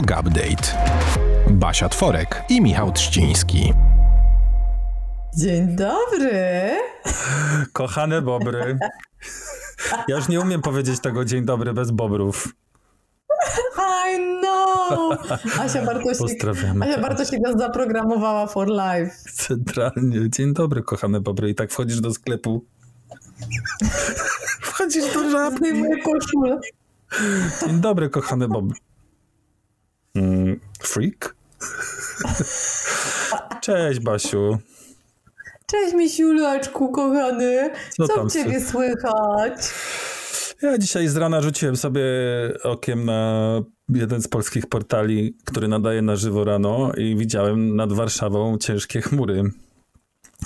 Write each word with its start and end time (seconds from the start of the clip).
Yoga 0.00 0.20
Update. 0.20 0.64
Basia 1.50 1.88
Tworek 1.88 2.42
i 2.48 2.60
Michał 2.60 2.92
Trzciński. 2.92 3.72
Dzień 5.36 5.76
dobry. 5.76 6.70
Kochane 7.72 8.22
bobry. 8.22 8.78
Ja 10.08 10.16
już 10.16 10.28
nie 10.28 10.40
umiem 10.40 10.62
powiedzieć 10.62 11.00
tego 11.00 11.24
dzień 11.24 11.44
dobry 11.44 11.72
bez 11.72 11.90
bobrów. 11.90 12.48
I 14.10 14.38
know! 14.40 15.18
Asia 15.60 15.84
Bartosik, 15.84 16.18
Pozdrawiamy. 16.18 16.90
Asia 16.90 17.00
Bartosik 17.00 17.40
nas 17.40 17.56
zaprogramowała 17.58 18.46
for 18.46 18.68
life. 18.68 19.16
Centralnie. 19.32 20.30
Dzień 20.30 20.54
dobry, 20.54 20.82
kochane 20.82 21.20
bobry. 21.20 21.50
I 21.50 21.54
tak 21.54 21.72
wchodzisz 21.72 22.00
do 22.00 22.14
sklepu. 22.14 22.64
Wchodzisz 24.60 25.14
do 25.14 25.30
żabki. 25.30 25.58
Zdejmuję 25.58 26.02
koszulę. 26.02 26.60
Dzień 27.66 27.80
dobry, 27.80 28.10
kochany 28.10 28.48
bobr. 28.48 28.74
Mm, 30.14 30.60
freak? 30.80 31.34
Cześć, 33.60 34.00
Basiu. 34.00 34.58
Cześć 35.66 35.94
misiuleczku, 35.94 36.92
kochany. 36.92 37.70
Co 37.90 38.08
Co, 38.08 38.14
tam 38.14 38.30
w 38.30 38.32
ciebie 38.32 38.60
słychać? 38.60 39.74
Ja 40.62 40.78
dzisiaj 40.78 41.08
z 41.08 41.16
rana 41.16 41.40
rzuciłem 41.40 41.76
sobie 41.76 42.02
okiem 42.62 43.04
na 43.04 43.62
jeden 43.88 44.22
z 44.22 44.28
polskich 44.28 44.66
portali, 44.66 45.36
który 45.44 45.68
nadaje 45.68 46.02
na 46.02 46.16
żywo 46.16 46.44
rano 46.44 46.92
i 46.96 47.16
widziałem 47.16 47.76
nad 47.76 47.92
Warszawą 47.92 48.58
ciężkie 48.58 49.00
chmury. 49.00 49.42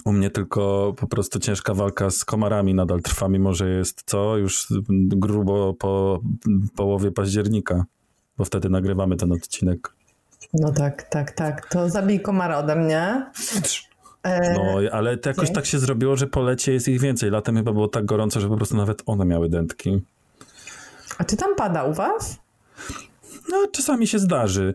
U 0.04 0.12
mnie 0.12 0.30
tylko 0.30 0.94
po 0.96 1.06
prostu 1.06 1.38
ciężka 1.38 1.74
walka 1.74 2.10
z 2.10 2.24
komarami 2.24 2.74
nadal 2.74 3.02
trwa, 3.02 3.28
mimo 3.28 3.54
że 3.54 3.70
jest 3.70 4.02
co? 4.06 4.36
Już 4.36 4.66
grubo 5.08 5.74
po 5.74 6.20
połowie 6.76 7.12
października, 7.12 7.84
bo 8.38 8.44
wtedy 8.44 8.70
nagrywamy 8.70 9.16
ten 9.16 9.32
odcinek. 9.32 9.92
No 10.54 10.72
tak, 10.72 11.02
tak, 11.02 11.30
tak. 11.32 11.68
To 11.68 11.88
zabij 11.90 12.20
komara 12.20 12.58
ode 12.58 12.76
mnie. 12.76 13.26
E, 14.22 14.54
No, 14.54 14.90
ale 14.92 15.16
to 15.16 15.28
jakoś 15.30 15.52
tak 15.52 15.66
się 15.66 15.78
zrobiło, 15.78 16.16
że 16.16 16.26
po 16.26 16.42
lecie 16.42 16.72
jest 16.72 16.88
ich 16.88 17.00
więcej. 17.00 17.30
Latem 17.30 17.56
chyba 17.56 17.72
było 17.72 17.88
tak 17.88 18.04
gorąco, 18.04 18.40
że 18.40 18.48
po 18.48 18.56
prostu 18.56 18.76
nawet 18.76 19.02
one 19.06 19.24
miały 19.24 19.48
dętki. 19.48 20.02
A 21.18 21.24
czy 21.24 21.36
tam 21.36 21.54
pada 21.56 21.84
u 21.84 21.94
was? 21.94 22.38
No, 23.48 23.66
czasami 23.72 24.06
się 24.06 24.18
zdarzy, 24.18 24.74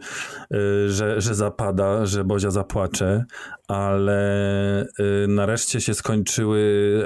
y, 0.54 0.90
że, 0.92 1.22
że 1.22 1.36
zapada, 1.36 2.06
że 2.06 2.24
Bozia 2.24 2.52
zapłacze, 2.52 3.26
ale 3.68 4.84
y, 4.84 5.28
nareszcie 5.28 5.82
się 5.82 5.94
skończyły. 5.94 6.60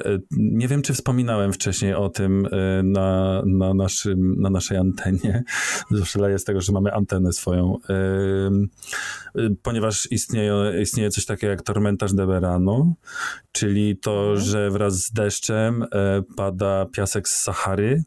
y, 0.05 0.19
Nie 0.31 0.67
wiem, 0.67 0.81
czy 0.81 0.93
wspominałem 0.93 1.53
wcześniej 1.53 1.93
o 1.93 2.09
tym 2.09 2.47
na, 2.83 3.41
na, 3.45 3.73
naszym, 3.73 4.35
na 4.41 4.49
naszej 4.49 4.77
antenie. 4.77 5.43
Zawsze 5.91 6.19
leję 6.19 6.39
z 6.39 6.43
tego, 6.43 6.61
że 6.61 6.71
mamy 6.71 6.93
antenę 6.93 7.33
swoją. 7.33 7.77
Ponieważ 9.63 10.11
istnieje, 10.11 10.53
istnieje 10.81 11.09
coś 11.09 11.25
takiego 11.25 11.51
jak 11.51 11.61
tormentarz 11.61 12.13
de 12.13 12.25
verano, 12.25 12.93
czyli 13.51 13.97
to, 13.97 14.37
że 14.37 14.71
wraz 14.71 14.93
z 14.93 15.11
deszczem 15.11 15.85
pada 16.35 16.85
piasek 16.85 17.29
z 17.29 17.41
Sahary. 17.41 18.03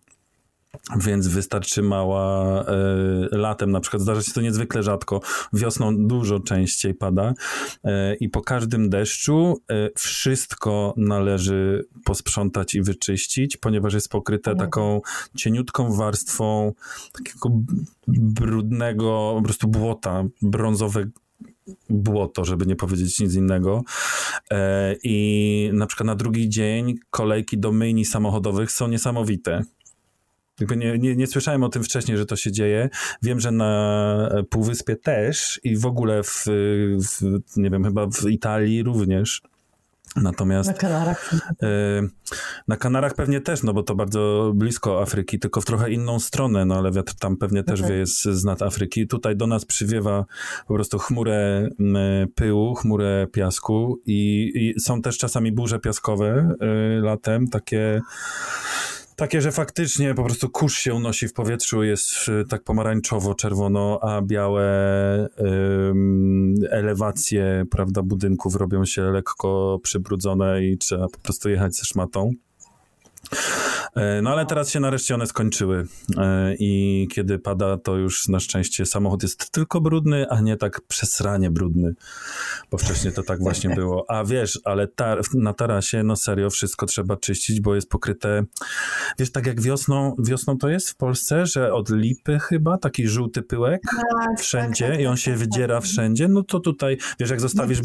Więc 0.97 1.29
wystarczy 1.29 1.83
mała 1.83 2.65
e, 2.65 2.75
latem, 3.31 3.71
na 3.71 3.81
przykład 3.81 4.03
zdarza 4.03 4.23
się 4.23 4.33
to 4.33 4.41
niezwykle 4.41 4.83
rzadko, 4.83 5.21
wiosną 5.53 6.07
dużo 6.07 6.41
częściej 6.41 6.95
pada 6.95 7.35
e, 7.85 8.15
i 8.15 8.29
po 8.29 8.41
każdym 8.41 8.91
deszczu 8.91 9.63
e, 9.71 9.91
wszystko 9.97 10.95
należy 10.97 11.85
posprzątać 12.05 12.75
i 12.75 12.83
wyczyścić, 12.83 13.57
ponieważ 13.57 13.95
jest 13.95 14.09
pokryte 14.09 14.51
Mhm. 14.51 14.71
taką 14.71 15.01
cieniutką 15.37 15.97
warstwą 15.97 16.73
takiego 17.13 17.51
brudnego 18.09 19.35
po 19.37 19.43
prostu 19.43 19.69
błota, 19.69 20.25
brązowe 20.43 21.05
błoto, 21.91 22.45
żeby 22.45 22.67
nie 22.67 22.77
powiedzieć 22.77 23.21
nic 23.21 23.35
innego. 23.35 23.83
I 25.03 25.71
na 25.73 25.87
przykład 25.87 26.07
na 26.07 26.15
drugi 26.15 26.49
dzień 26.49 26.95
kolejki 27.11 27.59
do 27.59 27.73
myjni 27.73 28.05
samochodowych 28.05 28.73
są 28.73 28.89
niesamowite. 28.89 29.63
Jakby 30.61 30.77
nie, 30.77 30.99
nie, 30.99 31.17
nie 31.17 31.27
słyszałem 31.27 31.63
o 31.63 31.69
tym 31.69 31.83
wcześniej, 31.85 32.19
że 32.19 32.27
to 32.27 32.37
się 32.37 32.53
dzieje. 32.53 32.89
Wiem, 33.23 33.41
że 33.41 33.51
na 33.51 34.31
Półwyspie 34.51 34.97
też 34.97 35.61
i 35.65 35.77
w 35.77 35.87
ogóle 35.87 36.23
w, 36.23 36.45
w 37.09 37.57
nie 37.57 37.71
wiem, 37.71 37.85
chyba 37.85 38.07
w 38.07 38.31
Italii 38.31 38.83
również. 38.83 39.43
Natomiast 40.17 40.69
Na 40.69 40.75
Kanarach. 40.75 41.31
e, 41.63 41.69
na 42.69 42.77
Kanarach 42.77 43.15
pewnie 43.15 43.41
też, 43.41 43.63
no 43.63 43.73
bo 43.73 43.83
to 43.83 43.95
bardzo 43.95 44.53
blisko 44.55 45.03
Afryki, 45.03 45.39
tylko 45.39 45.61
w 45.61 45.65
trochę 45.65 45.91
inną 45.91 46.21
stronę, 46.21 46.65
no 46.65 46.75
ale 46.75 46.93
wiatr 46.93 47.15
tam 47.15 47.37
pewnie 47.37 47.63
też 47.65 47.81
Mhm. 47.81 47.93
wieje 47.93 48.07
z, 48.07 48.23
z 48.23 48.45
nad 48.45 48.63
Afryki. 48.63 49.07
Tutaj 49.07 49.37
do 49.37 49.47
nas 49.47 49.65
przywiewa 49.65 50.25
po 50.69 50.75
prostu 50.75 50.99
chmurę 50.99 51.69
pyłu, 52.35 52.75
chmurę 52.75 53.27
piasku 53.33 54.01
i, 54.07 54.53
i 54.55 54.81
są 54.81 55.03
też 55.03 55.19
czasami 55.19 55.53
burze 55.53 55.79
piaskowe 55.79 56.51
y, 56.99 57.01
latem, 57.01 57.49
takie 57.49 58.01
takie, 59.17 59.41
że 59.41 59.53
faktycznie 59.53 60.15
po 60.15 60.25
prostu 60.25 60.51
kurz 60.51 60.79
się 60.79 60.95
unosi 60.95 61.29
w 61.29 61.33
powietrzu, 61.33 61.83
jest 61.83 62.29
y, 62.29 62.45
tak 62.49 62.63
pomarańczowo-czerwono, 62.63 63.99
a 64.03 64.23
białe 64.23 64.67
elewacje, 66.71 67.65
prawda, 67.71 68.03
budynków 68.03 68.57
robią 68.57 68.85
się 68.85 69.03
lekko 69.03 69.79
przybrudzone 69.83 70.65
i 70.65 70.79
trzeba 70.79 71.09
po 71.09 71.19
prostu 71.19 71.49
jechać 71.49 71.75
ze 71.75 71.85
szmatą. 71.85 72.31
E, 73.97 74.23
No 74.23 74.31
ale 74.31 74.47
teraz 74.47 74.71
się 74.71 74.81
nareszcie 74.81 75.15
one 75.15 75.27
skończyły. 75.27 75.87
E, 76.17 76.55
i 76.59 77.09
kiedy 77.13 77.39
pada, 77.39 77.79
to 77.79 77.97
już 77.97 78.29
na 78.29 78.41
szczęście 78.41 78.87
samochód 78.87 79.23
jest 79.23 79.51
tylko 79.51 79.81
brudny, 79.81 80.27
a 80.31 80.41
nie 80.41 80.57
tak 80.57 80.81
przesranie 80.81 81.51
brudny, 81.51 81.95
bo 82.71 82.79
wcześniej 82.79 83.13
to 83.13 83.23
tak 83.23 83.41
właśnie 83.41 83.71
było. 83.75 84.05
A 84.09 84.25
wiesz, 84.25 84.61
ale 84.65 84.89
tar 84.89 85.21
na 85.35 85.53
tarasie, 85.53 86.03
no 86.03 86.17
serio, 86.17 86.51
wszystko 86.51 86.87
trzeba 86.87 87.17
czyścić, 87.17 87.61
bo 87.61 87.75
jest 87.75 87.89
pokryte, 87.91 88.45
wiesz, 89.19 89.33
tak 89.33 89.47
jak 89.47 89.61
wiosną, 89.61 90.17
wiosną 90.19 90.59
to 90.59 90.69
jest 90.69 90.91
w 90.91 90.97
Polsce, 90.97 91.47
że 91.47 91.73
od 91.73 91.91
lipy 91.91 92.39
chyba, 92.39 92.79
taki 92.79 93.09
żółty 93.09 93.43
pyłek 93.43 93.83
Tak, 93.83 94.41
wszędzie 94.41 94.89
tak, 94.89 95.01
i 95.01 95.07
on 95.07 95.15
tak, 95.15 95.25
się 95.25 95.31
tak, 95.31 95.41
wydziera 95.41 95.75
tak. 95.75 95.85
wszędzie, 95.85 96.29
no 96.29 96.43
to 96.43 96.61
tutaj, 96.61 96.99
wiesz, 97.21 97.31
jak 97.31 97.41
zostawisz, 97.41 97.79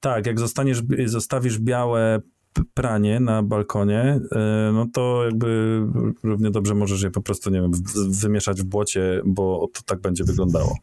tak, 0.00 0.26
jak 0.26 0.40
zostaniesz, 0.40 0.82
zostawisz 1.06 1.58
białe 1.58 2.20
pranie 2.74 3.20
na 3.20 3.42
balkonie, 3.42 4.20
y, 4.68 4.72
no 4.72 4.86
to 4.92 5.24
jakby 5.24 5.80
równie 6.22 6.50
dobrze 6.50 6.74
możesz 6.74 7.02
je 7.02 7.10
po 7.10 7.20
prostu, 7.22 7.50
nie 7.50 7.60
wiem, 7.60 7.70
wymieszać 8.10 8.60
w 8.62 8.64
błocie, 8.64 9.20
bo 9.24 9.68
to 9.72 9.80
tak 9.86 10.00
będzie 10.00 10.24
wyglądało. 10.24 10.74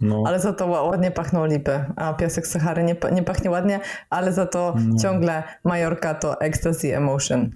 No, 0.00 0.22
Ale 0.26 0.40
za 0.40 0.52
to 0.52 0.66
ła- 0.66 0.90
ładnie 0.90 1.10
pachną 1.10 1.46
lipy, 1.46 1.84
a 1.96 2.12
piasek 2.14 2.46
Sahary 2.46 2.84
nie, 2.84 2.96
nie 3.12 3.22
pachnie 3.22 3.50
ładnie, 3.50 3.80
ale 4.10 4.32
za 4.32 4.46
to 4.46 4.74
No. 4.86 4.96
ciągle 5.02 5.42
Majorka 5.64 6.14
to 6.14 6.40
ecstasy 6.40 6.96
emotion. 6.96 7.50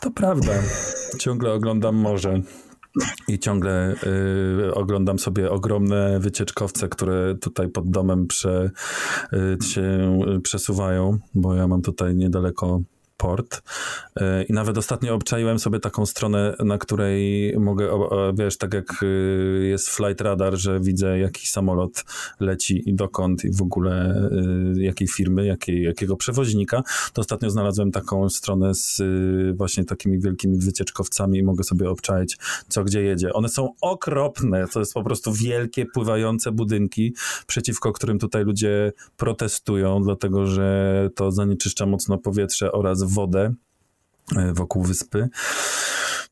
to 0.00 0.10
prawda. 0.10 0.52
Ciągle 1.18 1.52
oglądam 1.52 1.96
morze. 1.96 2.40
I 3.28 3.38
ciągle 3.38 3.94
y, 4.68 4.74
oglądam 4.74 5.18
sobie 5.18 5.50
ogromne 5.50 6.20
wycieczkowce, 6.20 6.88
które 6.88 7.34
tutaj 7.40 7.68
pod 7.68 7.90
domem 7.90 8.26
prze, 8.26 8.70
y, 9.32 9.64
się 9.64 10.20
przesuwają, 10.42 11.18
bo 11.34 11.54
ja 11.54 11.68
mam 11.68 11.82
tutaj 11.82 12.14
niedaleko 12.14 12.80
port. 13.20 13.62
Y, 14.20 14.44
I 14.48 14.52
nawet 14.52 14.78
ostatnio 14.78 15.14
obczaiłem 15.14 15.58
sobie 15.58 15.80
taką 15.80 16.06
stronę, 16.06 16.56
na 16.64 16.78
której 16.78 17.54
mogę, 17.58 18.08
wiesz, 18.34 18.58
tak 18.58 18.74
jak 18.74 19.02
y, 19.02 19.66
jest 19.70 19.90
flight 19.90 20.20
radar, 20.20 20.56
że 20.56 20.80
widzę 20.80 21.18
jaki 21.18 21.48
samolot 21.48 22.04
leci 22.40 22.90
i 22.90 22.94
dokąd 22.94 23.44
i 23.44 23.52
w 23.52 23.62
ogóle 23.62 24.22
y, 24.76 24.82
jakiej 24.82 25.08
firmy, 25.08 25.46
jakiej, 25.46 25.82
jakiego 25.82 26.16
przewoźnika. 26.16 26.82
To 27.12 27.20
ostatnio 27.20 27.50
znalazłem 27.50 27.92
taką 27.92 28.28
stronę 28.28 28.74
z 28.74 29.02
właśnie 29.56 29.84
takimi 29.84 30.20
wielkimi 30.20 30.58
wycieczkowcami 30.58 31.38
i 31.38 31.42
mogę 31.42 31.64
sobie 31.64 31.90
obczaić, 31.90 32.36
co 32.68 32.84
gdzie 32.84 33.02
jedzie. 33.02 33.32
One 33.32 33.48
są 33.48 33.68
okropne, 33.80 34.66
to 34.72 34.80
jest 34.80 34.94
po 34.94 35.02
prostu 35.02 35.32
wielkie, 35.32 35.86
pływające 35.86 36.52
budynki, 36.52 37.14
przeciwko 37.46 37.92
którym 37.92 38.18
tutaj 38.18 38.44
ludzie 38.44 38.92
protestują, 39.16 40.02
dlatego 40.02 40.46
że 40.46 41.10
to 41.14 41.30
zanieczyszcza 41.30 41.86
mocno 41.86 42.18
powietrze 42.18 42.72
oraz 42.72 43.09
wodę 43.10 43.54
e, 44.36 44.52
wokół 44.52 44.82
wyspy. 44.82 45.28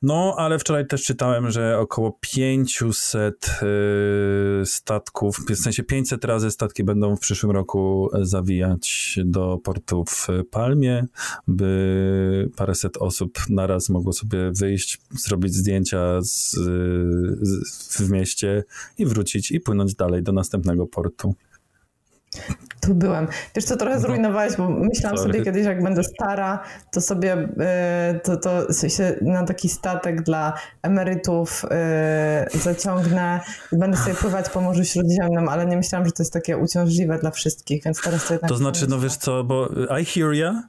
No, 0.03 0.35
ale 0.37 0.59
wczoraj 0.59 0.87
też 0.87 1.05
czytałem, 1.05 1.51
że 1.51 1.79
około 1.79 2.19
500 2.21 3.51
y, 4.63 4.67
statków, 4.67 5.41
w 5.51 5.57
sensie 5.57 5.83
500 5.83 6.25
razy 6.25 6.51
statki 6.51 6.85
będą 6.85 7.17
w 7.17 7.21
przyszłym 7.21 7.53
roku 7.53 8.11
zawijać 8.23 9.19
do 9.25 9.59
portu 9.65 10.05
w 10.05 10.29
Palmie, 10.51 11.07
by 11.49 12.51
paręset 12.57 12.97
osób 12.97 13.39
naraz 13.49 13.89
mogło 13.89 14.13
sobie 14.13 14.53
wyjść, 14.53 15.01
zrobić 15.11 15.55
zdjęcia 15.55 16.23
z, 16.23 16.51
z, 17.41 17.97
w 17.97 18.11
mieście 18.11 18.65
i 18.99 19.07
wrócić 19.07 19.51
i 19.51 19.61
płynąć 19.61 19.95
dalej 19.95 20.23
do 20.23 20.33
następnego 20.33 20.87
portu. 20.87 21.35
Tu 22.81 22.95
byłem. 22.95 23.27
Wiesz 23.55 23.65
co, 23.65 23.77
trochę 23.77 24.01
zrujnowałeś, 24.01 24.57
bo 24.57 24.69
myślałam 24.69 25.19
Sorry. 25.19 25.33
sobie 25.33 25.45
kiedyś, 25.45 25.67
jak 25.67 25.83
będę 25.83 26.05
stara, 26.05 26.63
to 26.93 27.01
sobie 27.01 27.35
y, 28.15 28.21
to, 28.21 28.37
to 28.37 28.73
się 28.89 29.17
na 29.23 29.45
taki 29.45 29.69
statek 29.69 30.23
dla 30.23 30.53
emerytów 30.83 31.65
y, 32.55 32.59
zaciągnę 32.59 33.41
i 33.73 33.79
będę 33.79 33.97
sobie 33.97 34.15
pływać 34.15 34.49
po 34.49 34.61
Morzu 34.61 34.85
Śródziemnym, 34.85 35.49
ale 35.49 35.67
nie 35.67 35.77
myślałam, 35.77 36.07
że 36.07 36.13
to 36.13 36.23
jest 36.23 36.33
takie 36.33 36.57
uciążliwe 36.57 37.19
dla 37.19 37.31
wszystkich, 37.31 37.85
więc 37.85 38.01
teraz 38.03 38.27
to 38.27 38.35
jednak... 38.35 38.51
To 38.51 38.57
znaczy, 38.57 38.87
no 38.89 38.99
wiesz 38.99 39.17
co, 39.17 39.45
bo 39.45 39.69
I 40.01 40.05
hear 40.05 40.33
ya. 40.33 40.63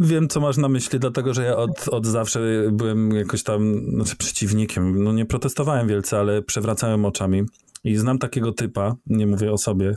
Wiem, 0.00 0.28
co 0.28 0.40
masz 0.40 0.56
na 0.56 0.68
myśli, 0.68 1.00
dlatego 1.00 1.34
że 1.34 1.44
ja 1.44 1.56
od, 1.56 1.88
od 1.88 2.06
zawsze 2.06 2.40
byłem 2.72 3.10
jakoś 3.10 3.42
tam, 3.42 3.80
znaczy 3.94 4.16
przeciwnikiem. 4.16 5.04
No 5.04 5.12
nie 5.12 5.26
protestowałem 5.26 5.88
wielce, 5.88 6.18
ale 6.18 6.42
przewracałem 6.42 7.04
oczami. 7.04 7.44
I 7.88 7.96
znam 7.96 8.18
takiego 8.18 8.52
typa, 8.52 8.96
nie 9.06 9.26
mówię 9.26 9.52
o 9.52 9.58
sobie 9.58 9.94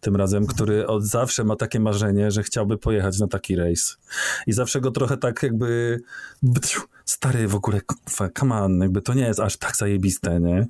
tym 0.00 0.16
razem, 0.16 0.46
który 0.46 0.86
od 0.86 1.04
zawsze 1.04 1.44
ma 1.44 1.56
takie 1.56 1.80
marzenie, 1.80 2.30
że 2.30 2.42
chciałby 2.42 2.78
pojechać 2.78 3.18
na 3.18 3.28
taki 3.28 3.56
rejs. 3.56 3.98
I 4.46 4.52
zawsze 4.52 4.80
go 4.80 4.90
trochę 4.90 5.16
tak 5.16 5.42
jakby 5.42 6.00
stary 7.04 7.48
w 7.48 7.54
ogóle, 7.54 7.80
come 8.38 8.54
on, 8.62 8.80
jakby 8.80 9.02
to 9.02 9.14
nie 9.14 9.22
jest 9.22 9.40
aż 9.40 9.56
tak 9.56 9.76
zajebiste, 9.76 10.40
nie? 10.40 10.66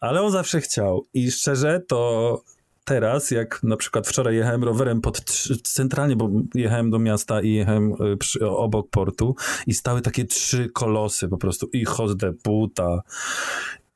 Ale 0.00 0.22
on 0.22 0.32
zawsze 0.32 0.60
chciał. 0.60 1.06
I 1.14 1.30
szczerze 1.30 1.80
to 1.88 2.42
teraz, 2.84 3.30
jak 3.30 3.62
na 3.62 3.76
przykład 3.76 4.08
wczoraj 4.08 4.36
jechałem 4.36 4.64
rowerem 4.64 5.00
pod 5.00 5.20
centralnie, 5.62 6.16
bo 6.16 6.30
jechałem 6.54 6.90
do 6.90 6.98
miasta 6.98 7.40
i 7.40 7.52
jechałem 7.52 7.92
y, 7.92 8.16
przy, 8.16 8.48
obok 8.48 8.90
portu 8.90 9.34
i 9.66 9.74
stały 9.74 10.00
takie 10.00 10.24
trzy 10.24 10.70
kolosy 10.74 11.28
po 11.28 11.36
prostu 11.38 11.68
i 11.72 11.84
chodź 11.84 12.10
puta. 12.42 13.02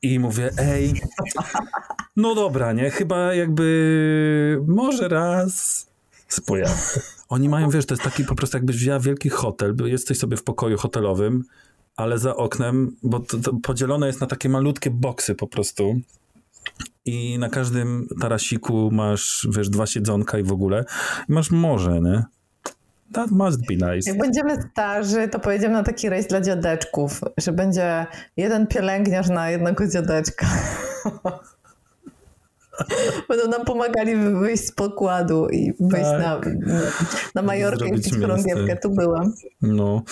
I 0.02 0.18
mówię, 0.18 0.50
ej, 0.58 1.00
no 2.18 2.34
dobra, 2.34 2.72
nie? 2.72 2.90
Chyba 2.90 3.34
jakby 3.34 4.60
może 4.66 5.08
raz 5.08 5.86
pojadę. 6.46 6.74
Oni 7.28 7.48
mają, 7.48 7.70
wiesz, 7.70 7.86
to 7.86 7.94
jest 7.94 8.04
taki 8.04 8.24
po 8.24 8.34
prostu 8.34 8.56
jakbyś 8.56 8.76
wzięła 8.76 9.00
wielki 9.00 9.28
hotel, 9.28 9.74
jesteś 9.84 10.18
sobie 10.18 10.36
w 10.36 10.42
pokoju 10.42 10.78
hotelowym, 10.78 11.44
ale 11.96 12.18
za 12.18 12.36
oknem, 12.36 12.96
bo 13.02 13.20
to, 13.20 13.38
to 13.38 13.52
podzielone 13.62 14.06
jest 14.06 14.20
na 14.20 14.26
takie 14.26 14.48
malutkie 14.48 14.90
boksy 14.90 15.34
po 15.34 15.46
prostu 15.46 16.00
i 17.04 17.38
na 17.38 17.48
każdym 17.48 18.08
tarasiku 18.20 18.90
masz, 18.92 19.48
wiesz, 19.50 19.68
dwa 19.68 19.86
siedzonka 19.86 20.38
i 20.38 20.42
w 20.42 20.52
ogóle. 20.52 20.84
I 21.28 21.32
masz 21.32 21.50
morze, 21.50 22.00
nie? 22.00 22.24
That 23.12 23.30
must 23.30 23.66
be 23.66 23.74
nice. 23.74 24.10
Jak 24.10 24.18
będziemy 24.18 24.62
starzy, 24.72 25.28
to 25.28 25.38
pojedziemy 25.38 25.74
na 25.74 25.82
taki 25.82 26.08
rejs 26.08 26.26
dla 26.26 26.40
dziadeczków, 26.40 27.20
że 27.38 27.52
będzie 27.52 28.06
jeden 28.36 28.66
pielęgniarz 28.66 29.28
na 29.28 29.50
jednego 29.50 29.86
dziadeczka. 29.86 30.46
Będą 33.28 33.48
nam 33.48 33.64
pomagali 33.64 34.16
wyjść 34.16 34.64
z 34.66 34.72
pokładu 34.72 35.48
i 35.48 35.72
wyjść 35.80 36.06
Tak. 36.06 36.46
na, 36.46 36.74
na 37.34 37.42
Majorkę 37.42 37.84
i 37.84 37.88
Zrobić 37.88 38.04
pić 38.04 38.12
mięsne. 38.12 38.28
chorągiewkę. 38.28 38.76
Tu 38.76 38.90
byłam. 38.90 39.32
No. 39.62 40.02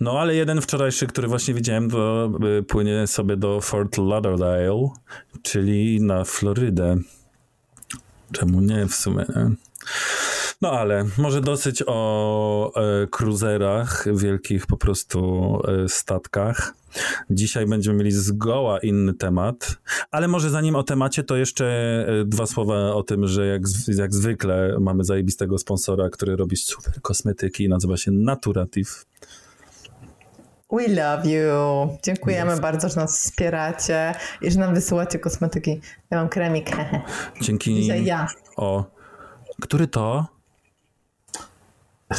no, 0.00 0.20
ale 0.20 0.34
jeden 0.34 0.60
wczorajszy, 0.60 1.06
który 1.06 1.28
właśnie 1.28 1.54
widziałem, 1.54 1.90
to 1.90 2.30
y, 2.58 2.62
płynie 2.62 3.06
sobie 3.06 3.36
do 3.36 3.60
Fort 3.60 3.98
Lauderdale, 3.98 4.88
czyli 5.42 6.00
na 6.00 6.24
Florydę. 6.24 6.96
Czemu 8.32 8.60
nie 8.60 8.86
w 8.86 8.94
sumie, 8.94 9.24
nie? 9.36 9.50
No 10.62 10.70
ale 10.70 11.04
może 11.18 11.40
dosyć 11.40 11.84
o 11.86 12.72
e, 12.76 13.06
kruzerach, 13.06 14.06
wielkich 14.14 14.66
po 14.66 14.76
prostu 14.76 15.58
e, 15.84 15.88
statkach. 15.88 16.74
Dzisiaj 17.30 17.66
będziemy 17.66 17.98
mieli 17.98 18.12
zgoła 18.12 18.78
inny 18.78 19.14
temat, 19.14 19.76
ale 20.10 20.28
może 20.28 20.50
zanim 20.50 20.76
o 20.76 20.82
temacie, 20.82 21.22
to 21.22 21.36
jeszcze 21.36 21.66
e, 22.08 22.24
dwa 22.24 22.46
słowa 22.46 22.94
o 22.94 23.02
tym, 23.02 23.26
że 23.26 23.46
jak, 23.46 23.62
jak 23.98 24.14
zwykle 24.14 24.76
mamy 24.80 25.04
zajebistego 25.04 25.58
sponsora, 25.58 26.10
który 26.10 26.36
robi 26.36 26.56
super 26.56 27.02
kosmetyki, 27.02 27.68
nazywa 27.68 27.96
się 27.96 28.10
Naturative. 28.10 29.04
We 30.72 30.88
love 30.88 31.28
you. 31.28 31.96
Dziękujemy 32.02 32.60
bardzo, 32.60 32.88
że 32.88 32.96
nas 32.96 33.20
wspieracie 33.20 34.14
i 34.42 34.50
że 34.50 34.60
nam 34.60 34.74
wysyłacie 34.74 35.18
kosmetyki. 35.18 35.80
Ja 36.10 36.18
mam 36.18 36.28
kremik. 36.28 36.70
Dzięki... 37.42 37.74
Dzisiaj 37.74 38.04
ja. 38.04 38.28
O, 38.56 38.84
który 39.60 39.86
to? 39.86 40.31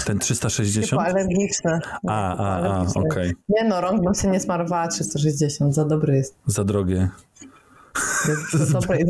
Ten 0.06 0.20
360? 0.20 0.86
Hipoalergiczny. 0.86 1.80
A, 2.08 2.38
a, 2.38 2.60
a, 2.68 2.86
okej. 2.96 3.34
Nie 3.50 3.64
no, 3.64 3.82
rąk 3.82 4.04
bym 4.04 4.14
się 4.14 4.28
nie 4.28 4.40
smarowała 4.40 4.88
360. 4.88 5.76
Za 5.76 5.86
dobry 5.86 6.16
jest. 6.16 6.36
Za 6.46 6.64
drogie. 6.64 7.10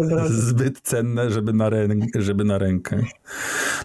Drogi. 0.09 0.33
Zbyt 0.33 0.81
cenne, 0.81 1.31
żeby 1.31 1.53
na, 1.53 1.69
żeby 2.15 2.43
na 2.43 2.57
rękę. 2.57 3.03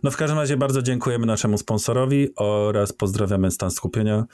No 0.02 0.10
w 0.10 0.16
każdym 0.16 0.38
razie 0.38 0.56
bardzo 0.56 0.82
dziękujemy 0.82 1.26
naszemu 1.26 1.58
sponsorowi 1.58 2.28
oraz 2.36 2.92
pozdrawiamy 2.92 3.50
stan 3.50 3.70
skupienia. 3.70 4.24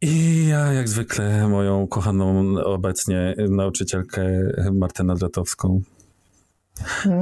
I 0.00 0.46
ja 0.46 0.72
jak 0.72 0.88
zwykle 0.88 1.48
moją 1.48 1.86
kochaną 1.86 2.54
obecnie 2.64 3.34
nauczycielkę 3.48 4.22
Martynę 4.72 5.14
Dratowską. 5.14 5.80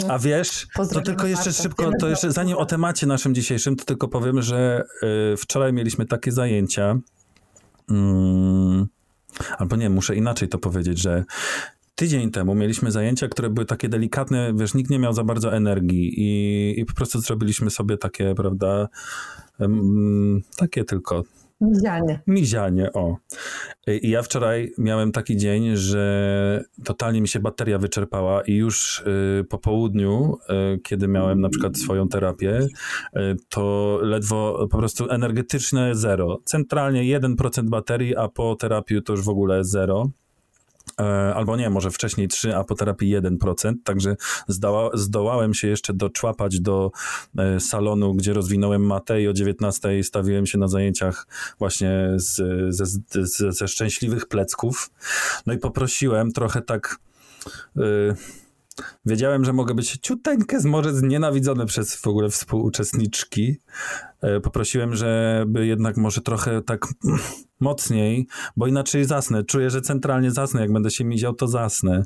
A 0.09 0.19
wiesz, 0.19 0.67
to 0.77 1.01
tylko 1.01 1.27
jeszcze 1.27 1.53
szybko, 1.53 1.91
to 2.01 2.09
jeszcze 2.09 2.33
zanim 2.33 2.57
o 2.57 2.67
temacie 2.67 3.07
naszym 3.07 3.35
dzisiejszym, 3.35 3.77
to 3.77 3.85
tylko 3.85 4.09
powiem, 4.09 4.43
że 4.43 4.85
y, 5.33 5.37
wczoraj 5.37 5.73
mieliśmy 5.73 6.07
takie 6.07 6.33
zajęcia, 6.33 6.99
mm, 7.91 8.87
albo 9.59 9.77
nie, 9.77 9.91
muszę 9.91 10.17
inaczej 10.17 10.49
to 10.49 10.59
powiedzieć, 10.59 10.99
że 10.99 11.25
tydzień 11.95 12.31
temu 12.31 12.55
mieliśmy 12.55 12.91
zajęcia, 12.91 13.29
które 13.29 13.51
były 13.51 13.67
takie 13.67 13.89
delikatne, 13.89 14.53
wiesz, 14.55 14.75
nikt 14.75 14.91
nie 14.91 14.99
miał 14.99 15.13
za 15.13 15.25
bardzo 15.25 15.57
energii 15.57 16.15
i, 16.17 16.81
i 16.81 16.85
po 16.85 16.95
prostu 16.95 17.21
zrobiliśmy 17.21 17.71
sobie 17.71 17.97
takie, 17.97 18.35
prawda, 18.35 18.89
takie 20.57 20.85
tylko 20.85 21.25
Mizianie. 21.61 22.21
Mizianie, 22.27 22.93
o. 22.93 23.17
I 23.87 24.11
ja 24.11 24.23
wczoraj 24.23 24.73
miałem 24.79 25.13
taki 25.13 25.37
dzień, 25.37 25.77
że 25.77 26.65
totalnie 26.85 27.21
mi 27.21 27.29
się 27.29 27.41
bateria 27.41 27.79
wyczerpała 27.79 28.43
i 28.43 28.55
już 28.55 28.99
y, 29.41 29.45
po 29.45 29.59
południu, 29.59 30.39
y, 30.75 30.79
kiedy 30.79 31.09
miałem 31.09 31.41
na 31.41 31.49
przykład 31.49 31.79
swoją 31.79 32.09
terapię, 32.09 32.59
y, 32.59 32.69
to 33.49 33.99
ledwo 34.03 34.69
po 34.71 34.79
prostu 34.79 35.11
energetyczne 35.11 35.95
zero. 35.95 36.39
Centralnie 36.45 37.03
1% 37.19 37.69
baterii, 37.69 38.17
a 38.17 38.29
po 38.29 38.57
terapii 38.57 39.03
to 39.03 39.13
już 39.13 39.25
w 39.25 39.29
ogóle 39.29 39.65
zero. 39.65 40.11
E, 41.01 41.35
Albo 41.35 41.57
nie, 41.57 41.71
może 41.71 41.91
wcześniej 41.91 42.29
3, 42.29 42.57
a 42.57 42.65
po 42.65 42.75
terapii 42.75 43.17
1%. 43.17 43.75
Także 43.85 44.17
zdoła, 44.49 44.91
zdołałem 44.95 45.55
się 45.55 45.69
jeszcze 45.69 45.95
doczłapać 45.95 46.61
do 46.61 46.91
e, 47.39 47.61
salonu, 47.61 48.15
gdzie 48.15 48.33
rozwinąłem 48.33 48.87
matę 48.87 49.23
i 49.23 49.29
o 49.29 49.33
19 49.33 50.05
stawiłem 50.05 50.47
się 50.47 50.59
na 50.59 50.69
zajęciach 50.69 51.27
właśnie 51.59 52.11
z, 52.17 52.37
ze, 52.75 52.87
ze, 53.11 53.53
ze 53.53 53.69
szczęśliwych 53.69 54.27
plecków. 54.27 54.91
No 55.47 55.53
i 55.53 55.59
poprosiłem 55.59 56.33
trochę 56.33 56.63
tak. 56.63 56.99
y, 57.77 58.15
Wiedziałem, 59.07 59.45
że 59.45 59.53
mogę 59.53 59.75
być 59.75 59.99
ciuteńkę, 60.03 60.59
może 60.65 60.95
znienawidzony 60.95 61.67
przez 61.67 61.97
w 61.97 62.07
ogóle 62.07 62.29
współuczestniczki. 62.29 63.57
E, 64.23 64.41
Poprosiłem, 64.41 64.95
żeby 64.97 65.67
jednak 65.67 65.97
może 65.97 66.21
trochę 66.21 66.63
tak 66.63 66.87
mocniej, 67.61 68.27
bo 68.57 68.67
inaczej 68.67 69.05
zasnę. 69.05 69.45
Czuję, 69.45 69.71
że 69.71 69.81
centralnie 69.81 70.31
zasnę. 70.31 70.61
Jak 70.61 70.73
będę 70.73 70.91
się 70.91 71.05
miział, 71.05 71.35
to 71.35 71.49
zasnę. 71.49 72.05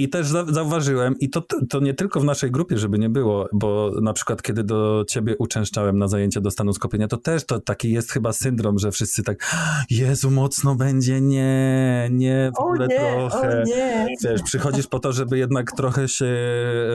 I 0.00 0.08
też 0.08 0.26
za- 0.28 0.44
zauważyłem, 0.44 1.18
i 1.18 1.30
to, 1.30 1.42
to 1.70 1.80
nie 1.80 1.94
tylko 1.94 2.20
w 2.20 2.24
naszej 2.24 2.50
grupie, 2.50 2.78
żeby 2.78 2.98
nie 2.98 3.08
było, 3.10 3.48
bo 3.52 3.92
na 4.02 4.12
przykład 4.12 4.42
kiedy 4.42 4.64
do 4.64 5.04
ciebie 5.08 5.36
uczęszczałem 5.38 5.98
na 5.98 6.08
zajęcia 6.08 6.40
do 6.40 6.50
stanu 6.50 6.72
skupienia, 6.72 7.08
to 7.08 7.16
też 7.16 7.44
to 7.46 7.60
taki 7.60 7.90
jest 7.92 8.12
chyba 8.12 8.32
syndrom, 8.32 8.78
że 8.78 8.90
wszyscy 8.90 9.22
tak 9.22 9.54
Jezu, 9.90 10.30
mocno 10.30 10.74
będzie, 10.74 11.20
nie, 11.20 12.08
nie, 12.12 12.50
w 12.56 12.60
O 12.60 12.64
ogóle 12.64 12.86
nie, 12.86 12.98
trochę. 12.98 13.62
o 13.62 13.64
nie. 13.64 14.06
Wiesz, 14.24 14.42
przychodzisz 14.42 14.86
po 14.86 14.98
to, 14.98 15.12
żeby 15.12 15.38
jednak 15.38 15.72
trochę 15.72 16.08
się 16.08 16.34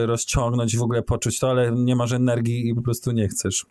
rozciągnąć 0.06 0.76
w 0.76 0.82
ogóle 0.82 1.02
poczuć 1.02 1.38
to, 1.38 1.50
ale 1.50 1.72
nie 1.72 1.96
masz 1.96 2.12
energii 2.12 2.68
i 2.68 2.74
po 2.74 2.82
prostu 2.82 3.12
nie 3.12 3.28
chcesz. 3.28 3.66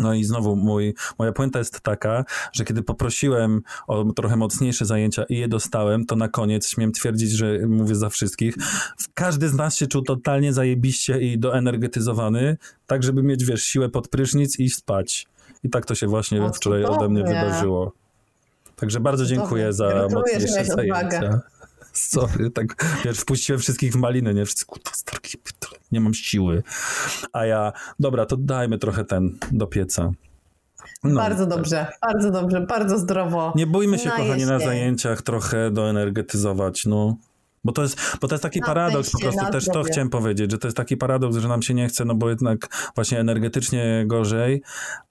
No 0.00 0.14
i 0.14 0.24
znowu 0.24 0.56
mój, 0.56 0.94
moja 1.18 1.32
puenta 1.32 1.58
jest 1.58 1.80
taka, 1.80 2.24
że 2.52 2.64
kiedy 2.64 2.82
poprosiłem 2.82 3.62
o 3.86 4.04
trochę 4.12 4.36
mocniejsze 4.36 4.86
zajęcia 4.86 5.24
i 5.28 5.36
je 5.36 5.48
dostałem, 5.48 6.06
to 6.06 6.16
na 6.16 6.28
koniec 6.28 6.68
śmiem 6.68 6.92
twierdzić, 6.92 7.30
że 7.30 7.58
mówię 7.68 7.94
za 7.94 8.08
wszystkich, 8.08 8.54
każdy 9.14 9.48
z 9.48 9.54
nas 9.54 9.76
się 9.76 9.86
czuł 9.86 10.02
totalnie 10.02 10.52
zajebiście 10.52 11.20
i 11.20 11.38
doenergetyzowany, 11.38 12.56
tak 12.86 13.02
żeby 13.02 13.22
mieć, 13.22 13.44
wiesz, 13.44 13.62
siłę 13.62 13.88
pod 13.88 14.08
prysznic 14.08 14.58
i 14.58 14.70
spać. 14.70 15.26
I 15.64 15.70
tak 15.70 15.86
to 15.86 15.94
się 15.94 16.06
właśnie 16.06 16.50
wczoraj 16.54 16.84
ode 16.84 17.08
mnie 17.08 17.22
wydarzyło. 17.22 17.92
Także 18.76 19.00
bardzo 19.00 19.26
dziękuję 19.26 19.72
za 19.72 19.88
Gratuluję, 19.88 20.14
mocniejsze 20.14 20.64
miałeś 20.64 20.70
odwagę. 20.70 21.40
Sorry, 21.92 22.50
tak, 22.50 22.84
wiesz, 23.04 23.18
wpuściłem 23.18 23.60
wszystkich 23.60 23.92
w 23.92 23.96
maliny, 23.96 24.34
nie? 24.34 24.44
Wszyscy, 24.44 24.66
kurwa, 24.66 24.90
starki, 24.92 25.38
nie 25.92 26.00
mam 26.00 26.14
siły. 26.14 26.62
A 27.32 27.46
ja, 27.46 27.72
dobra, 28.00 28.26
to 28.26 28.36
dajmy 28.36 28.78
trochę 28.78 29.04
ten 29.04 29.38
do 29.52 29.66
pieca. 29.66 30.12
No, 31.04 31.14
bardzo 31.14 31.46
tak. 31.46 31.56
dobrze, 31.56 31.86
bardzo 32.02 32.30
dobrze, 32.30 32.60
bardzo 32.60 32.98
zdrowo. 32.98 33.52
Nie 33.56 33.66
bójmy 33.66 33.98
się, 33.98 34.10
kochani, 34.10 34.28
na 34.28 34.34
Najeść 34.46 34.62
się. 34.64 34.68
zajęciach 34.68 35.22
trochę 35.22 35.70
doenergetyzować, 35.70 36.86
no. 36.86 37.16
Bo 37.64 37.72
to 37.72 37.82
jest, 37.82 38.16
bo 38.20 38.28
to 38.28 38.34
jest 38.34 38.42
taki 38.42 38.60
Na 38.60 38.66
paradoks 38.66 39.10
po 39.10 39.18
prostu, 39.18 39.42
na 39.42 39.50
też 39.50 39.64
to 39.64 39.70
zdrowie. 39.70 39.90
chciałem 39.92 40.10
powiedzieć, 40.10 40.50
że 40.50 40.58
to 40.58 40.66
jest 40.68 40.76
taki 40.76 40.96
paradoks, 40.96 41.36
że 41.36 41.48
nam 41.48 41.62
się 41.62 41.74
nie 41.74 41.88
chce, 41.88 42.04
no 42.04 42.14
bo 42.14 42.28
jednak 42.28 42.90
właśnie 42.94 43.20
energetycznie 43.20 44.04
gorzej, 44.06 44.62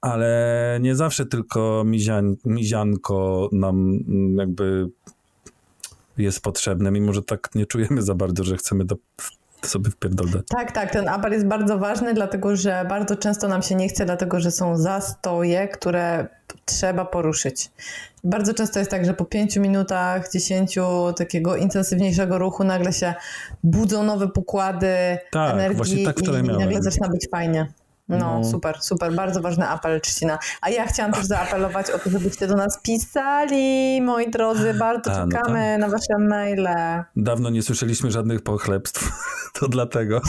ale 0.02 0.78
nie 0.82 0.96
zawsze 0.96 1.26
tylko 1.26 1.84
mizian, 1.86 2.36
mizianko 2.46 3.50
nam 3.52 4.00
mm, 4.08 4.38
jakby 4.38 4.90
jest 6.24 6.42
potrzebne, 6.42 6.92
mimo 6.92 7.14
że 7.14 7.24
tak 7.24 7.50
nie 7.56 7.66
czujemy 7.66 8.02
za 8.02 8.16
bardzo, 8.16 8.44
że 8.44 8.58
chcemy 8.58 8.86
to 8.86 8.96
w- 9.22 9.40
sobie 9.68 9.92
wpierdolać. 9.92 10.46
Tak, 10.50 10.72
tak, 10.72 10.92
ten 10.92 11.08
apel 11.08 11.32
jest 11.34 11.46
bardzo 11.46 11.78
ważny, 11.78 12.14
dlatego 12.14 12.56
że 12.56 12.86
bardzo 12.90 13.16
często 13.16 13.48
nam 13.48 13.62
się 13.62 13.76
nie 13.76 13.90
chce, 13.90 14.06
dlatego 14.06 14.40
że 14.40 14.52
są 14.52 14.78
zastoje, 14.78 15.68
które 15.68 16.28
trzeba 16.66 17.06
poruszyć. 17.06 17.72
Bardzo 18.24 18.54
często 18.54 18.80
jest 18.80 18.92
tak, 18.92 19.06
że 19.06 19.14
po 19.14 19.26
pięciu 19.26 19.62
minutach, 19.62 20.32
dziesięciu 20.32 20.84
takiego 21.18 21.56
intensywniejszego 21.56 22.38
ruchu 22.38 22.64
nagle 22.64 22.94
się 22.94 23.14
budzą 23.64 24.04
nowe 24.04 24.28
pokłady 24.28 24.96
Tak, 25.32 25.54
energii 25.54 26.06
tak 26.06 26.22
i, 26.22 26.26
i 26.26 26.44
nagle 26.44 26.82
zaczyna 26.84 27.10
być 27.10 27.28
fajnie. 27.32 27.68
No, 28.10 28.18
No. 28.18 28.44
super, 28.52 28.78
super, 28.82 29.14
bardzo 29.14 29.42
ważny 29.42 29.68
apel, 29.70 30.02
Trzcina. 30.02 30.40
A 30.62 30.70
ja 30.70 30.88
chciałam 30.88 31.12
też 31.12 31.26
zaapelować 31.26 31.90
o 31.92 32.00
to, 32.00 32.10
żebyście 32.10 32.48
do 32.48 32.56
nas 32.56 32.80
pisali, 32.84 34.02
moi 34.02 34.30
drodzy, 34.32 34.74
bardzo 34.74 35.12
A, 35.12 35.26
no 35.26 35.32
czekamy 35.32 35.78
na 35.78 35.88
wasze 35.90 36.18
maile. 36.20 36.70
Dawno 37.16 37.50
nie 37.50 37.62
słyszeliśmy 37.64 38.12
żadnych 38.12 38.42
pochlebstw, 38.42 39.12
to 39.60 39.68
dlatego. 39.68 40.22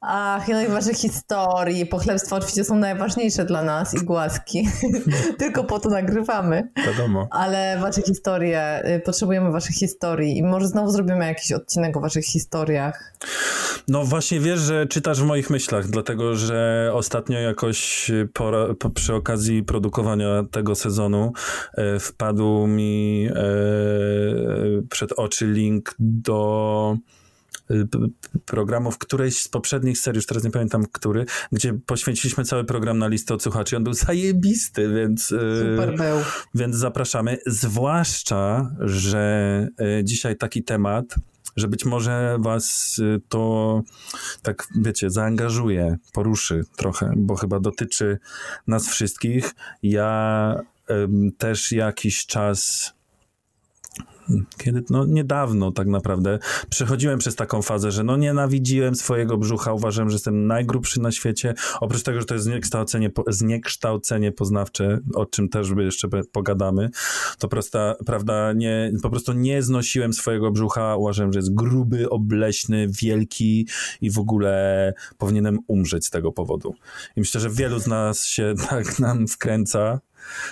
Ach, 0.00 0.48
i 0.48 0.68
wasze 0.68 0.94
historii. 0.94 1.86
Pochlebstwa 1.86 2.36
oczywiście 2.36 2.64
są 2.64 2.74
najważniejsze 2.74 3.44
dla 3.44 3.62
nas 3.62 3.94
i 3.94 4.04
głaski. 4.04 4.68
Tylko 5.38 5.64
po 5.64 5.80
to 5.80 5.88
nagrywamy. 5.88 6.68
Wiadomo. 6.86 7.28
Ale 7.30 7.78
wasze 7.80 8.02
historie, 8.02 8.82
y, 8.96 9.00
potrzebujemy 9.00 9.52
waszych 9.52 9.76
historii 9.76 10.38
i 10.38 10.42
może 10.42 10.68
znowu 10.68 10.90
zrobimy 10.90 11.26
jakiś 11.26 11.52
odcinek 11.52 11.96
o 11.96 12.00
waszych 12.00 12.24
historiach. 12.24 13.14
No 13.88 14.04
właśnie 14.04 14.40
wiesz, 14.40 14.60
że 14.60 14.86
czytasz 14.86 15.20
w 15.20 15.24
moich 15.26 15.50
myślach, 15.50 15.86
dlatego 15.86 16.36
że 16.36 16.90
ostatnio 16.94 17.38
jakoś 17.38 18.10
po, 18.32 18.52
po, 18.78 18.90
przy 18.90 19.14
okazji 19.14 19.62
produkowania 19.62 20.44
tego 20.50 20.74
sezonu 20.74 21.32
e, 21.74 21.98
wpadł 21.98 22.66
mi 22.66 23.28
e, 23.30 23.42
przed 24.90 25.12
oczy 25.12 25.46
link 25.46 25.94
do 25.98 26.96
e, 27.70 27.84
p- 27.86 27.98
p- 27.98 28.38
programów 28.46 28.98
którejś 28.98 29.38
z 29.42 29.48
poprzednich 29.48 29.98
serii, 29.98 30.18
już 30.18 30.26
teraz 30.26 30.44
nie 30.44 30.50
pamiętam 30.50 30.86
który, 30.92 31.26
gdzie 31.52 31.74
poświęciliśmy 31.86 32.44
cały 32.44 32.64
program 32.64 32.98
na 32.98 33.08
listę 33.08 33.34
odsłuchaczy 33.34 33.76
on 33.76 33.84
był 33.84 33.94
zajebisty, 33.94 34.88
więc... 34.94 35.32
e, 35.32 35.36
Super 35.70 35.96
był. 35.96 36.16
więc 36.54 36.76
zapraszamy, 36.76 37.38
zwłaszcza, 37.46 38.70
że 38.80 39.68
e, 39.98 40.04
dzisiaj 40.04 40.36
taki 40.36 40.62
temat, 40.64 41.04
że 41.56 41.68
być 41.68 41.84
może 41.84 42.36
was 42.40 42.96
to 43.28 43.82
tak, 44.42 44.68
wiecie, 44.76 45.10
zaangażuje, 45.10 45.96
poruszy 46.12 46.64
trochę, 46.76 47.12
bo 47.16 47.36
chyba 47.36 47.60
dotyczy 47.60 48.18
nas 48.66 48.88
wszystkich. 48.88 49.54
Ja 49.82 50.54
też 51.38 51.72
jakiś 51.72 52.26
czas 52.26 52.92
kiedy, 54.58 54.82
no 54.90 55.06
niedawno 55.06 55.72
tak 55.72 55.86
naprawdę, 55.86 56.38
przechodziłem 56.70 57.18
przez 57.18 57.36
taką 57.36 57.62
fazę, 57.62 57.90
że 57.90 58.04
no 58.04 58.16
nienawidziłem 58.16 58.94
swojego 58.94 59.36
brzucha, 59.36 59.72
uważałem, 59.72 60.10
że 60.10 60.14
jestem 60.14 60.46
najgrubszy 60.46 61.00
na 61.00 61.12
świecie, 61.12 61.54
oprócz 61.80 62.02
tego, 62.02 62.20
że 62.20 62.26
to 62.26 62.34
jest 62.34 62.46
zniekształcenie, 62.46 63.10
zniekształcenie 63.28 64.32
poznawcze, 64.32 64.98
o 65.14 65.26
czym 65.26 65.48
też 65.48 65.68
jeszcze 65.78 66.08
pogadamy, 66.32 66.90
to 67.38 67.48
prosta, 67.48 67.94
prawda, 68.06 68.52
nie, 68.52 68.92
po 69.02 69.10
prostu 69.10 69.32
nie 69.32 69.62
znosiłem 69.62 70.12
swojego 70.12 70.50
brzucha, 70.50 70.96
uważałem, 70.96 71.32
że 71.32 71.38
jest 71.38 71.54
gruby, 71.54 72.10
obleśny, 72.10 72.86
wielki 72.88 73.68
i 74.00 74.10
w 74.10 74.18
ogóle 74.18 74.94
powinienem 75.18 75.58
umrzeć 75.66 76.06
z 76.06 76.10
tego 76.10 76.32
powodu. 76.32 76.74
I 77.16 77.20
myślę, 77.20 77.40
że 77.40 77.50
wielu 77.50 77.80
z 77.80 77.86
nas 77.86 78.26
się 78.26 78.54
tak 78.70 78.98
nam 78.98 79.28
wkręca, 79.28 80.00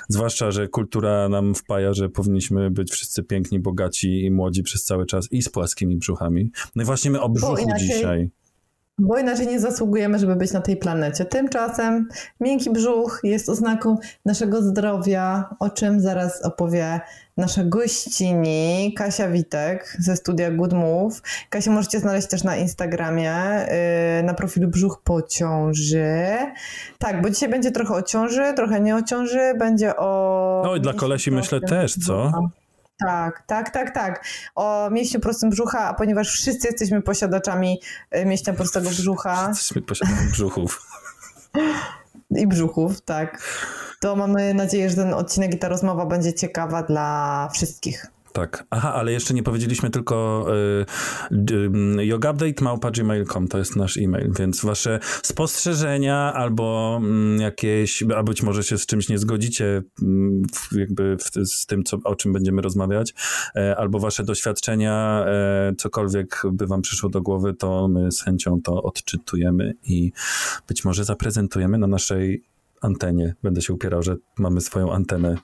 Zwłaszcza, 0.08 0.50
że 0.50 0.68
kultura 0.68 1.28
nam 1.28 1.54
wpaja, 1.54 1.94
że 1.94 2.08
powinniśmy 2.08 2.70
być 2.70 2.90
wszyscy 2.90 3.22
piękni, 3.22 3.60
bogaci 3.60 4.24
i 4.24 4.30
młodzi 4.30 4.62
przez 4.62 4.84
cały 4.84 5.06
czas 5.06 5.32
i 5.32 5.42
z 5.42 5.48
płaskimi 5.48 5.96
brzuchami. 5.96 6.50
No 6.76 6.82
i 6.82 6.86
właśnie 6.86 7.10
my 7.10 7.20
o 7.20 7.28
brzuchu 7.28 7.56
inaczej- 7.58 7.88
dzisiaj. 7.88 8.30
Bo 8.98 9.18
inaczej 9.18 9.46
nie 9.46 9.60
zasługujemy, 9.60 10.18
żeby 10.18 10.36
być 10.36 10.52
na 10.52 10.60
tej 10.60 10.76
planecie. 10.76 11.24
Tymczasem 11.24 12.08
miękki 12.40 12.70
brzuch 12.70 13.20
jest 13.22 13.48
oznaką 13.48 13.96
naszego 14.24 14.62
zdrowia, 14.62 15.48
o 15.58 15.70
czym 15.70 16.00
zaraz 16.00 16.42
opowie 16.42 17.00
nasza 17.36 17.64
gościni 17.64 18.94
Kasia 18.96 19.28
Witek 19.28 19.96
ze 19.98 20.16
studia 20.16 20.50
Good 20.50 20.72
Move. 20.72 21.22
Kasię 21.50 21.70
możecie 21.70 22.00
znaleźć 22.00 22.28
też 22.28 22.44
na 22.44 22.56
Instagramie, 22.56 23.34
yy, 24.16 24.22
na 24.22 24.34
profilu 24.34 24.68
Brzuch 24.68 25.00
po 25.04 25.22
ciąży. 25.22 26.36
Tak, 26.98 27.22
bo 27.22 27.30
dzisiaj 27.30 27.48
będzie 27.48 27.70
trochę 27.70 27.94
o 27.94 28.02
ciąży, 28.02 28.52
trochę 28.56 28.80
nie 28.80 28.96
o 28.96 29.02
ciąży, 29.02 29.54
będzie 29.58 29.96
o... 29.96 30.62
No 30.64 30.76
i 30.76 30.80
dla 30.80 30.92
kolesi 30.92 31.30
myślę 31.30 31.60
też, 31.60 31.94
co? 32.06 32.32
Tak, 33.06 33.42
tak, 33.46 33.70
tak, 33.70 33.94
tak. 33.94 34.24
O 34.54 34.90
mięśniu 34.90 35.20
prostym 35.20 35.50
brzucha, 35.50 35.88
a 35.88 35.94
ponieważ 35.94 36.28
wszyscy 36.30 36.68
jesteśmy 36.68 37.02
posiadaczami 37.02 37.80
y, 38.16 38.24
mięśnia 38.24 38.52
prostego 38.52 38.90
brzucha 38.90 39.46
Jesteśmy 39.48 39.82
posiadamy 39.82 40.30
brzuchów. 40.30 40.86
i 42.30 42.46
brzuchów, 42.46 43.00
tak, 43.00 43.42
to 44.00 44.16
mamy 44.16 44.54
nadzieję, 44.54 44.90
że 44.90 44.96
ten 44.96 45.14
odcinek 45.14 45.54
i 45.54 45.58
ta 45.58 45.68
rozmowa 45.68 46.06
będzie 46.06 46.32
ciekawa 46.34 46.82
dla 46.82 47.48
wszystkich. 47.52 48.06
Tak. 48.38 48.66
Aha, 48.70 48.94
ale 48.94 49.12
jeszcze 49.12 49.34
nie 49.34 49.42
powiedzieliśmy 49.42 49.90
tylko 49.90 50.46
y, 51.30 51.32
y, 51.32 51.70
to 53.48 53.58
jest 53.58 53.76
nasz 53.76 53.96
e-mail, 53.96 54.32
więc 54.38 54.64
wasze 54.64 55.00
spostrzeżenia 55.22 56.32
albo 56.34 56.96
mm, 57.02 57.40
jakieś, 57.40 58.04
a 58.16 58.22
być 58.22 58.42
może 58.42 58.62
się 58.62 58.78
z 58.78 58.86
czymś 58.86 59.08
nie 59.08 59.18
zgodzicie 59.18 59.82
mm, 60.02 60.42
w, 60.54 60.76
jakby 60.76 61.16
w, 61.16 61.48
z 61.48 61.66
tym, 61.66 61.84
co, 61.84 61.98
o 62.04 62.14
czym 62.14 62.32
będziemy 62.32 62.62
rozmawiać, 62.62 63.14
e, 63.56 63.76
albo 63.76 63.98
wasze 63.98 64.24
doświadczenia, 64.24 65.24
e, 65.26 65.74
cokolwiek 65.78 66.42
by 66.52 66.66
wam 66.66 66.82
przyszło 66.82 67.08
do 67.08 67.22
głowy, 67.22 67.54
to 67.54 67.88
my 67.88 68.12
z 68.12 68.22
chęcią 68.22 68.62
to 68.62 68.82
odczytujemy 68.82 69.74
i 69.84 70.12
być 70.68 70.84
może 70.84 71.04
zaprezentujemy 71.04 71.78
na 71.78 71.86
naszej 71.86 72.42
antenie. 72.80 73.34
Będę 73.42 73.62
się 73.62 73.72
upierał, 73.72 74.02
że 74.02 74.16
mamy 74.38 74.60
swoją 74.60 74.92
antenę. 74.92 75.36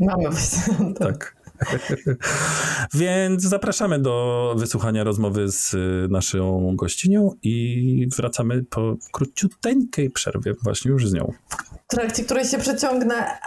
Mamy 0.00 0.30
właśnie. 0.30 0.94
Tak. 0.94 1.37
Więc 2.94 3.42
zapraszamy 3.42 3.98
do 3.98 4.54
wysłuchania 4.58 5.04
rozmowy 5.04 5.52
z 5.52 5.74
y, 5.74 6.06
naszą 6.10 6.76
gościnią 6.76 7.30
i 7.42 8.08
wracamy 8.16 8.64
po 8.70 8.96
króciuteńkiej 9.12 10.10
przerwie 10.10 10.54
właśnie 10.62 10.90
już 10.90 11.08
z 11.08 11.12
nią. 11.12 11.32
W 11.88 11.90
trakcie 11.90 12.24
której 12.24 12.44
się 12.44 12.58
przeciągnę. 12.58 13.38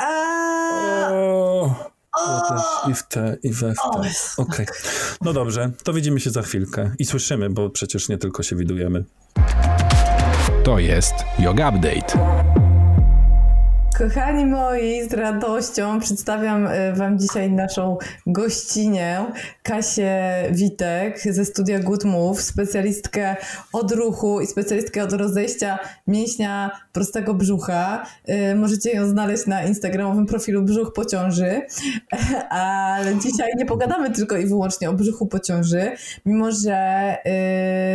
O, 1.11 1.91
ja 2.27 2.41
też 2.49 2.91
i 2.91 2.93
w 2.93 3.07
te, 3.07 3.37
i 3.43 3.53
we 3.53 3.73
w 3.73 3.75
te. 3.93 4.11
Okej. 4.37 4.65
No 5.21 5.33
dobrze, 5.33 5.71
to 5.83 5.93
widzimy 5.93 6.19
się 6.19 6.29
za 6.29 6.41
chwilkę 6.41 6.91
i 6.99 7.05
słyszymy, 7.05 7.49
bo 7.49 7.69
przecież 7.69 8.09
nie 8.09 8.17
tylko 8.17 8.43
się 8.43 8.55
widujemy. 8.55 9.03
To 10.63 10.79
jest 10.79 11.13
Yoga 11.39 11.69
Update. 11.69 12.70
Kochani 13.97 14.45
moi, 14.45 15.09
z 15.09 15.13
radością 15.13 15.99
przedstawiam 15.99 16.67
y, 16.67 16.93
Wam 16.93 17.19
dzisiaj 17.19 17.51
naszą 17.51 17.97
gościnę, 18.27 19.31
Kasię 19.63 20.43
Witek 20.51 21.19
ze 21.19 21.45
studia 21.45 21.79
Good 21.79 22.03
Move, 22.03 22.41
specjalistkę 22.41 23.35
od 23.73 23.91
ruchu 23.91 24.41
i 24.41 24.47
specjalistkę 24.47 25.03
od 25.03 25.13
rozejścia 25.13 25.79
mięśnia 26.07 26.71
prostego 26.91 27.33
brzucha. 27.33 28.05
Y, 28.29 28.55
Możecie 28.55 28.91
ją 28.91 29.07
znaleźć 29.07 29.45
na 29.47 29.63
instagramowym 29.63 30.25
profilu 30.25 30.63
Brzuch 30.63 30.93
po 30.93 31.05
ciąży, 31.05 31.61
ale 32.49 33.15
dzisiaj 33.15 33.51
nie 33.57 33.65
pogadamy 33.65 34.11
tylko 34.11 34.37
i 34.37 34.45
wyłącznie 34.45 34.89
o 34.89 34.93
brzuchu 34.93 35.27
po 35.27 35.39
ciąży, 35.39 35.91
mimo 36.25 36.51
że 36.51 37.17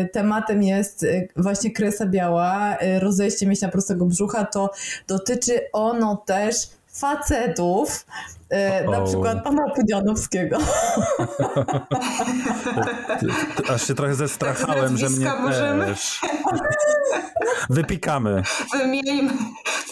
y, 0.04 0.08
tematem 0.08 0.62
jest 0.62 1.02
y, 1.02 1.28
właśnie 1.36 1.70
kresa 1.70 2.06
biała, 2.06 2.76
rozejście 3.00 3.46
mięśnia 3.46 3.68
prostego 3.68 4.06
brzucha, 4.06 4.44
to 4.44 4.70
dotyczy 5.08 5.60
ono 5.72 6.16
też 6.16 6.56
facetów, 7.00 8.06
y, 8.52 8.90
na 8.90 9.00
przykład 9.00 9.44
pana 9.44 9.70
Pudzianowskiego. 9.70 10.58
Aż 13.74 13.86
się 13.86 13.94
trochę 13.94 14.14
zestrachałem, 14.14 14.96
że 14.96 15.10
mnie 15.10 15.24
nazwiska 15.24 15.42
możemy? 15.42 15.86
też. 15.86 16.20
Wypikamy. 17.70 18.42
Wymieńmy, 18.72 19.32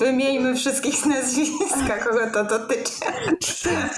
wymieńmy 0.01 0.55
wszystkich 0.55 0.95
z 0.95 1.07
nazwiska, 1.07 1.99
kogo 1.99 2.31
to 2.33 2.45
dotyczy. 2.45 2.91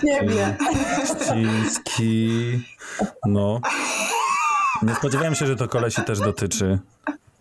Ciebie. 0.00 0.56
Ściński. 1.04 2.62
No. 3.26 3.60
Nie 4.82 4.94
spodziewałem 4.94 5.34
się, 5.34 5.46
że 5.46 5.56
to 5.56 5.68
kolesi 5.68 6.02
też 6.02 6.18
dotyczy. 6.18 6.78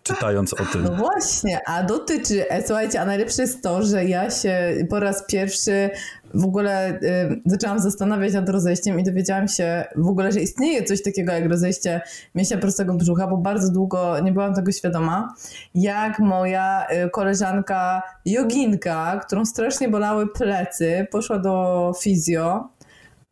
Czytając 0.06 0.54
o 0.54 0.66
tym. 0.66 0.84
No 0.84 0.96
właśnie, 0.96 1.60
a 1.68 1.84
dotyczy, 1.84 2.50
e, 2.50 2.68
słuchajcie, 2.68 3.02
a 3.02 3.06
najlepsze 3.06 3.42
jest 3.42 3.64
to, 3.64 3.84
że 3.84 4.06
ja 4.06 4.30
się 4.30 4.76
po 4.90 5.00
raz 5.00 5.26
pierwszy 5.28 5.90
w 6.34 6.46
ogóle 6.46 7.00
y, 7.02 7.42
zaczęłam 7.46 7.80
zastanawiać 7.80 8.34
nad 8.34 8.50
rozejściem 8.50 9.00
i 9.00 9.04
dowiedziałam 9.04 9.48
się 9.48 9.86
w 9.96 10.08
ogóle, 10.08 10.32
że 10.32 10.40
istnieje 10.40 10.84
coś 10.84 11.04
takiego 11.04 11.34
jak 11.34 11.50
rozejście 11.50 12.02
mięśnia 12.36 12.58
prostego 12.58 12.94
brzucha, 12.94 13.28
bo 13.28 13.38
bardzo 13.38 13.72
długo 13.72 14.20
nie 14.20 14.32
byłam 14.32 14.56
tego 14.56 14.72
świadoma, 14.72 15.34
jak 15.76 16.20
moja 16.20 16.88
y, 17.06 17.10
koleżanka 17.10 18.02
joginka, 18.26 19.22
którą 19.26 19.46
strasznie 19.46 19.90
bolały 19.90 20.28
plecy, 20.28 21.08
poszła 21.12 21.40
do 21.40 21.92
fizjo 22.02 22.75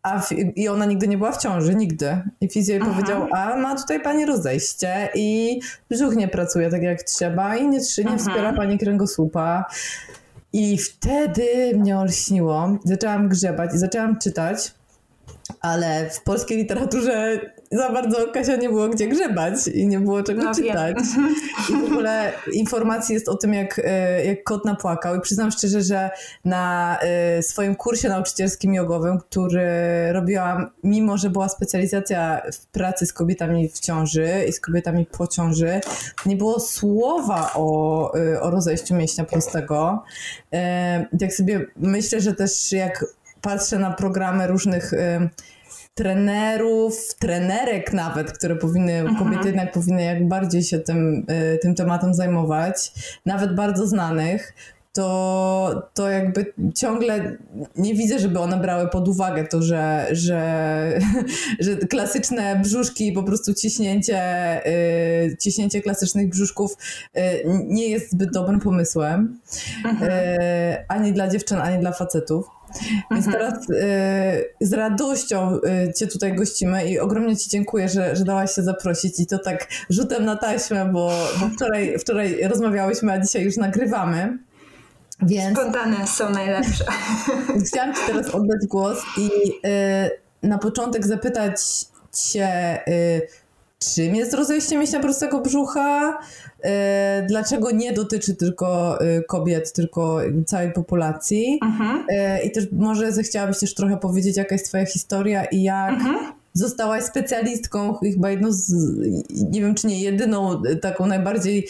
a 0.04 0.22
I 0.56 0.68
ona 0.68 0.86
nigdy 0.86 1.08
nie 1.08 1.18
była 1.18 1.32
w 1.32 1.38
ciąży, 1.38 1.76
nigdy. 1.76 2.22
I 2.42 2.50
fizjo 2.50 2.74
jej 2.74 2.84
powiedział, 2.84 3.28
a 3.32 3.56
ma 3.56 3.76
tutaj 3.76 4.02
pani 4.02 4.26
rozejście 4.26 5.10
i 5.16 5.60
brzuch 5.90 6.16
nie 6.16 6.28
pracuje 6.28 6.70
tak 6.70 6.82
jak 6.82 7.04
trzeba 7.04 7.56
i 7.56 7.68
nie, 7.68 7.80
nie 8.12 8.18
wspiera 8.18 8.54
pani 8.54 8.78
kręgosłupa. 8.78 9.66
I 10.54 10.78
wtedy 10.78 11.72
mnie 11.76 11.98
olśniło. 11.98 12.78
Zaczęłam 12.84 13.30
grzebać 13.30 13.74
i 13.74 13.78
zaczęłam 13.78 14.20
czytać, 14.20 14.72
ale 15.62 16.10
w 16.10 16.24
polskiej 16.24 16.58
literaturze 16.58 17.40
za 17.74 17.90
bardzo 17.90 18.28
Kasia 18.28 18.56
nie 18.56 18.70
było 18.70 18.90
gdzie 18.90 19.08
grzebać 19.08 19.68
i 19.68 19.88
nie 19.88 20.00
było 20.00 20.24
czego 20.24 20.44
no, 20.44 20.56
czytać. 20.56 20.96
Wiem. 21.18 21.36
I 21.70 21.88
w 21.88 21.92
ogóle 21.92 22.32
informacji 22.54 23.14
jest 23.14 23.30
o 23.30 23.36
tym, 23.36 23.54
jak, 23.54 23.82
e, 23.84 24.26
jak 24.26 24.44
kot 24.44 24.66
napłakał. 24.66 25.16
I 25.16 25.22
przyznam 25.22 25.52
szczerze, 25.52 25.82
że 25.82 26.10
na 26.46 26.98
e, 27.02 27.44
swoim 27.44 27.76
kursie 27.76 28.10
nauczycielskim 28.10 28.74
jogowym, 28.74 29.18
który 29.18 29.68
robiłam, 30.12 30.70
mimo 30.84 31.18
że 31.18 31.30
była 31.30 31.50
specjalizacja 31.50 32.42
w 32.54 32.66
pracy 32.66 33.06
z 33.06 33.14
kobietami 33.14 33.70
w 33.70 33.80
ciąży 33.80 34.30
i 34.50 34.54
z 34.54 34.60
kobietami 34.60 35.06
po 35.06 35.28
ciąży, 35.28 35.82
nie 36.26 36.36
było 36.36 36.60
słowa 36.60 37.52
o, 37.56 38.12
e, 38.18 38.42
o 38.42 38.50
rozejściu 38.50 38.96
mięśnia 38.96 39.24
prostego. 39.24 40.04
Jak 41.20 41.34
sobie 41.34 41.66
myślę, 41.78 42.22
że 42.22 42.34
też 42.34 42.72
jak 42.72 43.06
patrzę 43.42 43.80
na 43.80 43.92
programy 43.92 44.48
różnych 44.48 44.92
trenerów, 45.94 47.16
trenerek 47.20 47.94
nawet, 47.94 48.32
które 48.32 48.56
powinny, 48.56 48.94
mhm. 48.94 49.18
kobiety 49.18 49.48
jednak 49.48 49.72
powinny 49.72 50.04
jak 50.04 50.28
bardziej 50.28 50.64
się 50.64 50.80
tym, 50.80 51.26
y, 51.54 51.60
tym 51.62 51.76
tematem 51.76 52.14
zajmować, 52.14 52.92
nawet 53.26 53.56
bardzo 53.56 53.88
znanych, 53.88 54.54
to, 54.94 55.90
to 55.94 56.10
jakby 56.10 56.54
ciągle 56.76 57.38
nie 57.76 57.96
widzę, 57.96 58.20
żeby 58.20 58.40
one 58.40 58.58
brały 58.58 58.90
pod 58.90 59.08
uwagę 59.08 59.48
to, 59.48 59.62
że, 59.62 60.08
że, 60.12 61.00
że 61.60 61.76
klasyczne 61.76 62.60
brzuszki, 62.64 63.12
po 63.12 63.24
prostu 63.24 63.54
ciśnięcie, 63.54 64.22
yy, 65.26 65.38
ciśnięcie 65.38 65.82
klasycznych 65.82 66.30
brzuszków 66.30 66.78
yy, 67.16 67.24
nie 67.68 67.90
jest 67.90 68.12
zbyt 68.12 68.32
dobrym 68.32 68.60
pomysłem. 68.60 69.40
Yy, 69.86 70.86
ani 70.88 71.14
dla 71.14 71.28
dziewczyn, 71.28 71.58
ani 71.58 71.80
dla 71.80 71.92
facetów. 71.92 72.46
Więc 73.12 73.28
mhm. 73.28 73.32
teraz 73.32 73.70
y, 73.70 74.68
z 74.68 74.74
radością 74.74 75.56
y, 75.56 75.94
Cię 75.94 76.08
tutaj 76.08 76.36
gościmy 76.36 76.90
i 76.90 77.00
ogromnie 77.00 77.38
Ci 77.38 77.50
dziękuję, 77.50 77.90
że, 77.90 78.16
że 78.16 78.26
dałaś 78.26 78.56
się 78.56 78.64
zaprosić 78.64 79.20
i 79.20 79.28
to 79.28 79.40
tak 79.40 79.68
rzutem 79.90 80.26
na 80.26 80.36
taśmę, 80.36 80.90
bo, 80.94 81.12
bo 81.40 81.50
wczoraj, 81.56 82.00
wczoraj 82.00 82.48
rozmawiałyśmy, 82.48 83.12
a 83.12 83.20
dzisiaj 83.20 83.44
już 83.44 83.58
nagrywamy. 83.58 84.38
Więc 85.22 85.60
Spontane 85.60 86.08
są 86.08 86.30
najlepsze. 86.30 86.86
Chciałam 87.68 87.94
Ci 87.94 88.02
teraz 88.08 88.30
oddać 88.30 88.68
głos 88.68 88.98
i 89.18 89.30
y, 89.68 90.48
na 90.48 90.58
początek 90.58 91.08
zapytać 91.08 91.62
Cię, 92.12 92.80
y, 92.88 93.28
czym 93.80 94.16
jest 94.16 94.34
rozejście 94.34 94.78
mięśnia 94.78 95.00
prostego 95.00 95.42
brzucha? 95.42 96.20
Y, 96.66 97.26
dlaczego 97.28 97.72
nie 97.72 97.94
dotyczy 97.94 98.36
tylko 98.36 99.00
y, 99.02 99.24
kobiet, 99.28 99.74
tylko 99.74 100.20
całej 100.46 100.72
populacji? 100.72 101.60
Mhm. 101.62 102.06
Y, 102.10 102.44
I 102.44 102.52
też 102.52 102.66
może 102.72 103.12
zechciałabyś 103.12 103.60
też 103.60 103.74
trochę 103.74 103.98
powiedzieć, 103.98 104.38
jaka 104.38 104.56
jest 104.56 104.68
Twoja 104.68 104.86
historia 104.86 105.46
i 105.46 105.64
jak. 105.64 105.90
Mhm 105.90 106.44
zostałaś 106.54 107.04
specjalistką, 107.04 107.94
chyba 107.94 108.30
jedną 108.30 108.52
z, 108.52 108.74
nie 109.52 109.62
wiem 109.62 109.76
czy 109.76 109.88
nie 109.88 110.02
jedyną, 110.02 110.62
taką 110.82 111.06
najbardziej, 111.06 111.68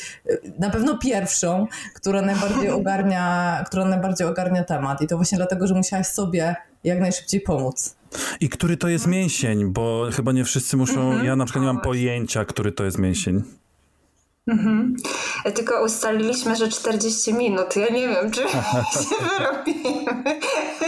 na 0.59 0.69
pewno 0.69 0.97
pierwszą, 0.97 1.67
która 1.95 2.21
najbardziej 2.21 2.69
ogarnia, 2.79 3.63
która 3.67 3.85
najbardziej 3.85 4.27
ogarnia 4.27 4.63
temat. 4.63 5.01
I 5.01 5.07
to 5.07 5.15
właśnie 5.15 5.37
dlatego, 5.37 5.67
że 5.67 5.73
musiałaś 5.73 6.07
sobie 6.07 6.55
jak 6.83 6.99
najszybciej 6.99 7.41
pomóc. 7.41 7.95
I 8.39 8.49
który 8.49 8.77
to 8.77 8.87
jest 8.87 9.07
mięsień, 9.07 9.65
bo 9.65 10.09
chyba 10.13 10.31
nie 10.31 10.43
wszyscy 10.43 10.77
muszą, 10.77 11.01
mhm. 11.01 11.25
ja 11.25 11.35
na 11.35 11.45
przykład 11.45 11.61
nie 11.61 11.73
mam 11.73 11.81
pojęcia, 11.81 12.45
który 12.45 12.71
to 12.71 12.83
jest 12.83 12.97
mięsień. 12.97 13.43
Mhm. 14.47 14.95
Tylko 15.55 15.83
ustaliliśmy, 15.83 16.55
że 16.55 16.67
40 16.67 17.33
minut. 17.33 17.75
Ja 17.75 17.87
nie 17.87 18.07
wiem, 18.07 18.31
czy 18.31 18.41
się 18.49 19.15
wyrobimy. 19.39 20.05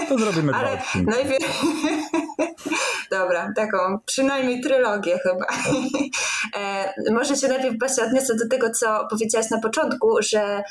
To 0.09 0.17
zrobimy 0.17 0.53
Ale 0.53 0.81
najpierw... 1.05 1.61
Dobra, 3.11 3.53
taką 3.55 3.99
przynajmniej 4.05 4.61
trylogię 4.61 5.19
chyba. 5.19 5.45
e, 6.57 6.93
może 7.11 7.35
się 7.35 7.47
najpierw 7.47 7.79
właśnie 7.79 8.03
odniosę 8.03 8.35
do 8.35 8.49
tego, 8.49 8.69
co 8.69 9.07
powiedziałaś 9.09 9.49
na 9.49 9.59
początku, 9.61 10.17
że, 10.21 10.63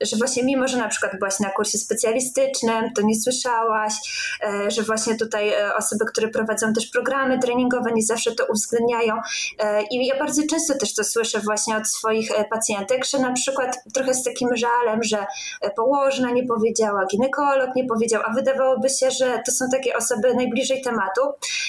że 0.00 0.16
właśnie 0.16 0.44
mimo, 0.44 0.68
że 0.68 0.78
na 0.78 0.88
przykład 0.88 1.18
byłaś 1.18 1.40
na 1.40 1.50
kursie 1.50 1.78
specjalistycznym, 1.78 2.92
to 2.96 3.02
nie 3.02 3.20
słyszałaś, 3.20 3.94
e, 4.42 4.70
że 4.70 4.82
właśnie 4.82 5.16
tutaj 5.16 5.48
e, 5.48 5.74
osoby, 5.74 6.04
które 6.04 6.28
prowadzą 6.28 6.72
też 6.72 6.86
programy 6.86 7.38
treningowe, 7.38 7.92
nie 7.92 8.02
zawsze 8.02 8.34
to 8.34 8.46
uwzględniają. 8.46 9.14
E, 9.58 9.82
I 9.82 10.06
ja 10.06 10.18
bardzo 10.18 10.42
często 10.50 10.74
też 10.78 10.94
to 10.94 11.04
słyszę 11.04 11.40
właśnie 11.40 11.76
od 11.76 11.88
swoich 11.88 12.30
pacjentek, 12.50 13.04
że 13.04 13.18
na 13.18 13.32
przykład 13.32 13.78
trochę 13.94 14.14
z 14.14 14.22
takim 14.22 14.48
żalem, 14.56 15.02
że 15.02 15.26
położna 15.76 16.30
nie 16.30 16.46
powiedziała, 16.46 17.06
ginekolog 17.06 17.70
nie 17.76 17.84
powiedział, 17.84 18.22
a 18.26 18.32
wydawałoby 18.32 18.90
się, 18.90 19.10
że 19.10 19.42
to 19.46 19.52
są 19.52 19.64
takie 19.72 19.96
osoby 19.96 20.34
najbliżej 20.34 20.82
tematu. 20.82 21.20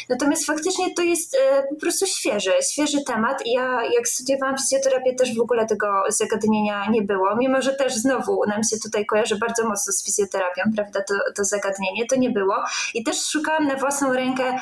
Natomiast 0.09 0.45
faktycznie 0.45 0.93
to 0.95 1.01
jest 1.01 1.37
po 1.69 1.75
prostu 1.75 2.05
świeży, 2.05 2.51
świeży 2.71 3.03
temat. 3.07 3.43
Ja 3.45 3.83
jak 3.95 4.07
studiowałam 4.07 4.57
fizjoterapię 4.57 5.15
też 5.15 5.35
w 5.35 5.41
ogóle 5.41 5.65
tego 5.65 6.03
zagadnienia 6.09 6.85
nie 6.89 7.01
było, 7.01 7.35
mimo 7.41 7.61
że 7.61 7.73
też 7.73 7.95
znowu 7.95 8.41
nam 8.47 8.63
się 8.63 8.77
tutaj 8.83 9.05
kojarzy 9.05 9.35
bardzo 9.35 9.69
mocno 9.69 9.93
z 9.93 10.05
fizjoterapią, 10.05 10.61
prawda, 10.75 11.01
to, 11.07 11.13
to 11.35 11.45
zagadnienie, 11.45 12.05
to 12.09 12.15
nie 12.15 12.29
było. 12.29 12.55
I 12.93 13.03
też 13.03 13.25
szukałam 13.27 13.67
na 13.67 13.75
własną 13.75 14.13
rękę 14.13 14.57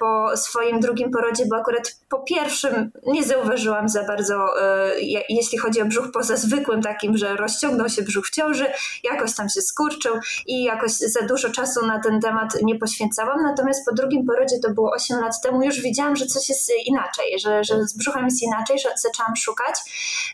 po 0.00 0.36
swoim 0.36 0.80
drugim 0.80 1.10
porodzie, 1.10 1.44
bo 1.50 1.56
akurat 1.56 1.96
po 2.08 2.18
pierwszym 2.18 2.90
nie 3.06 3.24
zauważyłam 3.24 3.88
za 3.88 4.02
bardzo 4.02 4.46
jeśli 5.28 5.58
chodzi 5.58 5.82
o 5.82 5.84
brzuch 5.84 6.12
poza 6.12 6.36
zwykłym 6.36 6.82
takim, 6.82 7.16
że 7.16 7.36
rozciągnął 7.36 7.88
się 7.88 8.02
brzuch 8.02 8.26
w 8.26 8.30
ciąży, 8.30 8.66
jakoś 9.04 9.34
tam 9.34 9.48
się 9.48 9.62
skurczył 9.62 10.14
i 10.46 10.64
jakoś 10.64 10.92
za 10.92 11.20
dużo 11.20 11.50
czasu 11.50 11.86
na 11.86 12.00
ten 12.00 12.20
temat 12.20 12.62
nie 12.62 12.78
poświęcałam. 12.78 13.42
Natomiast 13.42 13.84
po 13.86 13.94
drugim 13.94 14.26
porodzie, 14.26 14.58
to 14.62 14.70
było 14.70 14.92
8 14.92 15.20
lat 15.20 15.40
temu, 15.42 15.62
już 15.62 15.80
widziałam, 15.80 16.16
że 16.16 16.26
coś 16.26 16.48
jest 16.48 16.72
inaczej, 16.84 17.38
że, 17.38 17.64
że 17.64 17.86
z 17.86 17.96
brzuchem 17.96 18.24
jest 18.24 18.42
inaczej, 18.42 18.78
że 18.78 18.88
zaczęłam 18.96 19.36
szukać. 19.36 19.74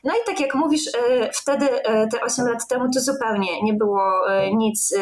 No 0.04 0.12
i 0.14 0.26
tak 0.26 0.40
jak 0.40 0.54
mówisz, 0.54 0.86
e, 0.86 1.30
wtedy 1.32 1.69
e, 1.69 1.69
te 2.10 2.20
8 2.20 2.46
lat 2.46 2.66
temu 2.68 2.90
to 2.94 3.00
zupełnie 3.00 3.62
nie 3.62 3.74
było 3.74 4.32
e, 4.32 4.54
nic 4.54 4.94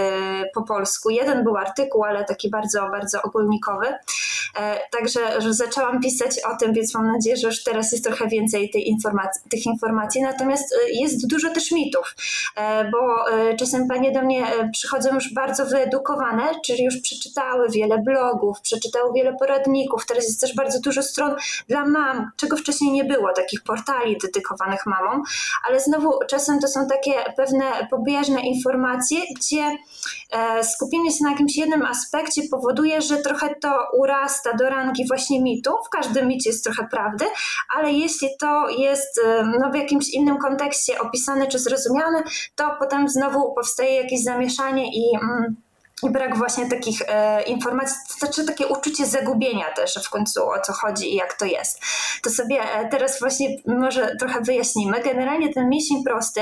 po 0.55 0.63
polsku. 0.63 1.11
Jeden 1.11 1.45
był 1.45 1.57
artykuł, 1.57 2.05
ale 2.05 2.25
taki 2.25 2.51
bardzo, 2.51 2.89
bardzo 2.91 3.23
ogólnikowy. 3.23 3.87
Także 4.91 5.41
że 5.41 5.55
zaczęłam 5.55 6.01
pisać 6.01 6.31
o 6.45 6.57
tym, 6.57 6.73
więc 6.73 6.95
mam 6.95 7.07
nadzieję, 7.07 7.37
że 7.37 7.47
już 7.47 7.65
teraz 7.65 7.93
jest 7.93 8.05
trochę 8.05 8.29
więcej 8.29 8.71
tej 8.71 8.89
informacji 8.89 9.43
tych 9.51 9.67
informacji, 9.67 10.23
natomiast 10.23 10.75
jest 10.93 11.27
dużo 11.27 11.51
też 11.51 11.73
mitów, 11.73 12.15
e, 12.57 12.91
bo 12.91 13.25
czasem 13.59 13.89
panie 13.89 14.13
do 14.13 14.23
mnie 14.23 14.47
e, 14.47 14.71
przychodzą 14.71 15.15
już 15.15 15.35
bardzo 15.35 15.67
wyedukowane, 15.67 16.43
czyli 16.67 16.85
już 16.85 17.01
przeczytały 17.01 17.69
wiele 17.71 17.99
blogów, 17.99 18.61
przeczytały 18.61 19.13
wiele 19.15 19.37
poradników, 19.37 20.07
teraz 20.07 20.25
jest 20.25 20.41
też 20.41 20.55
bardzo 20.55 20.81
dużo 20.81 21.03
stron 21.03 21.37
dla 21.69 21.85
mam, 21.87 22.31
czego 22.37 22.57
wcześniej 22.57 22.93
nie 22.93 23.05
było, 23.05 23.33
takich 23.33 23.63
portali 23.63 24.19
dedykowanych 24.19 24.87
mamom, 24.87 25.23
ale 25.69 25.81
znowu 25.81 26.19
czasem 26.29 26.58
to 26.61 26.69
są 26.69 26.87
takie 26.87 27.13
pewne 27.37 27.65
pobieżne 27.91 28.41
informacje, 28.41 29.21
gdzie 29.37 29.77
e, 30.33 30.65
skupienie 30.65 31.11
się 31.11 31.25
na 31.25 31.31
jakimś 31.31 31.57
jednym 31.57 31.83
aspekcie 31.87 32.43
powoduje, 32.51 33.03
że 33.03 33.17
trochę 33.17 33.55
to 33.55 33.71
urasta 33.99 34.53
do 34.57 34.69
rangi 34.69 35.07
właśnie 35.09 35.43
mitu. 35.43 35.71
W 35.87 35.89
każdym 35.89 36.29
micie 36.29 36.51
jest 36.51 36.65
trochę 36.65 36.89
prawdy, 36.91 37.25
ale 37.77 37.93
jeśli 37.93 38.29
to 38.41 38.69
jest 38.69 38.89
jest 38.99 39.21
no, 39.61 39.71
w 39.71 39.75
jakimś 39.75 40.09
innym 40.09 40.39
kontekście 40.39 41.01
opisane 41.01 41.47
czy 41.47 41.59
zrozumiane, 41.59 42.23
to 42.55 42.77
potem 42.79 43.09
znowu 43.09 43.55
powstaje 43.55 43.95
jakieś 43.95 44.23
zamieszanie 44.23 44.87
i. 44.95 45.17
Mm, 45.23 45.68
brak 46.05 46.37
właśnie 46.37 46.69
takich 46.69 47.03
e, 47.09 47.43
informacji, 47.43 47.97
to 48.09 48.15
znaczy 48.15 48.45
takie 48.45 48.67
uczucie 48.67 49.07
zagubienia 49.07 49.65
też 49.77 49.95
w 50.05 50.11
końcu 50.11 50.49
o 50.49 50.61
co 50.61 50.73
chodzi 50.73 51.13
i 51.13 51.17
jak 51.17 51.35
to 51.35 51.45
jest. 51.45 51.81
To 52.23 52.31
sobie 52.31 52.61
e, 52.63 52.89
teraz 52.89 53.21
właśnie 53.21 53.49
może 53.67 54.17
trochę 54.17 54.41
wyjaśnimy. 54.41 55.03
Generalnie 55.03 55.53
ten 55.55 55.69
mięsień 55.69 56.05
prosty 56.05 56.41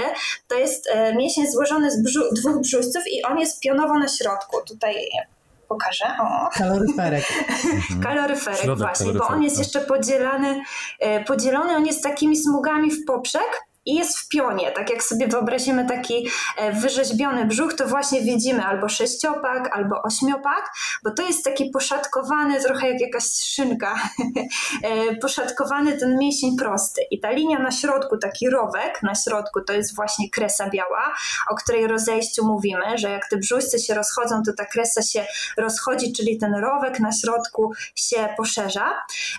to 0.48 0.54
jest 0.54 0.88
e, 0.90 1.14
mięsień 1.14 1.50
złożony 1.50 1.90
z 1.90 2.02
brzu 2.02 2.20
dwóch 2.32 2.60
brzuszców 2.60 3.02
i 3.06 3.22
on 3.22 3.38
jest 3.38 3.60
pionowo 3.60 3.98
na 3.98 4.08
środku. 4.08 4.56
Tutaj 4.68 4.94
pokażę. 5.68 6.04
O. 6.20 6.48
Kaloryferek. 6.52 7.24
Kaloryferek 8.04 8.60
Środek 8.60 8.86
właśnie, 8.86 9.12
bo 9.12 9.28
on 9.28 9.42
jest 9.42 9.58
jeszcze 9.58 9.80
podzielany, 9.80 10.60
e, 11.00 11.24
podzielony, 11.24 11.76
on 11.76 11.86
jest 11.86 12.02
takimi 12.02 12.36
smugami 12.36 12.90
w 12.90 13.04
poprzek 13.04 13.66
i 13.86 13.94
jest 13.94 14.18
w 14.18 14.28
pionie. 14.28 14.70
Tak 14.70 14.90
jak 14.90 15.02
sobie 15.02 15.28
wyobrazimy 15.28 15.86
taki 15.86 16.28
e, 16.56 16.72
wyrzeźbiony 16.72 17.44
brzuch, 17.44 17.74
to 17.74 17.86
właśnie 17.86 18.20
widzimy 18.20 18.64
albo 18.64 18.88
sześciopak, 18.88 19.76
albo 19.76 20.02
ośmiopak, 20.02 20.72
bo 21.04 21.10
to 21.10 21.22
jest 21.22 21.44
taki 21.44 21.70
poszatkowany, 21.70 22.60
trochę 22.60 22.90
jak 22.90 23.00
jakaś 23.00 23.24
szynka, 23.24 23.94
e, 24.82 25.16
poszatkowany 25.16 25.98
ten 25.98 26.18
mięsień 26.18 26.56
prosty. 26.56 27.02
I 27.10 27.20
ta 27.20 27.30
linia 27.30 27.58
na 27.58 27.70
środku, 27.70 28.18
taki 28.18 28.50
rowek 28.50 29.02
na 29.02 29.14
środku, 29.14 29.60
to 29.60 29.72
jest 29.72 29.96
właśnie 29.96 30.30
kresa 30.30 30.70
biała, 30.70 31.14
o 31.50 31.54
której 31.54 31.86
rozejściu 31.86 32.46
mówimy, 32.46 32.98
że 32.98 33.10
jak 33.10 33.28
te 33.28 33.36
brzuszce 33.36 33.78
się 33.78 33.94
rozchodzą, 33.94 34.42
to 34.46 34.52
ta 34.52 34.64
kresa 34.64 35.02
się 35.02 35.26
rozchodzi, 35.56 36.12
czyli 36.12 36.38
ten 36.38 36.54
rowek 36.54 37.00
na 37.00 37.12
środku 37.12 37.72
się 37.94 38.28
poszerza. 38.36 38.92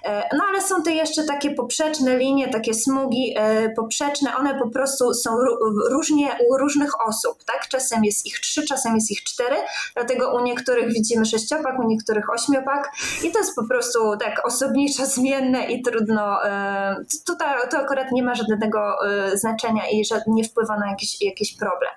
E, 0.04 0.30
No 0.38 0.44
ale 0.50 0.62
są 0.62 0.84
to 0.84 0.90
jeszcze 0.90 1.24
takie 1.24 1.52
poprzeczne 1.52 2.18
linie, 2.18 2.48
takie 2.48 2.74
smugi 2.74 3.36
poprzeczne, 3.76 4.37
one 4.38 4.60
po 4.60 4.70
prostu 4.70 5.14
są 5.14 5.32
ró- 5.32 5.58
różnie 5.92 6.38
u 6.50 6.58
różnych 6.58 7.02
osób, 7.08 7.44
tak? 7.44 7.68
Czasem 7.68 8.06
jest 8.06 8.26
ich 8.26 8.40
trzy, 8.40 8.66
czasem 8.66 8.96
jest 8.96 9.12
ich 9.12 9.24
cztery, 9.24 9.56
dlatego 9.96 10.36
u 10.36 10.40
niektórych 10.44 10.94
widzimy 10.94 11.26
sześciopak, 11.26 11.80
u 11.80 11.84
niektórych 11.84 12.30
ośmiopak 12.30 12.92
i 13.24 13.32
to 13.32 13.40
jest 13.40 13.56
po 13.56 13.68
prostu 13.68 14.18
tak 14.18 14.46
osobniczo 14.46 15.06
zmienne 15.06 15.66
i 15.66 15.82
trudno, 15.82 16.46
e, 16.46 16.96
tutaj 17.26 17.56
to 17.72 17.78
akurat 17.78 18.12
nie 18.12 18.24
ma 18.24 18.36
żadnego 18.36 19.08
e, 19.08 19.38
znaczenia 19.38 19.82
i 19.92 20.04
nie 20.28 20.44
wpływa 20.44 20.78
na 20.78 20.90
jakiś, 20.90 21.22
jakiś 21.22 21.58
problem. 21.58 21.92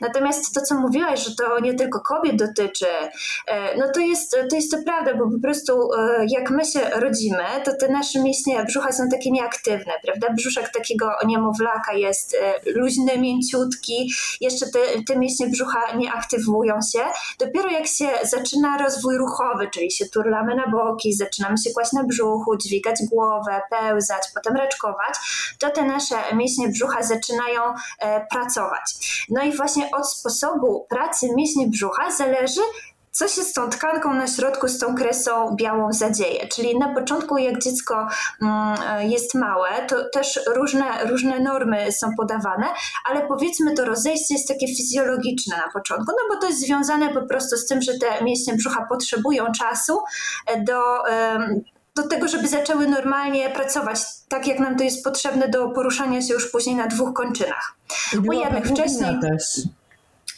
Natomiast 0.00 0.54
to, 0.54 0.60
co 0.60 0.74
mówiłaś, 0.74 1.24
że 1.24 1.34
to 1.34 1.60
nie 1.60 1.74
tylko 1.74 2.00
kobiet 2.00 2.36
dotyczy, 2.36 2.86
e, 3.46 3.78
no 3.78 3.86
to 3.94 4.00
jest, 4.00 4.36
to 4.50 4.56
jest 4.56 4.70
to 4.70 4.76
prawda, 4.84 5.14
bo 5.14 5.30
po 5.30 5.40
prostu 5.42 5.90
jak 6.28 6.50
my 6.50 6.64
się 6.64 6.80
rodzimy, 6.80 7.44
to 7.64 7.70
te 7.80 7.88
nasze 7.88 8.22
mięśnie 8.22 8.64
brzucha 8.64 8.92
są 8.92 9.08
takie 9.08 9.30
nieaktywne, 9.30 9.92
prawda? 10.02 10.26
Brzuszek 10.32 10.72
takiego 10.72 11.10
niemowlaka 11.26 11.75
jest 11.94 12.34
e, 12.34 12.54
luźny, 12.70 13.18
mięciutki, 13.18 14.12
jeszcze 14.40 14.66
te, 14.66 14.78
te 15.08 15.18
mięśnie 15.18 15.48
brzucha 15.48 15.96
nie 15.96 16.12
aktywują 16.12 16.74
się. 16.92 17.00
Dopiero 17.38 17.70
jak 17.70 17.86
się 17.86 18.08
zaczyna 18.22 18.78
rozwój 18.78 19.18
ruchowy, 19.18 19.70
czyli 19.74 19.90
się 19.90 20.06
turlamy 20.06 20.54
na 20.54 20.68
boki, 20.68 21.12
zaczynamy 21.12 21.58
się 21.58 21.70
kłaść 21.70 21.92
na 21.92 22.04
brzuchu, 22.04 22.56
dźwigać 22.56 22.96
głowę, 23.10 23.60
pełzać, 23.70 24.22
potem 24.34 24.56
raczkować, 24.56 25.14
to 25.58 25.70
te 25.70 25.82
nasze 25.82 26.16
mięśnie 26.34 26.68
brzucha 26.68 27.02
zaczynają 27.02 27.62
e, 27.98 28.26
pracować. 28.30 29.26
No 29.30 29.42
i 29.42 29.56
właśnie 29.56 29.90
od 29.90 30.10
sposobu 30.10 30.86
pracy 30.88 31.26
mięśni 31.36 31.66
brzucha 31.66 32.10
zależy, 32.10 32.60
co 33.16 33.28
się 33.28 33.42
z 33.42 33.52
tą 33.52 33.70
tkanką 33.70 34.14
na 34.14 34.26
środku, 34.26 34.68
z 34.68 34.78
tą 34.78 34.94
kresą 34.94 35.56
białą 35.56 35.92
zadzieje. 35.92 36.48
Czyli 36.48 36.78
na 36.78 36.94
początku, 36.94 37.38
jak 37.38 37.62
dziecko 37.62 38.08
mm, 38.42 38.76
jest 39.10 39.34
małe, 39.34 39.68
to 39.88 39.96
też 40.12 40.40
różne, 40.54 40.84
różne 41.04 41.40
normy 41.40 41.92
są 41.92 42.10
podawane, 42.16 42.66
ale 43.10 43.26
powiedzmy 43.26 43.74
to 43.74 43.84
rozejście 43.84 44.34
jest 44.34 44.48
takie 44.48 44.66
fizjologiczne 44.66 45.56
na 45.56 45.72
początku, 45.72 46.12
no 46.12 46.34
bo 46.34 46.40
to 46.40 46.46
jest 46.46 46.60
związane 46.60 47.08
po 47.08 47.22
prostu 47.26 47.56
z 47.56 47.66
tym, 47.66 47.82
że 47.82 47.92
te 47.98 48.24
mięśnie 48.24 48.54
brzucha 48.54 48.86
potrzebują 48.88 49.44
czasu 49.58 49.98
e, 50.46 50.60
do. 50.64 50.82
do 51.94 52.08
tego, 52.08 52.28
żeby 52.28 52.48
zaczęły 52.48 52.88
normalnie 52.88 53.50
pracować, 53.50 53.98
tak 54.28 54.46
jak 54.46 54.58
nam 54.58 54.76
to 54.76 54.84
jest 54.84 55.04
potrzebne 55.04 55.48
do 55.48 55.68
poruszania 55.68 56.22
się 56.22 56.34
już 56.34 56.50
później 56.50 56.76
na 56.76 56.86
dwóch 56.86 57.14
kończynach. 57.14 57.76
Była 58.14 58.34
jednych 58.44 58.66
wcześniej- 58.66 59.20
też. 59.20 59.42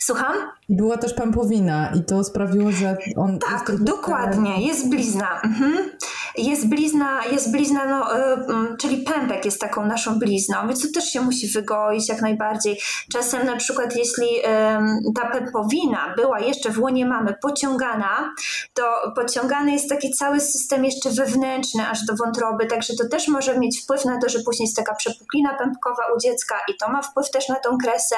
Słucham? 0.00 0.34
I 0.68 0.76
była 0.76 0.96
też 0.96 1.14
pępowina 1.14 1.92
i 1.94 2.04
to 2.04 2.24
sprawiło, 2.24 2.72
że 2.72 2.96
on... 3.16 3.38
Tak, 3.38 3.72
dokładnie, 3.80 4.66
jest 4.66 4.90
blizna. 4.90 5.40
Mhm. 5.44 5.90
Jest 6.38 6.68
blizna, 6.68 7.24
jest 7.32 7.52
blizna, 7.52 7.86
no, 7.86 8.18
y, 8.18 8.22
mm, 8.22 8.76
czyli 8.76 9.02
pępek 9.02 9.44
jest 9.44 9.60
taką 9.60 9.86
naszą 9.86 10.18
blizną, 10.18 10.56
więc 10.68 10.82
to 10.82 10.88
też 11.00 11.12
się 11.12 11.20
musi 11.20 11.48
wygoić 11.48 12.08
jak 12.08 12.22
najbardziej. 12.22 12.80
Czasem 13.12 13.46
na 13.46 13.56
przykład 13.56 13.96
jeśli 13.96 14.26
ta 15.14 15.30
pępowina 15.30 16.14
była 16.16 16.40
jeszcze 16.40 16.70
w 16.70 16.78
łonie 16.78 17.06
mamy 17.06 17.34
pociągana, 17.42 18.34
to 18.74 19.12
pociągany 19.16 19.72
jest 19.72 19.88
taki 19.88 20.10
cały 20.10 20.40
system 20.40 20.84
jeszcze 20.84 21.10
wewnętrzny 21.10 21.88
aż 21.88 22.04
do 22.04 22.16
wątroby, 22.16 22.66
także 22.66 22.94
to 22.96 23.08
też 23.08 23.28
może 23.28 23.58
mieć 23.58 23.80
wpływ 23.82 24.04
na 24.04 24.20
to, 24.20 24.28
że 24.28 24.38
później 24.44 24.66
jest 24.66 24.76
taka 24.76 24.94
przepuklina 24.94 25.54
pępkowa 25.58 26.02
u 26.16 26.20
dziecka 26.20 26.54
i 26.68 26.76
to 26.76 26.88
ma 26.88 27.02
wpływ 27.02 27.30
też 27.30 27.48
na 27.48 27.54
tą 27.54 27.78
kresę, 27.78 28.16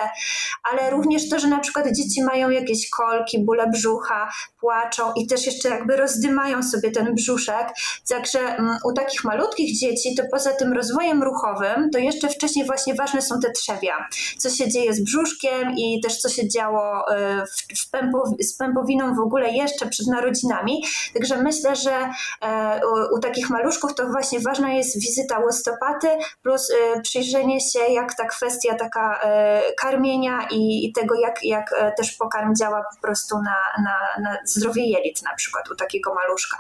ale 0.72 0.90
również 0.90 1.28
to, 1.28 1.38
że 1.38 1.48
na 1.48 1.58
przykład 1.58 1.86
dzieci 1.92 2.22
mają 2.22 2.50
jakieś 2.50 2.90
kolki, 2.90 3.44
bóle 3.44 3.66
brzucha, 3.70 4.30
płaczą 4.60 5.12
i 5.16 5.26
też 5.26 5.46
jeszcze 5.46 5.68
jakby 5.68 5.96
rozdymają 5.96 6.62
sobie 6.62 6.90
ten 6.90 7.14
brzuszek. 7.14 7.72
Także 8.10 8.38
mm, 8.40 8.78
u 8.84 8.92
takich 8.92 9.24
malutkich 9.24 9.78
dzieci, 9.78 10.14
to 10.14 10.22
poza 10.30 10.52
tym 10.52 10.72
rozwojem 10.72 11.22
ruchowym, 11.22 11.90
to 11.92 11.98
jeszcze 11.98 12.28
wcześniej 12.28 12.66
właśnie 12.66 12.94
ważne 12.94 13.22
są 13.22 13.40
te 13.40 13.50
trzewia. 13.50 14.08
Co 14.38 14.50
się 14.50 14.68
dzieje 14.68 14.94
z 14.94 15.04
brzuszkiem 15.04 15.74
i 15.76 16.00
też 16.00 16.18
co 16.18 16.28
się 16.28 16.48
działo 16.48 17.12
y, 17.12 17.46
w, 17.46 17.80
w 17.80 17.90
pępow- 17.92 18.42
z 18.42 18.56
pępowiną 18.56 19.14
w 19.14 19.20
ogóle 19.20 19.50
jeszcze 19.50 19.86
przed 19.86 20.06
narodzinami. 20.06 20.84
Także 21.14 21.42
myślę, 21.42 21.76
że 21.76 22.10
e, 22.42 22.80
u, 22.86 23.16
u 23.16 23.20
takich 23.20 23.50
maluszków 23.50 23.94
to 23.94 24.08
właśnie 24.08 24.40
ważna 24.40 24.72
jest 24.72 25.00
wizyta 25.00 25.38
u 25.38 25.48
osteopaty 25.48 26.08
plus 26.42 26.70
y, 26.70 27.00
przyjrzenie 27.02 27.60
się, 27.60 27.78
jak 27.78 28.14
ta 28.14 28.24
kwestia 28.24 28.74
taka 28.74 29.20
e, 29.22 29.62
karmienia 29.78 30.48
i, 30.50 30.86
i 30.86 30.92
tego, 30.92 31.14
jak, 31.14 31.44
jak 31.44 31.72
e, 31.78 31.92
też 31.92 32.12
pokarm 32.12 32.54
działa 32.54 32.84
po 32.94 33.00
prostu 33.00 33.36
na, 33.36 33.56
na, 33.84 34.22
na 34.22 34.36
zdrowie 34.44 34.86
jelit 34.86 35.22
na 35.22 35.34
przykład 35.34 35.70
u 35.70 35.74
takiego 35.74 36.14
maluszka. 36.14 36.56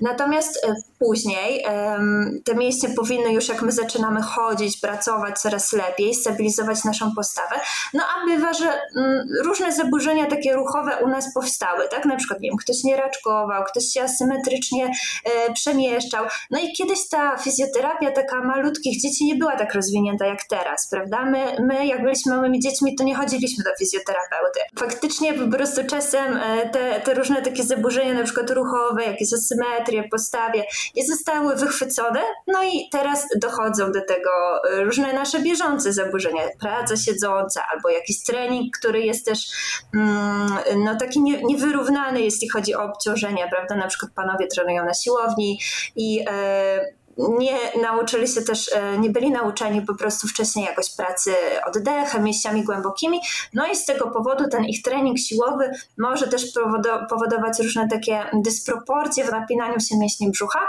Natomiast 0.00 0.64
e, 0.64 0.74
później 0.98 1.64
te 2.44 2.54
mięśnie 2.54 2.88
powinny 2.88 3.32
już 3.32 3.48
jak 3.48 3.62
my 3.62 3.72
zaczynamy 3.72 4.22
chodzić, 4.22 4.80
pracować 4.80 5.38
coraz 5.38 5.72
lepiej, 5.72 6.14
stabilizować 6.14 6.84
naszą 6.84 7.14
postawę. 7.14 7.60
No 7.94 8.02
a 8.02 8.26
bywa, 8.26 8.52
że 8.52 8.72
mm, 8.96 9.28
różne 9.44 9.72
zaburzenia 9.72 10.26
takie 10.26 10.54
ruchowe 10.54 10.96
u 11.04 11.08
nas 11.08 11.34
powstały, 11.34 11.88
tak? 11.88 12.04
Na 12.04 12.16
przykład, 12.16 12.40
nie 12.40 12.50
wiem, 12.50 12.58
ktoś 12.58 12.84
nie 12.84 12.96
raczkował, 12.96 13.64
ktoś 13.64 13.84
się 13.84 14.02
asymetrycznie 14.02 14.90
e, 15.24 15.52
przemieszczał. 15.52 16.26
No 16.50 16.58
i 16.58 16.72
kiedyś 16.72 17.08
ta 17.08 17.38
fizjoterapia 17.38 18.10
taka 18.10 18.40
malutkich 18.40 19.00
dzieci 19.00 19.24
nie 19.24 19.34
była 19.34 19.56
tak 19.56 19.74
rozwinięta 19.74 20.26
jak 20.26 20.44
teraz, 20.44 20.88
prawda? 20.90 21.24
My, 21.24 21.56
my 21.60 21.86
jak 21.86 22.02
byliśmy 22.02 22.34
małymi 22.34 22.60
dziećmi, 22.60 22.94
to 22.96 23.04
nie 23.04 23.14
chodziliśmy 23.14 23.64
do 23.64 23.70
fizjoterapeuty. 23.78 24.60
Faktycznie 24.78 25.34
po 25.34 25.56
prostu 25.56 25.86
czasem 25.86 26.36
e, 26.36 26.68
te, 26.68 27.00
te 27.00 27.14
różne 27.14 27.42
takie 27.42 27.62
zaburzenia, 27.64 28.14
na 28.14 28.24
przykład 28.24 28.50
ruchowe, 28.50 29.04
jakieś 29.04 29.32
asymetrie 29.32 30.08
postawie, 30.08 30.64
nie 30.96 31.06
zostały 31.06 31.56
wychwycone, 31.56 32.20
no 32.46 32.62
i 32.62 32.88
teraz 32.92 33.26
dochodzą 33.36 33.92
do 33.92 34.00
tego 34.00 34.30
e, 34.70 34.84
różne 34.84 35.12
nasze 35.12 35.40
bieżące 35.40 35.92
zaburzenia, 35.92 36.42
praca 36.60 36.96
siedząca 36.96 37.62
albo 37.74 37.88
jakiś 37.88 38.22
trening, 38.22 38.78
który 38.78 39.00
jest 39.00 39.26
też 39.26 39.46
mm, 39.94 40.48
no, 40.76 40.96
taki 40.96 41.22
nie, 41.22 41.42
niewyrównany, 41.42 42.20
jeśli 42.20 42.48
chodzi 42.48 42.74
o 42.74 42.82
obciążenia, 42.82 43.48
prawda? 43.48 43.76
Na 43.76 43.86
przykład 43.86 44.12
panowie 44.12 44.46
trenują 44.46 44.84
na 44.84 44.94
siłowni 44.94 45.60
i 45.96 46.24
e, 46.30 46.97
nie 47.18 47.58
nauczyli 47.82 48.28
się 48.28 48.42
też, 48.42 48.70
e, 48.72 48.98
nie 48.98 49.10
byli 49.10 49.30
nauczeni 49.30 49.82
po 49.82 49.94
prostu 49.94 50.28
wcześniej 50.28 50.64
jakoś 50.64 50.96
pracy 50.96 51.34
oddechem, 51.66 52.24
mięśniami 52.24 52.64
głębokimi, 52.64 53.20
no 53.54 53.66
i 53.66 53.76
z 53.76 53.84
tego 53.84 54.10
powodu 54.10 54.48
ten 54.48 54.64
ich 54.64 54.82
trening 54.82 55.18
siłowy 55.18 55.70
może 55.98 56.28
też 56.28 56.42
powodo- 56.54 57.06
powodować 57.10 57.58
różne 57.60 57.88
takie 57.88 58.24
dysproporcje 58.32 59.24
w 59.24 59.30
napinaniu 59.30 59.80
się 59.80 59.98
mięśni 59.98 60.30
brzucha, 60.30 60.60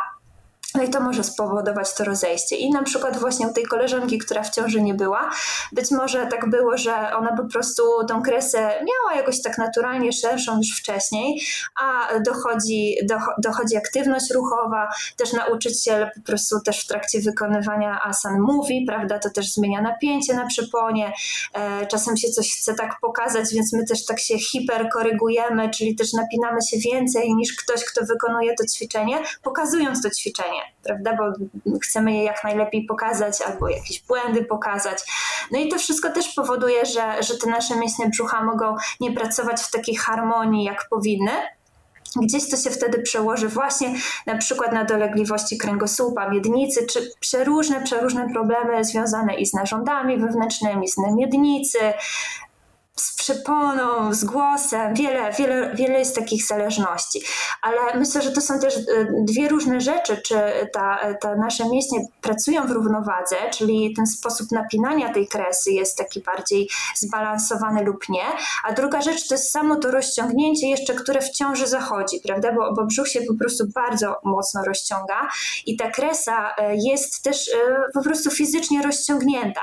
no 0.79 0.85
i 0.85 0.89
to 0.89 0.99
może 0.99 1.23
spowodować 1.23 1.93
to 1.93 2.03
rozejście. 2.03 2.55
I 2.55 2.71
na 2.71 2.83
przykład 2.83 3.17
właśnie 3.17 3.47
u 3.47 3.53
tej 3.53 3.65
koleżanki, 3.65 4.17
która 4.17 4.43
w 4.43 4.49
ciąży 4.49 4.81
nie 4.81 4.93
była, 4.93 5.29
być 5.71 5.91
może 5.91 6.27
tak 6.27 6.49
było, 6.49 6.77
że 6.77 7.15
ona 7.15 7.37
po 7.37 7.43
prostu 7.43 7.83
tą 8.07 8.21
kresę 8.21 8.57
miała 8.59 9.17
jakoś 9.17 9.41
tak 9.41 9.57
naturalnie 9.57 10.13
szerszą 10.13 10.57
już 10.57 10.79
wcześniej, 10.79 11.41
a 11.81 12.19
dochodzi, 12.19 12.95
docho- 13.11 13.33
dochodzi 13.37 13.77
aktywność 13.77 14.31
ruchowa, 14.33 14.89
też 15.17 15.33
nauczyciel 15.33 16.09
po 16.15 16.21
prostu 16.21 16.61
też 16.65 16.83
w 16.83 16.87
trakcie 16.87 17.21
wykonywania 17.21 18.01
asan 18.03 18.39
mówi, 18.41 18.85
prawda, 18.87 19.19
to 19.19 19.29
też 19.29 19.53
zmienia 19.53 19.81
napięcie 19.81 20.33
na 20.33 20.45
przyponie, 20.45 21.13
e, 21.53 21.87
czasem 21.87 22.17
się 22.17 22.29
coś 22.29 22.55
chce 22.55 22.73
tak 22.73 22.95
pokazać, 23.01 23.53
więc 23.53 23.73
my 23.73 23.85
też 23.85 24.05
tak 24.05 24.19
się 24.19 24.37
hiperkorygujemy, 24.37 25.69
czyli 25.69 25.95
też 25.95 26.13
napinamy 26.13 26.59
się 26.61 26.77
więcej 26.77 27.35
niż 27.35 27.55
ktoś, 27.55 27.85
kto 27.85 28.05
wykonuje 28.05 28.55
to 28.55 28.63
ćwiczenie, 28.65 29.17
pokazując 29.43 30.01
to 30.03 30.09
ćwiczenie, 30.09 30.61
prawda, 30.83 31.17
bo 31.17 31.23
chcemy 31.79 32.13
je 32.13 32.23
jak 32.23 32.43
najlepiej 32.43 32.85
pokazać 32.85 33.41
albo 33.41 33.69
jakieś 33.69 34.03
błędy 34.03 34.45
pokazać. 34.45 34.97
No 35.51 35.59
i 35.59 35.69
to 35.69 35.77
wszystko 35.77 36.09
też 36.09 36.33
powoduje, 36.33 36.85
że, 36.85 37.23
że 37.23 37.37
te 37.37 37.49
nasze 37.49 37.75
mięśnie 37.75 38.09
brzucha 38.09 38.43
mogą 38.43 38.75
nie 38.99 39.11
pracować 39.11 39.61
w 39.61 39.71
takiej 39.71 39.95
harmonii, 39.95 40.63
jak 40.63 40.87
powinny. 40.89 41.31
Gdzieś 42.15 42.49
to 42.49 42.57
się 42.57 42.69
wtedy 42.69 43.01
przełoży 43.01 43.47
właśnie 43.47 43.95
na 44.25 44.37
przykład 44.37 44.73
na 44.73 44.85
dolegliwości 44.85 45.57
kręgosłupa, 45.57 46.29
miednicy, 46.29 46.85
czy 46.85 47.11
przeróżne, 47.19 47.83
przeróżne 47.83 48.29
problemy 48.33 48.83
związane 48.83 49.35
i 49.35 49.45
z 49.45 49.53
narządami 49.53 50.17
wewnętrznymi, 50.17 50.87
z 50.87 50.97
miednicy, 51.17 51.79
z 52.99 53.15
przeponą, 53.15 54.13
z 54.13 54.25
głosem, 54.25 54.93
wiele, 54.93 55.31
wiele, 55.31 55.75
wiele 55.75 55.99
jest 55.99 56.15
takich 56.15 56.45
zależności. 56.45 57.21
Ale 57.61 57.99
myślę, 57.99 58.21
że 58.21 58.31
to 58.31 58.41
są 58.41 58.59
też 58.59 58.73
dwie 59.27 59.49
różne 59.49 59.81
rzeczy, 59.81 60.21
czy 60.25 60.35
ta, 60.73 60.99
ta 61.21 61.35
nasze 61.35 61.69
mięśnie 61.69 61.99
pracują 62.21 62.67
w 62.67 62.71
równowadze, 62.71 63.35
czyli 63.53 63.93
ten 63.95 64.07
sposób 64.07 64.51
napinania 64.51 65.13
tej 65.13 65.27
kresy 65.27 65.71
jest 65.71 65.97
taki 65.97 66.21
bardziej 66.21 66.69
zbalansowany 66.95 67.83
lub 67.83 68.09
nie, 68.09 68.25
a 68.63 68.73
druga 68.73 69.01
rzecz 69.01 69.27
to 69.27 69.33
jest 69.33 69.51
samo 69.51 69.75
to 69.75 69.91
rozciągnięcie 69.91 70.67
jeszcze, 70.67 70.93
które 70.93 71.21
w 71.21 71.29
ciąży 71.29 71.67
zachodzi, 71.67 72.19
prawda, 72.25 72.53
bo, 72.53 72.73
bo 72.73 72.85
brzuch 72.85 73.07
się 73.07 73.21
po 73.21 73.33
prostu 73.33 73.67
bardzo 73.75 74.15
mocno 74.23 74.63
rozciąga 74.63 75.27
i 75.65 75.77
ta 75.77 75.91
kresa 75.91 76.55
e, 76.57 76.75
jest 76.75 77.23
też 77.23 77.47
e, 77.47 77.53
po 77.93 78.03
prostu 78.03 78.31
fizycznie 78.31 78.81
rozciągnięta 78.81 79.61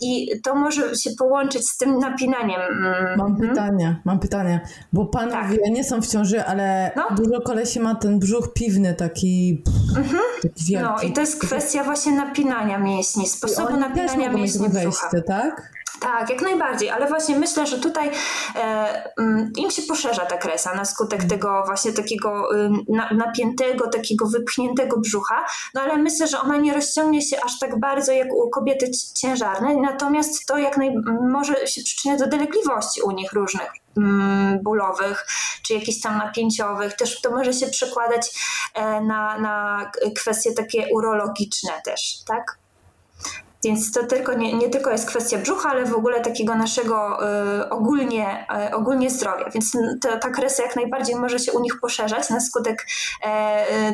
i 0.00 0.40
to 0.42 0.54
może 0.54 0.96
się 0.96 1.10
połączyć 1.18 1.68
z 1.68 1.76
tym 1.76 1.98
napinaniem. 1.98 2.60
Mm, 2.72 3.18
mam 3.18 3.32
mhm. 3.32 3.48
pytanie, 3.48 4.00
mam 4.04 4.18
pytanie, 4.18 4.60
bo 4.92 5.06
panowie 5.06 5.58
tak. 5.58 5.72
nie 5.72 5.84
są 5.84 6.02
w 6.02 6.06
ciąży, 6.06 6.44
ale 6.44 6.90
no. 6.96 7.16
dużo 7.16 7.40
kolesi 7.40 7.80
ma 7.80 7.94
ten 7.94 8.18
brzuch 8.18 8.52
piwny 8.52 8.94
taki, 8.94 9.62
mhm. 9.96 10.22
taki 10.42 10.64
wielki. 10.64 10.84
No 10.84 11.08
i 11.08 11.12
to 11.12 11.20
jest 11.20 11.40
kwestia 11.40 11.84
właśnie 11.84 12.12
napinania 12.12 12.78
mięśni, 12.78 13.28
sposobu 13.28 13.76
napinania 13.76 14.32
mięśni 14.32 14.68
brzucha. 14.68 15.10
tak? 15.26 15.72
Tak, 16.02 16.30
jak 16.30 16.42
najbardziej, 16.42 16.90
ale 16.90 17.06
właśnie 17.06 17.36
myślę, 17.36 17.66
że 17.66 17.78
tutaj 17.78 18.10
e, 18.56 19.12
mm, 19.18 19.52
im 19.56 19.70
się 19.70 19.82
poszerza 19.82 20.26
ta 20.26 20.36
kresa 20.36 20.74
na 20.74 20.84
skutek 20.84 21.24
tego 21.24 21.62
właśnie 21.66 21.92
takiego 21.92 22.56
y, 22.56 22.70
na, 22.88 23.10
napiętego, 23.10 23.88
takiego 23.88 24.26
wypchniętego 24.26 25.00
brzucha, 25.00 25.46
no 25.74 25.80
ale 25.80 25.96
myślę, 25.96 26.26
że 26.26 26.40
ona 26.40 26.56
nie 26.56 26.74
rozciągnie 26.74 27.22
się 27.22 27.36
aż 27.44 27.58
tak 27.58 27.80
bardzo 27.80 28.12
jak 28.12 28.32
u 28.32 28.50
kobiety 28.50 28.90
ciężarnej, 29.14 29.76
natomiast 29.76 30.46
to 30.46 30.58
jak 30.58 30.76
naj, 30.76 30.94
może 31.30 31.66
się 31.66 31.82
przyczynia 31.82 32.16
do 32.16 32.26
dolegliwości 32.26 33.02
u 33.02 33.10
nich 33.10 33.32
różnych 33.32 33.70
mm, 33.96 34.62
bólowych, 34.62 35.26
czy 35.62 35.74
jakichś 35.74 36.00
tam 36.00 36.18
napięciowych, 36.18 36.96
też 36.96 37.20
to 37.20 37.30
może 37.30 37.52
się 37.52 37.66
przekładać 37.66 38.30
e, 38.74 39.00
na, 39.00 39.38
na 39.38 39.90
kwestie 40.16 40.52
takie 40.52 40.86
urologiczne 40.94 41.72
też, 41.84 42.24
tak? 42.26 42.61
Więc 43.64 43.92
to 43.92 44.06
tylko 44.06 44.34
nie, 44.34 44.52
nie 44.52 44.68
tylko 44.68 44.90
jest 44.90 45.08
kwestia 45.08 45.38
brzucha, 45.38 45.70
ale 45.70 45.84
w 45.84 45.94
ogóle 45.94 46.20
takiego 46.20 46.54
naszego 46.54 47.18
y, 47.62 47.68
ogólnie, 47.68 48.46
y, 48.70 48.74
ogólnie 48.74 49.10
zdrowia. 49.10 49.50
Więc 49.50 49.72
ta, 50.00 50.16
ta 50.16 50.30
kresja 50.30 50.64
jak 50.64 50.76
najbardziej 50.76 51.16
może 51.16 51.38
się 51.38 51.52
u 51.52 51.60
nich 51.60 51.80
poszerzać 51.80 52.30
na 52.30 52.40
skutek 52.40 52.86
y, 52.86 53.28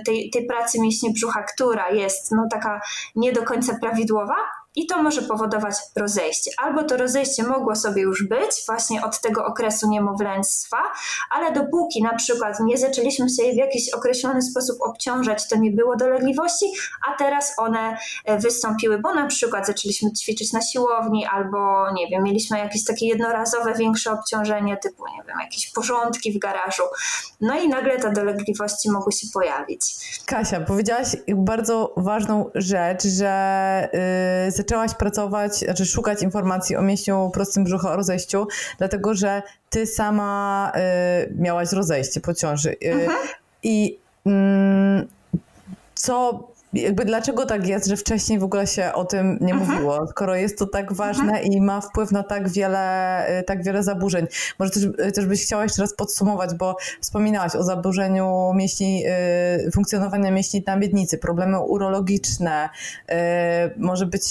tej, 0.04 0.31
tej 0.31 0.46
pracy 0.46 0.81
mięśni 0.81 1.12
brzucha, 1.12 1.42
która 1.42 1.90
jest 1.90 2.33
no, 2.33 2.46
taka 2.50 2.81
nie 3.16 3.33
do 3.33 3.42
końca 3.42 3.78
prawidłowa, 3.81 4.37
i 4.79 4.87
to 4.87 5.03
może 5.03 5.23
powodować 5.23 5.75
rozejście. 5.97 6.51
Albo 6.59 6.85
to 6.85 6.97
rozejście 6.97 7.43
mogło 7.43 7.77
sobie 7.77 8.03
już 8.03 8.23
być 8.23 8.51
właśnie 8.67 9.05
od 9.05 9.21
tego 9.21 9.47
okresu 9.47 9.91
niemowlęctwa, 9.91 10.77
ale 11.31 11.53
dopóki 11.53 12.03
na 12.03 12.14
przykład 12.14 12.61
nie 12.61 12.79
zaczęliśmy 12.79 13.27
się 13.29 13.53
w 13.53 13.57
jakiś 13.57 13.93
określony 13.93 14.43
sposób 14.43 14.79
obciążać, 14.83 15.49
to 15.49 15.57
nie 15.57 15.71
było 15.71 15.97
dolegliwości, 15.97 16.67
a 17.09 17.19
teraz 17.19 17.55
one 17.57 17.97
e, 18.25 18.38
wystąpiły, 18.38 18.99
bo 18.99 19.14
na 19.14 19.27
przykład 19.27 19.67
zaczęliśmy 19.67 20.12
ćwiczyć 20.12 20.53
na 20.53 20.61
siłowni, 20.62 21.27
albo 21.27 21.91
nie 21.93 22.09
wiem, 22.09 22.23
mieliśmy 22.23 22.59
jakieś 22.59 22.85
takie 22.85 23.07
jednorazowe 23.07 23.75
większe 23.75 24.12
obciążenie, 24.12 24.77
typu 24.77 25.05
nie 25.17 25.23
wiem, 25.29 25.37
jakieś 25.41 25.73
porządki 25.73 26.33
w 26.33 26.38
garażu. 26.38 26.83
No 27.41 27.61
i 27.61 27.69
nagle 27.69 27.99
te 27.99 28.12
dolegliwości 28.12 28.91
mogły 28.91 29.12
się 29.12 29.27
pojawić. 29.35 29.83
Kasia, 30.27 30.61
powiedziałaś 30.61 31.17
bardzo 31.37 31.95
ważną 31.97 32.51
rzecz, 32.55 33.03
że 33.05 33.88
yy, 34.47 34.53
zaczęłaś 34.68 34.94
pracować, 34.94 35.59
znaczy 35.59 35.87
szukać 35.87 36.22
informacji 36.22 36.76
o 36.76 36.83
mięśniu 36.83 37.31
prostym 37.35 37.64
brzucha, 37.64 37.92
o 37.92 37.96
rozejściu, 37.96 38.46
dlatego 38.78 39.14
że 39.14 39.42
ty 39.70 39.87
sama 39.87 40.72
y, 41.26 41.35
miałaś 41.35 41.72
rozejście 41.72 42.20
po 42.20 42.35
ciąży. 42.35 42.70
Y, 42.70 42.92
mhm. 42.92 43.18
I 43.62 43.98
y, 44.26 44.31
co 45.94 46.48
jakby 46.72 47.04
dlaczego 47.04 47.46
tak 47.46 47.66
jest, 47.66 47.87
że 47.87 47.96
wcześniej 47.96 48.38
w 48.38 48.44
ogóle 48.44 48.66
się 48.66 48.92
o 48.92 49.04
tym 49.04 49.38
nie 49.40 49.52
mhm. 49.52 49.72
mówiło, 49.72 50.07
skoro 50.07 50.35
jest 50.35 50.59
to 50.59 50.66
tak 50.66 50.92
ważne 50.92 51.33
mhm. 51.33 51.44
i 51.44 51.61
ma 51.61 51.81
wpływ 51.81 52.12
na 52.12 52.22
tak 52.22 52.48
wiele, 52.48 53.38
y, 53.40 53.42
tak 53.42 53.64
wiele 53.64 53.83
zaburzeń. 53.83 54.26
Może 54.59 54.70
też, 54.70 54.83
y, 54.83 55.12
też 55.12 55.26
byś 55.26 55.44
chciała 55.44 55.62
jeszcze 55.62 55.83
raz 55.83 55.94
podsumować, 55.94 56.54
bo 56.54 56.76
wspominałaś 57.00 57.57
o 57.57 57.62
zaburzeniu 57.62 58.52
mięśni, 58.54 59.04
y, 59.66 59.70
funkcjonowania 59.70 60.31
mięśni 60.31 60.62
na 60.66 60.76
miednicy, 60.76 61.18
problemy 61.18 61.61
urologiczne, 61.61 62.68
może 63.76 64.07
być 64.07 64.22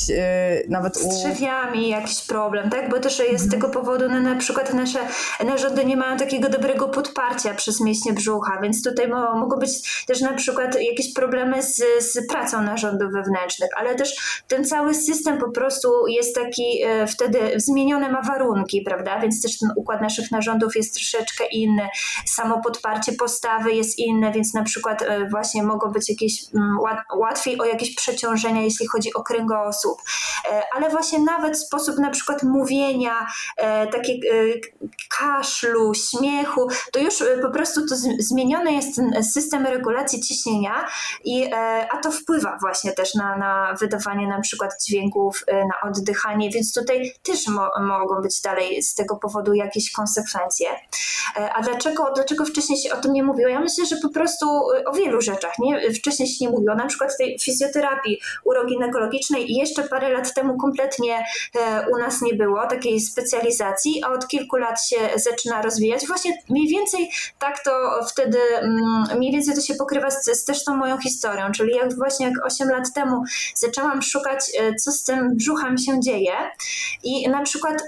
nawet 0.70 0.98
u... 0.98 1.12
Z 1.12 1.20
trzewiami 1.20 1.90
jakiś 1.90 2.22
problem, 2.22 2.70
tak? 2.70 2.90
Bo 2.90 3.00
też 3.00 3.20
jest 3.20 3.44
z 3.44 3.46
mhm. 3.46 3.52
tego 3.52 3.70
powodu 3.70 4.10
no, 4.10 4.22
na 4.22 4.36
przykład 4.36 4.74
nasze 4.74 5.00
narządy 5.46 5.86
nie 5.86 5.98
mają 5.98 6.18
takiego 6.18 6.50
dobrego 6.50 6.88
podparcia 6.88 7.54
przez 7.54 7.82
mięśnie 7.82 8.14
brzucha, 8.14 8.62
więc 8.62 8.84
tutaj 8.84 9.08
mogą 9.36 9.60
być 9.60 10.06
też 10.06 10.22
na 10.22 10.34
przykład 10.34 10.82
jakieś 10.82 11.14
problemy 11.14 11.64
z, 11.64 11.76
z 12.00 12.27
pracą 12.28 12.62
narządów 12.62 13.12
wewnętrznych, 13.12 13.70
ale 13.78 13.96
też 13.96 14.44
ten 14.48 14.66
cały 14.66 14.94
system 14.96 15.38
po 15.38 15.52
prostu 15.52 16.08
jest 16.08 16.36
taki 16.36 16.84
e, 16.84 17.08
wtedy 17.08 17.40
zmieniony 17.56 18.12
ma 18.12 18.22
warunki, 18.22 18.82
prawda? 18.82 19.20
Więc 19.20 19.42
też 19.42 19.58
ten 19.58 19.70
układ 19.76 20.02
naszych 20.02 20.32
narządów 20.32 20.76
jest 20.76 20.94
troszeczkę 20.94 21.46
inny, 21.52 21.88
samo 22.26 22.62
podparcie 22.62 23.14
postawy 23.14 23.72
jest 23.72 24.00
inne, 24.00 24.32
więc 24.32 24.54
na 24.54 24.64
przykład 24.64 25.02
e, 25.02 25.30
właśnie 25.30 25.64
mogą 25.64 25.92
być 25.92 26.10
jakieś 26.10 26.44
mm, 26.56 26.78
łatwiej 27.16 27.62
o 27.62 27.66
jakieś 27.66 27.96
przeciążenia, 27.96 28.62
jeśli 28.62 28.88
chodzi 28.88 29.14
o 29.14 29.24
kręgosłup, 29.24 29.98
e, 30.52 30.62
ale 30.76 30.90
właśnie 30.90 31.20
nawet 31.20 31.60
sposób 31.60 31.98
na 31.98 32.10
przykład 32.10 32.44
mówienia, 32.44 33.28
takie 33.92 34.14
kaszlu, 35.20 35.94
śmiechu, 35.94 36.68
to 36.92 37.00
już 37.00 37.24
po 37.42 37.50
prostu 37.50 37.88
to 37.88 37.96
zmieniony 38.20 38.74
jest 38.74 38.96
ten 38.96 39.24
system 39.24 39.66
regulacji 39.66 40.22
ciśnienia 40.22 40.86
i 41.24 41.54
a 41.92 41.98
to 42.04 42.12
wpływa 42.18 42.58
właśnie 42.62 42.92
też 42.92 43.16
na, 43.16 43.38
na 43.38 43.76
wydawanie 43.80 44.28
na 44.28 44.42
przykład 44.42 44.72
dźwięków, 44.88 45.44
y, 45.52 45.54
na 45.54 45.90
oddychanie, 45.90 46.50
więc 46.50 46.74
tutaj 46.74 47.14
też 47.24 47.48
mo 47.48 47.70
mogą 47.80 48.22
być 48.22 48.42
dalej 48.42 48.84
z 48.84 48.96
tego 48.96 49.16
powodu 49.16 49.54
jakieś 49.54 49.92
konsekwencje. 49.92 50.70
E, 51.36 51.54
a 51.54 51.62
dlaczego, 51.62 52.12
dlaczego 52.16 52.46
wcześniej 52.46 52.80
się 52.80 52.94
o 52.94 53.02
tym 53.02 53.14
nie 53.14 53.24
mówiło? 53.24 53.50
Ja 53.50 53.60
myślę, 53.60 53.86
że 53.86 53.96
po 54.02 54.10
prostu 54.10 54.46
y, 54.72 54.84
o 54.86 54.94
wielu 54.94 55.22
rzeczach 55.22 55.54
nie? 55.60 55.92
wcześniej 55.92 56.30
się 56.30 56.46
nie 56.46 56.52
mówiło, 56.52 56.76
na 56.76 56.86
przykład 56.86 57.18
tej 57.18 57.40
fizjoterapii 57.40 58.20
uroginekologicznej 58.46 59.52
i 59.52 59.56
jeszcze 59.56 59.84
parę 59.84 60.10
lat 60.10 60.34
temu 60.34 60.58
kompletnie 60.58 61.26
e, 61.56 61.86
u 61.92 61.98
nas 61.98 62.22
nie 62.22 62.34
było 62.34 62.68
takiej 62.68 63.00
specjalizacji, 63.00 64.04
a 64.04 64.12
od 64.12 64.28
kilku 64.28 64.58
lat 64.58 64.86
się 64.86 64.98
zaczyna 65.16 65.62
rozwijać. 65.62 66.08
Właśnie 66.08 66.32
mniej 66.50 66.68
więcej 66.68 67.10
tak 67.40 67.64
to 67.64 67.72
wtedy, 68.10 68.40
mm, 68.62 69.06
mniej 69.18 69.32
więcej 69.32 69.56
to 69.56 69.62
się 69.62 69.76
pokrywa 69.76 70.12
z, 70.12 70.26
z 70.26 70.46
też 70.46 70.64
tą 70.64 70.76
moją 70.76 70.98
historią, 70.98 71.52
czyli 71.52 71.76
jak 71.76 71.96
właśnie 72.08 72.26
jak 72.26 72.46
8 72.46 72.70
lat 72.70 72.94
temu 72.94 73.24
zaczęłam 73.56 74.02
szukać, 74.02 74.40
e, 74.60 74.76
co 74.76 74.92
z 74.92 75.04
tym 75.04 75.36
brzuchem 75.36 75.78
się 75.78 76.00
dzieje. 76.00 76.34
I 77.04 77.30
na 77.30 77.44
przykład 77.44 77.84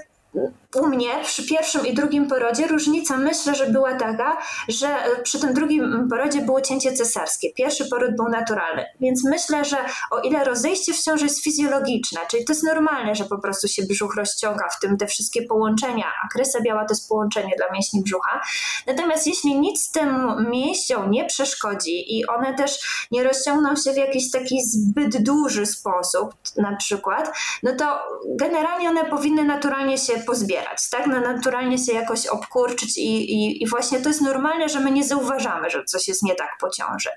u 0.74 0.86
mnie 0.86 1.10
przy 1.24 1.46
pierwszym 1.46 1.86
i 1.86 1.94
drugim 1.94 2.28
porodzie 2.28 2.66
różnica 2.66 3.16
myślę, 3.16 3.54
że 3.54 3.66
była 3.66 3.94
taka, 3.94 4.36
że 4.68 4.88
e, 4.88 5.22
przy 5.22 5.40
tym 5.40 5.54
drugim 5.54 6.08
porodzie 6.10 6.40
było 6.40 6.60
cięcie 6.60 6.92
cesarskie. 6.92 7.52
Pierwszy 7.52 7.88
poród 7.88 8.16
był 8.16 8.28
naturalny. 8.28 8.84
Więc 9.00 9.24
myślę, 9.24 9.64
że 9.64 9.76
o 10.10 10.20
ile 10.20 10.44
rozejście 10.44 10.94
w 10.94 11.02
ciąży 11.02 11.24
jest 11.24 11.44
fizjologiczne, 11.44 12.20
czyli 12.30 12.44
to 12.44 12.52
jest 12.52 12.62
normalne, 12.62 13.14
że 13.14 13.24
po 13.24 13.38
prostu 13.38 13.68
się 13.68 13.82
brzuch 13.82 14.16
rozciąga, 14.16 14.68
w 14.68 14.80
tym 14.80 14.96
te 14.96 15.06
wszystkie 15.06 15.42
połączenia, 15.42 16.06
a 16.24 16.28
kresa 16.28 16.60
biała 16.60 16.84
to 16.84 16.94
jest 16.94 17.08
połączenie 17.08 17.54
dla 17.56 17.66
mięśni 17.72 18.02
brzucha. 18.02 18.40
Natomiast 18.86 19.26
jeśli 19.26 19.60
nic 19.60 19.90
tym 19.90 20.36
mięśniom 20.50 21.10
nie 21.10 21.24
przeszkodzi 21.24 22.18
i 22.18 22.26
one 22.26 22.54
też 22.54 23.06
nie 23.10 23.24
rozciągną 23.24 23.76
się 23.76 23.92
w 23.92 23.96
jakiś 23.96 24.30
taki 24.30 24.62
zbyt 24.64 25.22
duży 25.22 25.66
sposób, 25.66 26.34
na 26.56 26.76
przykład, 26.76 27.38
no 27.62 27.76
to 27.76 27.98
generalnie 28.28 28.88
one 28.88 29.04
powinny 29.04 29.44
naturalnie 29.44 29.98
się 29.98 30.12
pozbierać, 30.26 30.59
tak? 30.90 31.06
No, 31.06 31.20
naturalnie 31.20 31.78
się 31.78 31.92
jakoś 31.92 32.26
obkurczyć 32.26 32.98
i, 32.98 33.32
i, 33.32 33.62
i 33.62 33.68
właśnie 33.68 34.00
to 34.00 34.08
jest 34.08 34.20
normalne, 34.20 34.68
że 34.68 34.80
my 34.80 34.90
nie 34.90 35.04
zauważamy, 35.04 35.70
że 35.70 35.84
coś 35.84 36.08
jest 36.08 36.22
nie 36.22 36.34
tak 36.34 36.50
po 36.60 36.70
ciąży. 36.70 37.10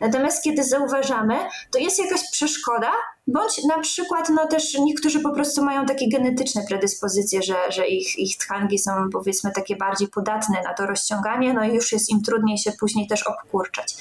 Natomiast 0.00 0.44
kiedy 0.44 0.64
zauważamy, 0.64 1.38
to 1.72 1.78
jest 1.78 1.98
jakaś 1.98 2.20
przeszkoda, 2.32 2.92
Bądź 3.28 3.64
na 3.64 3.78
przykład, 3.78 4.28
no 4.28 4.46
też 4.46 4.74
niektórzy 4.78 5.20
po 5.20 5.34
prostu 5.34 5.64
mają 5.64 5.86
takie 5.86 6.08
genetyczne 6.08 6.62
predyspozycje, 6.68 7.42
że, 7.42 7.56
że 7.68 7.88
ich, 7.88 8.18
ich 8.18 8.36
tkanki 8.36 8.78
są 8.78 8.90
powiedzmy 9.12 9.52
takie 9.52 9.76
bardziej 9.76 10.08
podatne 10.08 10.62
na 10.62 10.74
to 10.74 10.86
rozciąganie, 10.86 11.54
no 11.54 11.64
i 11.64 11.74
już 11.74 11.92
jest 11.92 12.10
im 12.10 12.22
trudniej 12.22 12.58
się 12.58 12.72
później 12.80 13.06
też 13.06 13.22
obkurczać. 13.22 13.96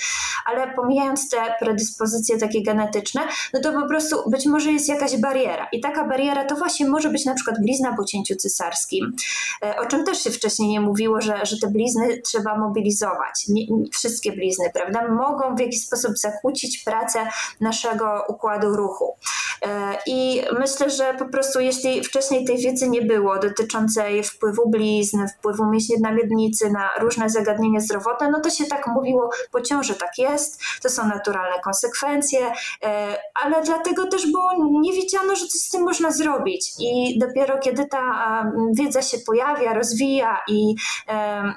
Ale 0.45 0.73
pomijając 0.73 1.29
te 1.29 1.38
predyspozycje 1.59 2.38
takie 2.38 2.63
genetyczne, 2.63 3.21
no 3.53 3.59
to 3.61 3.73
po 3.73 3.88
prostu 3.88 4.29
być 4.29 4.45
może 4.45 4.71
jest 4.71 4.89
jakaś 4.89 5.17
bariera. 5.17 5.67
I 5.71 5.81
taka 5.81 6.07
bariera 6.07 6.45
to 6.45 6.55
właśnie 6.55 6.89
może 6.89 7.09
być 7.09 7.25
na 7.25 7.33
przykład 7.33 7.61
blizna 7.61 7.95
po 7.97 8.03
cięciu 8.03 8.35
cesarskim, 8.35 9.15
e, 9.63 9.77
o 9.79 9.85
czym 9.85 10.03
też 10.03 10.23
się 10.23 10.31
wcześniej 10.31 10.69
nie 10.69 10.81
mówiło, 10.81 11.21
że, 11.21 11.45
że 11.45 11.57
te 11.57 11.67
blizny 11.67 12.21
trzeba 12.21 12.57
mobilizować. 12.57 13.47
Nie, 13.49 13.65
wszystkie 13.91 14.31
blizny, 14.31 14.65
prawda, 14.73 15.07
mogą 15.07 15.55
w 15.55 15.59
jakiś 15.59 15.85
sposób 15.85 16.17
zakłócić 16.17 16.83
pracę 16.83 17.27
naszego 17.61 18.23
układu 18.29 18.75
ruchu. 18.75 19.14
I 20.08 20.41
myślę, 20.60 20.89
że 20.89 21.13
po 21.19 21.25
prostu 21.25 21.60
jeśli 21.60 22.04
wcześniej 22.04 22.45
tej 22.45 22.58
wiedzy 22.58 22.89
nie 22.89 23.01
było 23.01 23.39
dotyczącej 23.39 24.23
wpływu 24.23 24.69
blizn, 24.69 25.28
wpływu 25.28 25.65
mięśni 25.65 25.95
na 26.01 26.12
miednicy, 26.12 26.69
na 26.69 26.89
różne 26.99 27.30
zagadnienia 27.30 27.80
zdrowotne, 27.80 28.30
no 28.30 28.39
to 28.39 28.49
się 28.49 28.65
tak 28.65 28.88
mówiło, 28.88 29.30
po 29.51 29.62
ciąży 29.62 29.95
tak 29.95 30.17
jest, 30.17 30.62
to 30.82 30.89
są 30.89 31.08
naturalne 31.08 31.60
konsekwencje, 31.60 32.51
ale 33.43 33.63
dlatego 33.63 34.08
też 34.08 34.32
było 34.32 34.51
nie 34.82 34.93
wiedziano, 34.93 35.36
że 35.36 35.45
coś 35.47 35.62
z 35.62 35.69
tym 35.69 35.82
można 35.82 36.12
zrobić. 36.12 36.71
I 36.80 37.19
dopiero 37.19 37.60
kiedy 37.60 37.86
ta 37.86 38.04
wiedza 38.73 39.01
się 39.01 39.17
pojawia, 39.17 39.73
rozwija 39.73 40.41
i, 40.47 40.75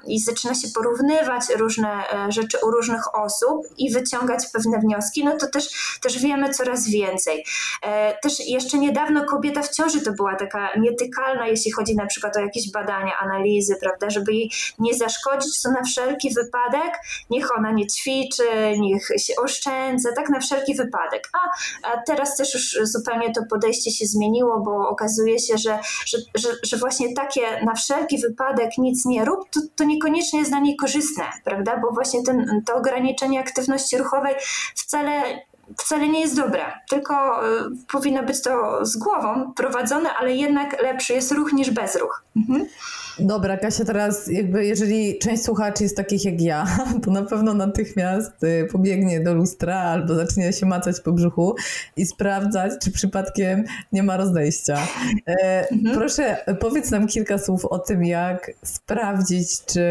i 0.07 0.21
zaczyna 0.21 0.55
się 0.55 0.69
porównywać 0.75 1.43
różne 1.57 1.89
e, 2.13 2.33
rzeczy 2.33 2.59
u 2.63 2.71
różnych 2.71 3.15
osób 3.15 3.67
i 3.79 3.93
wyciągać 3.93 4.47
pewne 4.53 4.79
wnioski, 4.79 5.25
no 5.25 5.37
to 5.37 5.47
też, 5.49 5.99
też 6.01 6.19
wiemy 6.19 6.55
coraz 6.55 6.89
więcej. 6.89 7.45
E, 7.83 8.15
też 8.23 8.49
jeszcze 8.49 8.79
niedawno 8.79 9.25
kobieta 9.25 9.63
w 9.63 9.75
ciąży 9.75 10.01
to 10.01 10.13
była 10.13 10.37
taka 10.37 10.69
nietykalna, 10.79 11.47
jeśli 11.47 11.73
chodzi 11.73 11.97
na 11.97 12.07
przykład 12.07 12.37
o 12.37 12.41
jakieś 12.41 12.73
badania, 12.73 13.13
analizy, 13.19 13.77
prawda, 13.81 14.11
żeby 14.11 14.33
jej 14.33 14.51
nie 14.79 14.95
zaszkodzić, 14.95 15.63
to 15.63 15.71
na 15.71 15.83
wszelki 15.83 16.35
wypadek 16.35 16.93
niech 17.31 17.59
ona 17.59 17.73
nie 17.73 17.87
ćwiczy, 17.87 18.43
niech 18.79 19.09
się 19.19 19.33
oszczędza, 19.43 20.13
tak 20.13 20.29
na 20.29 20.41
wszelki 20.41 20.75
wypadek. 20.75 21.31
A, 21.33 21.39
a 21.91 22.03
teraz 22.07 22.37
też 22.37 22.55
już 22.55 22.79
zupełnie 22.83 23.33
to 23.33 23.41
podejście 23.51 23.91
się 23.91 24.07
zmieniło, 24.07 24.61
bo 24.61 24.89
okazuje 24.89 25.39
się, 25.39 25.59
że, 25.59 25.79
że, 26.07 26.19
że, 26.35 26.49
że 26.63 26.77
właśnie 26.77 27.15
takie 27.15 27.65
na 27.65 27.75
wszelki 27.75 28.19
wypadek 28.19 28.71
nic 28.79 29.05
nie 29.07 29.25
rób, 29.25 29.51
to, 29.51 29.61
to 29.77 29.85
niekoniecznie 29.85 30.39
jest 30.39 30.51
dla 30.51 30.61
niej 30.61 30.77
korzystne, 30.77 31.25
prawda? 31.45 31.77
Bo 31.83 31.91
właśnie 31.95 32.23
ten, 32.23 32.63
to 32.67 32.75
ograniczenie 32.75 33.41
aktywności 33.41 33.99
ruchowej 33.99 34.35
wcale 34.75 35.23
wcale 35.77 36.09
nie 36.09 36.21
jest 36.21 36.37
dobre, 36.37 36.73
tylko 36.89 37.47
y, 37.49 37.61
powinno 37.93 38.23
być 38.23 38.43
to 38.43 38.87
z 38.87 38.97
głową 38.97 39.53
prowadzone, 39.53 40.11
ale 40.15 40.35
jednak 40.35 40.83
lepszy 40.83 41.13
jest 41.13 41.33
ruch 41.33 41.53
niż 41.53 41.71
bezruch. 41.71 42.25
Mhm. 42.37 42.67
Dobra, 43.21 43.57
Kasia, 43.57 43.85
teraz 43.85 44.27
jakby 44.27 44.67
jeżeli 44.67 45.19
część 45.19 45.45
słuchaczy 45.45 45.83
jest 45.83 45.97
takich 45.97 46.25
jak 46.25 46.41
ja, 46.41 46.67
to 47.05 47.11
na 47.11 47.23
pewno 47.23 47.55
natychmiast 47.55 48.45
y, 48.45 48.69
pobiegnie 48.73 49.21
do 49.21 49.35
lustra 49.35 49.77
albo 49.81 50.15
zacznie 50.15 50.53
się 50.53 50.67
macać 50.67 51.01
po 51.01 51.13
brzuchu 51.13 51.55
i 51.97 52.07
sprawdzać, 52.07 52.73
czy 52.83 52.91
przypadkiem 52.91 53.65
nie 53.93 54.03
ma 54.03 54.17
rozdejścia. 54.17 54.79
E, 55.27 55.69
mhm. 55.73 55.97
Proszę, 55.97 56.37
powiedz 56.61 56.91
nam 56.91 57.07
kilka 57.07 57.39
słów 57.39 57.65
o 57.65 57.79
tym, 57.79 58.05
jak 58.05 58.51
sprawdzić, 58.65 59.65
czy 59.65 59.83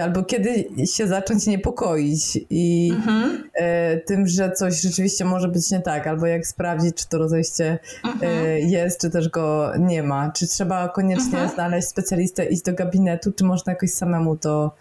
albo 0.00 0.22
kiedy 0.22 0.64
się 0.86 1.06
zacząć 1.06 1.46
niepokoić 1.46 2.38
i 2.50 2.92
mhm. 2.94 3.44
e, 3.54 3.96
tym, 3.96 4.26
że 4.26 4.52
coś 4.52 4.80
rzeczywiście 4.80 5.24
może 5.24 5.48
być 5.48 5.70
nie 5.70 5.80
tak, 5.80 6.06
albo 6.06 6.26
jak 6.26 6.46
sprawdzić, 6.46 6.94
czy 6.94 7.08
to 7.08 7.18
rozejście 7.18 7.78
e, 8.04 8.08
mhm. 8.08 8.58
jest, 8.68 9.00
czy 9.00 9.10
też 9.10 9.28
go 9.28 9.72
nie 9.78 10.02
ma. 10.02 10.32
Czy 10.32 10.46
trzeba 10.46 10.88
koniecznie 10.88 11.38
mhm. 11.38 11.50
znaleźć 11.50 11.88
specjalistę 11.88 12.44
i 12.44 12.56
do 12.70 12.76
gabinetu, 12.76 13.32
czy 13.32 13.44
można 13.44 13.72
jakoś 13.72 13.90
samemu 13.90 14.36
to, 14.36 14.74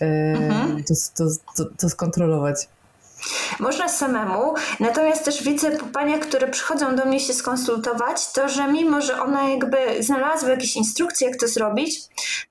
yy, 0.00 0.06
mhm. 0.06 0.84
to, 0.84 0.94
to, 1.14 1.24
to, 1.56 1.70
to 1.78 1.88
skontrolować? 1.88 2.68
Można 3.60 3.88
samemu, 3.88 4.54
natomiast 4.80 5.24
też 5.24 5.42
widzę 5.42 5.70
po 5.70 5.86
paniach, 5.86 6.20
które 6.20 6.48
przychodzą 6.48 6.96
do 6.96 7.04
mnie 7.04 7.20
się 7.20 7.34
skonsultować, 7.34 8.32
to 8.32 8.48
że 8.48 8.72
mimo, 8.72 9.00
że 9.00 9.20
one 9.20 9.50
jakby 9.50 10.02
znalazły 10.02 10.50
jakieś 10.50 10.76
instrukcje, 10.76 11.28
jak 11.28 11.40
to 11.40 11.48
zrobić, 11.48 12.00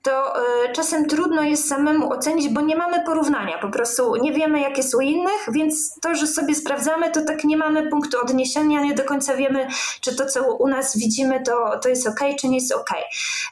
to 0.02 0.40
y, 0.40 0.72
czasem 0.72 1.08
trudno 1.08 1.42
jest 1.42 1.68
samemu 1.68 2.12
ocenić, 2.12 2.48
bo 2.48 2.60
nie 2.60 2.76
mamy 2.76 3.04
porównania, 3.04 3.58
po 3.58 3.68
prostu 3.68 4.16
nie 4.16 4.32
wiemy, 4.32 4.60
jak 4.60 4.76
jest 4.76 4.94
u 4.94 5.00
innych, 5.00 5.48
więc 5.52 5.94
to, 6.00 6.14
że 6.14 6.26
sobie 6.26 6.54
sprawdzamy, 6.54 7.10
to 7.10 7.24
tak 7.24 7.44
nie 7.44 7.56
mamy 7.56 7.90
punktu 7.90 8.20
odniesienia, 8.20 8.80
nie 8.80 8.94
do 8.94 9.04
końca 9.04 9.36
wiemy, 9.36 9.68
czy 10.00 10.16
to, 10.16 10.26
co 10.26 10.54
u 10.54 10.68
nas 10.68 10.98
widzimy, 10.98 11.42
to, 11.42 11.78
to 11.82 11.88
jest 11.88 12.06
ok, 12.06 12.20
czy 12.40 12.48
nie 12.48 12.56
jest 12.56 12.72
ok. 12.72 12.90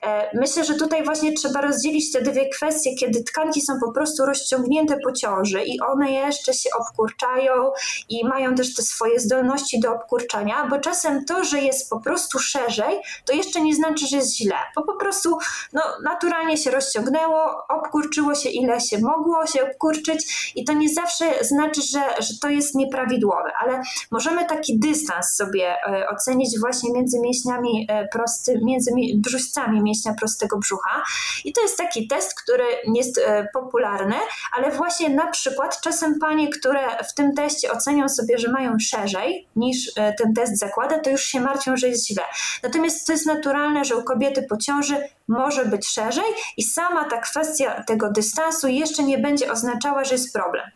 E, 0.03 0.31
myślę, 0.35 0.65
że 0.65 0.75
tutaj 0.75 1.05
właśnie 1.05 1.33
trzeba 1.33 1.61
rozdzielić 1.61 2.13
te 2.13 2.23
dwie 2.23 2.49
kwestie, 2.49 2.95
kiedy 2.95 3.25
tkanki 3.25 3.61
są 3.61 3.81
po 3.81 3.93
prostu 3.93 4.27
rozciągnięte 4.27 4.97
po 5.05 5.13
ciąży 5.13 5.63
i 5.65 5.81
one 5.81 6.13
jeszcze 6.13 6.55
się 6.55 6.71
obkurczają, 6.81 7.12
obkurczają 7.13 7.73
i 8.09 8.27
mają 8.27 8.55
też 8.55 8.75
te 8.75 8.83
swoje 8.83 9.21
zdolności 9.21 9.81
do 9.81 9.93
obkurczania, 9.93 10.67
bo 10.71 10.79
czasem 10.79 11.25
to, 11.25 11.45
że 11.45 11.59
jest 11.59 11.91
po 11.91 12.01
prostu 12.01 12.39
szerzej, 12.39 13.01
to 13.25 13.33
jeszcze 13.33 13.61
nie 13.61 13.75
znaczy, 13.75 14.07
że 14.07 14.17
jest 14.17 14.37
źle, 14.37 14.57
bo 14.77 14.83
po 14.83 14.97
prostu 14.97 15.39
no, 15.73 15.83
naturalnie 16.05 16.57
się 16.57 16.71
rozciągnęło, 16.71 17.67
obkurczyło 17.69 18.35
się 18.35 18.49
ile 18.49 18.81
się 18.81 18.99
mogło 18.99 19.47
się 19.47 19.71
obkurczyć 19.71 20.53
i 20.57 20.65
to 20.65 20.73
nie 20.73 20.89
zawsze 20.89 21.45
znaczy, 21.45 21.81
że, 21.83 22.01
że 22.19 22.35
to 22.41 22.49
jest 22.49 22.75
nieprawidłowe, 22.75 23.53
ale 23.61 23.83
możemy 24.11 24.47
taki 24.47 24.79
dystans 24.79 25.35
sobie 25.37 25.77
e, 25.87 26.09
ocenić 26.09 26.61
właśnie 26.61 26.93
między 26.93 27.21
mięśniami 27.21 27.87
e, 27.89 28.09
prosty, 28.09 28.61
między 28.63 28.91
brzuszcami 29.15 29.83
mięśnia 29.83 30.15
prostego 30.15 30.59
brzucha 30.59 31.03
i 31.45 31.53
to 31.53 31.61
jest 31.63 31.77
taki 31.77 32.09
test, 32.09 32.35
który 32.43 32.65
jest 32.95 33.19
e, 33.19 33.49
popularny, 33.53 34.17
ale 34.57 34.71
właśnie 34.71 35.09
na 35.09 35.27
przykład 35.27 35.81
czasem 35.81 36.19
panie, 36.19 36.49
które 36.49 37.02
w 37.03 37.15
tym 37.15 37.35
teście 37.35 37.73
ocenią 37.73 38.09
sobie, 38.09 38.39
że 38.39 38.53
mają 38.53 38.77
szerzej 38.81 39.49
niż 39.57 39.93
e, 39.97 40.13
ten 40.13 40.35
test 40.35 40.59
zakłada, 40.59 40.99
to 40.99 41.11
już 41.11 41.25
się 41.25 41.41
martwią, 41.41 41.77
że 41.77 41.89
jest 41.89 42.07
źle. 42.07 42.23
Natomiast 42.63 43.07
to 43.07 43.13
jest 43.13 43.27
naturalne, 43.27 43.85
że 43.85 43.97
u 43.97 44.03
kobiety 44.03 44.47
po 44.49 44.57
ciąży 44.57 45.09
może 45.29 45.65
być 45.65 45.87
szerzej 45.89 46.25
i 46.57 46.63
sama 46.63 47.05
ta 47.05 47.19
kwestia 47.19 47.85
tego 47.87 48.11
dystansu 48.11 48.69
jeszcze 48.69 49.03
nie 49.03 49.19
będzie 49.19 49.53
oznaczała, 49.53 50.05
że 50.05 50.15
jest 50.15 50.33
problem. 50.33 50.71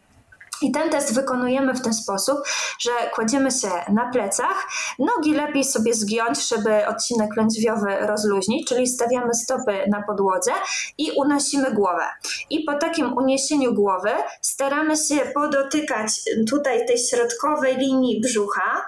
I 0.62 0.73
ten 0.73 0.90
test 0.90 1.14
wykonujemy 1.14 1.75
w 1.75 1.83
ten 1.83 1.95
sposób, 1.95 2.38
że 2.79 2.90
kładziemy 3.14 3.51
się 3.51 3.69
na 3.88 4.11
plecach, 4.12 4.69
nogi 4.99 5.35
lepiej 5.35 5.64
sobie 5.64 5.95
zgiąć, 5.95 6.49
żeby 6.49 6.87
odcinek 6.87 7.37
lędźwiowy 7.37 7.97
rozluźnić, 8.01 8.69
czyli 8.69 8.87
stawiamy 8.87 9.35
stopy 9.35 9.85
na 9.88 10.03
podłodze 10.03 10.53
i 10.99 11.11
unosimy 11.16 11.73
głowę. 11.73 12.05
I 12.51 12.64
po 12.64 12.75
takim 12.75 13.16
uniesieniu 13.16 13.75
głowy 13.75 14.11
staramy 14.42 14.97
się 14.97 15.16
podotykać 15.35 16.09
tutaj 16.51 16.87
tej 16.87 16.99
środkowej 16.99 17.77
linii 17.77 18.21
brzucha, 18.21 18.85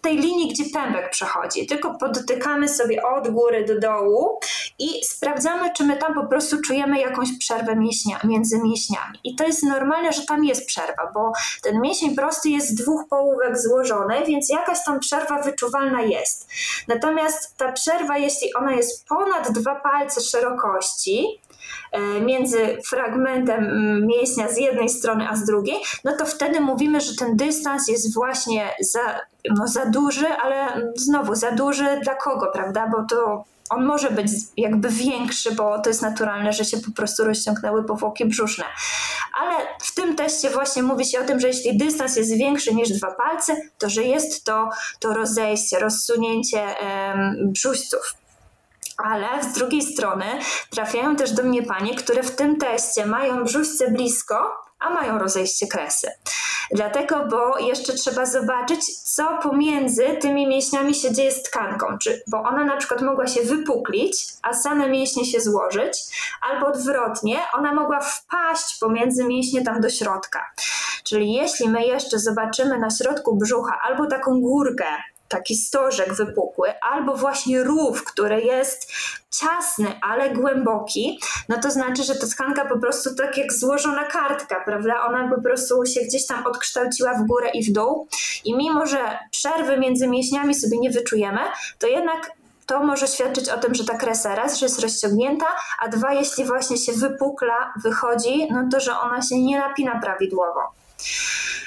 tej 0.00 0.16
linii, 0.16 0.52
gdzie 0.52 0.64
pępek 0.74 1.10
przechodzi, 1.10 1.66
tylko 1.66 1.94
podotykamy 1.94 2.68
sobie 2.68 3.02
od 3.02 3.28
góry 3.28 3.64
do 3.64 3.80
dołu 3.80 4.40
i 4.78 5.04
sprawdzamy, 5.04 5.72
czy 5.72 5.84
my 5.84 5.96
tam 5.96 6.14
po 6.14 6.26
prostu 6.26 6.60
czujemy 6.60 7.00
jakąś 7.00 7.28
przerwę 7.38 7.76
mięśnia, 7.76 8.20
między 8.24 8.62
mięśniami. 8.62 9.18
I 9.24 9.36
to 9.36 9.44
jest 9.44 9.62
normalne, 9.62 10.12
że 10.12 10.26
tam 10.26 10.44
jest 10.44 10.66
przerwa, 10.66 11.10
bo 11.14 11.32
ten 11.62 11.80
mięsień 11.80 12.14
prosty 12.14 12.48
jest 12.48 12.68
z 12.68 12.74
dwóch 12.74 13.08
połówek 13.08 13.58
złożony, 13.58 14.14
więc 14.26 14.50
jakaś 14.50 14.84
tam 14.84 15.00
przerwa 15.00 15.42
wyczuwalna 15.42 16.02
jest. 16.02 16.48
Natomiast 16.88 17.56
ta 17.56 17.72
przerwa, 17.72 18.18
jeśli 18.18 18.54
ona 18.54 18.72
jest 18.72 19.06
ponad 19.06 19.52
dwa 19.52 19.74
palce 19.74 20.20
szerokości, 20.20 21.40
między 22.20 22.78
fragmentem 22.88 23.66
mięśnia 24.06 24.48
z 24.48 24.58
jednej 24.58 24.88
strony 24.88 25.28
a 25.28 25.36
z 25.36 25.44
drugiej, 25.44 25.76
no 26.04 26.16
to 26.18 26.26
wtedy 26.26 26.60
mówimy, 26.60 27.00
że 27.00 27.16
ten 27.16 27.36
dystans 27.36 27.88
jest 27.88 28.14
właśnie 28.14 28.70
za, 28.80 29.20
no 29.56 29.68
za 29.68 29.86
duży, 29.86 30.28
ale 30.28 30.90
znowu 30.94 31.34
za 31.34 31.50
duży 31.50 32.00
dla 32.02 32.14
kogo, 32.14 32.50
prawda? 32.52 32.90
Bo 32.96 33.04
to 33.10 33.44
on 33.70 33.84
może 33.84 34.10
być 34.10 34.26
jakby 34.56 34.88
większy, 34.88 35.54
bo 35.54 35.78
to 35.78 35.90
jest 35.90 36.02
naturalne, 36.02 36.52
że 36.52 36.64
się 36.64 36.76
po 36.76 36.90
prostu 36.90 37.24
rozciągnęły 37.24 37.84
powłoki 37.84 38.24
brzuszne. 38.24 38.64
Ale 39.40 39.54
w 39.82 39.94
tym 39.94 40.16
teście 40.16 40.50
właśnie 40.50 40.82
mówi 40.82 41.04
się 41.04 41.20
o 41.20 41.24
tym, 41.24 41.40
że 41.40 41.48
jeśli 41.48 41.78
dystans 41.78 42.16
jest 42.16 42.36
większy 42.36 42.74
niż 42.74 42.88
dwa 42.88 43.14
palce, 43.14 43.56
to 43.78 43.88
że 43.88 44.02
jest 44.02 44.44
to, 44.44 44.68
to 45.00 45.14
rozejście, 45.14 45.78
rozsunięcie 45.78 46.78
em, 46.78 47.52
ale 49.04 49.42
z 49.42 49.52
drugiej 49.52 49.82
strony 49.82 50.24
trafiają 50.70 51.16
też 51.16 51.32
do 51.32 51.42
mnie 51.42 51.62
panie, 51.62 51.94
które 51.94 52.22
w 52.22 52.36
tym 52.36 52.56
teście 52.58 53.06
mają 53.06 53.44
brzuszce 53.44 53.90
blisko, 53.90 54.66
a 54.78 54.90
mają 54.90 55.18
rozejście 55.18 55.66
kresy. 55.66 56.10
Dlatego, 56.70 57.26
bo 57.30 57.58
jeszcze 57.58 57.92
trzeba 57.92 58.26
zobaczyć, 58.26 58.98
co 59.02 59.38
pomiędzy 59.42 60.06
tymi 60.20 60.46
mięśniami 60.46 60.94
się 60.94 61.14
dzieje 61.14 61.32
z 61.32 61.42
tkanką. 61.42 61.98
Czy, 61.98 62.22
bo 62.30 62.42
ona 62.42 62.64
na 62.64 62.76
przykład 62.76 63.02
mogła 63.02 63.26
się 63.26 63.42
wypuklić, 63.42 64.26
a 64.42 64.52
same 64.52 64.88
mięśnie 64.88 65.24
się 65.24 65.40
złożyć, 65.40 65.98
albo 66.50 66.66
odwrotnie, 66.66 67.38
ona 67.52 67.74
mogła 67.74 68.00
wpaść 68.00 68.78
pomiędzy 68.80 69.24
mięśnie 69.24 69.62
tam 69.62 69.80
do 69.80 69.90
środka. 69.90 70.44
Czyli 71.04 71.32
jeśli 71.32 71.68
my 71.68 71.86
jeszcze 71.86 72.18
zobaczymy 72.18 72.78
na 72.78 72.90
środku 72.90 73.36
brzucha 73.36 73.78
albo 73.82 74.06
taką 74.06 74.40
górkę, 74.40 74.86
taki 75.28 75.56
stożek 75.56 76.14
wypukły, 76.14 76.80
albo 76.80 77.16
właśnie 77.16 77.62
rów, 77.62 78.04
który 78.04 78.40
jest 78.42 78.92
ciasny, 79.30 80.00
ale 80.02 80.30
głęboki, 80.30 81.20
no 81.48 81.56
to 81.62 81.70
znaczy, 81.70 82.02
że 82.02 82.14
ta 82.14 82.26
tkanka 82.26 82.64
po 82.64 82.78
prostu 82.78 83.14
tak 83.14 83.38
jak 83.38 83.52
złożona 83.52 84.04
kartka, 84.04 84.62
prawda? 84.64 85.06
Ona 85.06 85.28
po 85.36 85.42
prostu 85.42 85.86
się 85.86 86.00
gdzieś 86.00 86.26
tam 86.26 86.46
odkształciła 86.46 87.14
w 87.14 87.26
górę 87.26 87.50
i 87.54 87.64
w 87.64 87.72
dół 87.72 88.08
i 88.44 88.56
mimo, 88.56 88.86
że 88.86 89.18
przerwy 89.30 89.78
między 89.78 90.08
mięśniami 90.08 90.54
sobie 90.54 90.78
nie 90.78 90.90
wyczujemy, 90.90 91.40
to 91.78 91.86
jednak 91.86 92.30
to 92.66 92.80
może 92.80 93.08
świadczyć 93.08 93.48
o 93.48 93.58
tym, 93.58 93.74
że 93.74 93.84
ta 93.84 93.98
kresa 93.98 94.34
raz, 94.34 94.58
że 94.58 94.66
jest 94.66 94.80
rozciągnięta, 94.80 95.46
a 95.82 95.88
dwa, 95.88 96.12
jeśli 96.12 96.44
właśnie 96.44 96.76
się 96.76 96.92
wypukla, 96.92 97.72
wychodzi, 97.82 98.48
no 98.50 98.68
to, 98.72 98.80
że 98.80 98.98
ona 98.98 99.22
się 99.22 99.42
nie 99.42 99.58
napina 99.58 100.00
prawidłowo. 100.00 100.60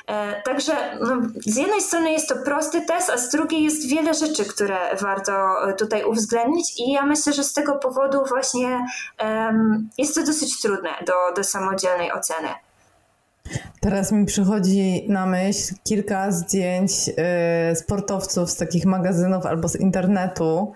E, 0.08 0.42
także 0.42 0.74
no, 1.02 1.22
z 1.46 1.58
jednej 1.58 1.82
strony 1.82 2.12
jest 2.12 2.30
to 2.30 2.36
prosty 2.36 2.82
test, 2.82 3.10
a 3.10 3.18
z 3.18 3.30
drugiej 3.30 3.64
jest 3.64 3.88
wiele 3.88 4.14
rzeczy, 4.14 4.46
które 4.46 4.96
warto 5.02 5.56
tutaj 5.78 6.04
uwzględnić 6.04 6.80
i 6.80 6.92
ja 6.92 7.06
myślę, 7.06 7.34
że 7.34 7.44
z 7.44 7.54
tego 7.54 7.76
powodu 7.76 8.26
właśnie 8.30 8.86
um, 9.24 9.90
jest 9.98 10.16
to 10.16 10.24
dosyć 10.24 10.62
trudne 10.62 10.90
do, 11.06 11.14
do 11.36 11.44
samodzielnej 11.44 12.12
oceny. 12.12 12.50
Teraz 13.80 14.12
mi 14.12 14.26
przychodzi 14.26 15.06
na 15.08 15.26
myśl 15.26 15.76
kilka 15.84 16.32
zdjęć 16.32 16.92
y, 17.72 17.76
sportowców 17.76 18.50
z 18.50 18.56
takich 18.56 18.86
magazynów 18.86 19.46
albo 19.46 19.68
z 19.68 19.76
internetu, 19.76 20.74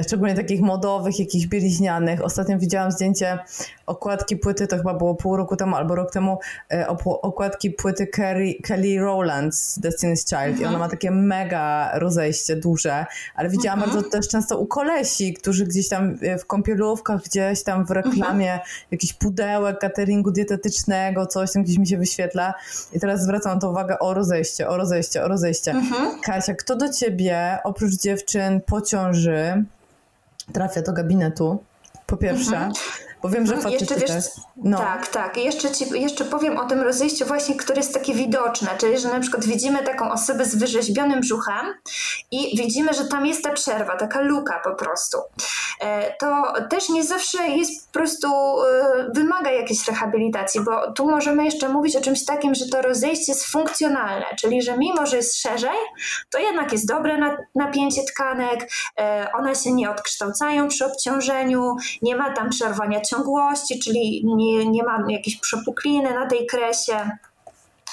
y, 0.00 0.02
szczególnie 0.02 0.34
takich 0.34 0.60
modowych, 0.60 1.18
jakichś 1.18 1.46
bieliźnianych. 1.46 2.24
Ostatnio 2.24 2.58
widziałam 2.58 2.90
zdjęcie 2.90 3.38
okładki 3.86 4.36
płyty, 4.36 4.66
to 4.66 4.76
chyba 4.76 4.94
było 4.94 5.14
pół 5.14 5.36
roku 5.36 5.56
temu 5.56 5.76
albo 5.76 5.94
rok 5.94 6.12
temu, 6.12 6.38
y, 6.72 6.86
okładki 7.04 7.70
płyty 7.70 8.06
Kelly, 8.06 8.54
Kelly 8.62 9.00
Rowland 9.00 9.54
z 9.54 9.78
Destiny's 9.78 10.28
Child 10.28 10.48
mhm. 10.48 10.60
i 10.60 10.64
ona 10.64 10.78
ma 10.78 10.88
takie 10.88 11.10
mega 11.10 11.90
rozejście 11.98 12.56
duże, 12.56 13.06
ale 13.34 13.48
widziałam 13.48 13.82
mhm. 13.82 13.96
bardzo 13.96 14.10
też 14.10 14.28
często 14.28 14.58
u 14.58 14.66
kolesi, 14.66 15.34
którzy 15.34 15.66
gdzieś 15.66 15.88
tam 15.88 16.18
w 16.38 16.46
kąpielówkach, 16.46 17.22
gdzieś 17.22 17.62
tam 17.62 17.86
w 17.86 17.90
reklamie 17.90 18.52
mhm. 18.52 18.70
jakiś 18.90 19.12
pudełek 19.12 19.78
cateringu 19.78 20.30
dietetycznego, 20.30 21.26
coś 21.26 21.52
tam 21.52 21.62
gdzieś 21.62 21.78
mi 21.78 21.86
się 21.86 21.98
wyświetla. 21.98 22.54
I 22.92 23.00
teraz 23.00 23.22
zwracam 23.22 23.60
to 23.60 23.70
uwagę 23.70 23.98
o 23.98 24.14
rozejście, 24.14 24.68
o 24.68 24.76
rozejście, 24.76 25.24
o 25.24 25.28
rozejście. 25.28 25.70
Mhm. 25.70 26.20
Kasia, 26.20 26.54
kto 26.54 26.76
do 26.76 26.92
ciebie 26.92 27.58
oprócz 27.64 27.92
dziewczyn 27.92 28.60
po 28.60 28.80
ciąży 28.80 29.64
trafia 30.52 30.82
do 30.82 30.92
gabinetu? 30.92 31.62
Po 32.06 32.16
pierwsze. 32.16 32.70
Bo 33.22 33.28
wiem, 33.28 33.46
że 33.46 33.56
facety 33.56 33.94
jeszcze, 33.94 34.14
wiesz, 34.14 34.24
no. 34.56 34.78
Tak, 34.78 35.08
tak. 35.08 35.36
Jeszcze, 35.36 35.70
ci, 35.70 36.00
jeszcze 36.00 36.24
powiem 36.24 36.58
o 36.58 36.64
tym 36.64 36.80
rozejściu 36.80 37.26
właśnie, 37.26 37.54
które 37.54 37.76
jest 37.78 37.94
takie 37.94 38.14
widoczne, 38.14 38.68
czyli 38.78 38.98
że 38.98 39.08
na 39.08 39.20
przykład 39.20 39.44
widzimy 39.44 39.82
taką 39.82 40.12
osobę 40.12 40.44
z 40.44 40.54
wyrzeźbionym 40.54 41.20
brzuchem 41.20 41.74
i 42.30 42.56
widzimy, 42.56 42.94
że 42.94 43.04
tam 43.04 43.26
jest 43.26 43.44
ta 43.44 43.52
przerwa, 43.52 43.96
taka 43.96 44.20
luka 44.20 44.60
po 44.64 44.74
prostu. 44.74 45.18
E, 45.80 46.16
to 46.16 46.52
też 46.70 46.88
nie 46.88 47.04
zawsze 47.04 47.48
jest 47.48 47.86
po 47.86 47.92
prostu, 47.92 48.28
e, 48.28 49.10
wymaga 49.14 49.50
jakiejś 49.50 49.88
rehabilitacji, 49.88 50.60
bo 50.60 50.92
tu 50.92 51.10
możemy 51.10 51.44
jeszcze 51.44 51.68
mówić 51.68 51.96
o 51.96 52.00
czymś 52.00 52.24
takim, 52.24 52.54
że 52.54 52.68
to 52.68 52.82
rozejście 52.82 53.32
jest 53.32 53.46
funkcjonalne, 53.46 54.26
czyli 54.38 54.62
że 54.62 54.78
mimo, 54.78 55.06
że 55.06 55.16
jest 55.16 55.36
szerzej, 55.36 55.78
to 56.30 56.38
jednak 56.38 56.72
jest 56.72 56.88
dobre 56.88 57.36
napięcie 57.54 58.02
tkanek, 58.04 58.70
e, 59.00 59.32
one 59.32 59.54
się 59.54 59.72
nie 59.72 59.90
odkształcają 59.90 60.68
przy 60.68 60.86
obciążeniu, 60.86 61.76
nie 62.02 62.16
ma 62.16 62.32
tam 62.34 62.50
przerwania 62.50 63.00
ciągłości, 63.12 63.78
czyli 63.78 64.22
nie, 64.24 64.66
nie 64.66 64.82
ma 64.82 65.04
jakiejś 65.08 65.36
przepukliny 65.40 66.14
na 66.14 66.26
tej 66.26 66.46
kresie. 66.46 67.10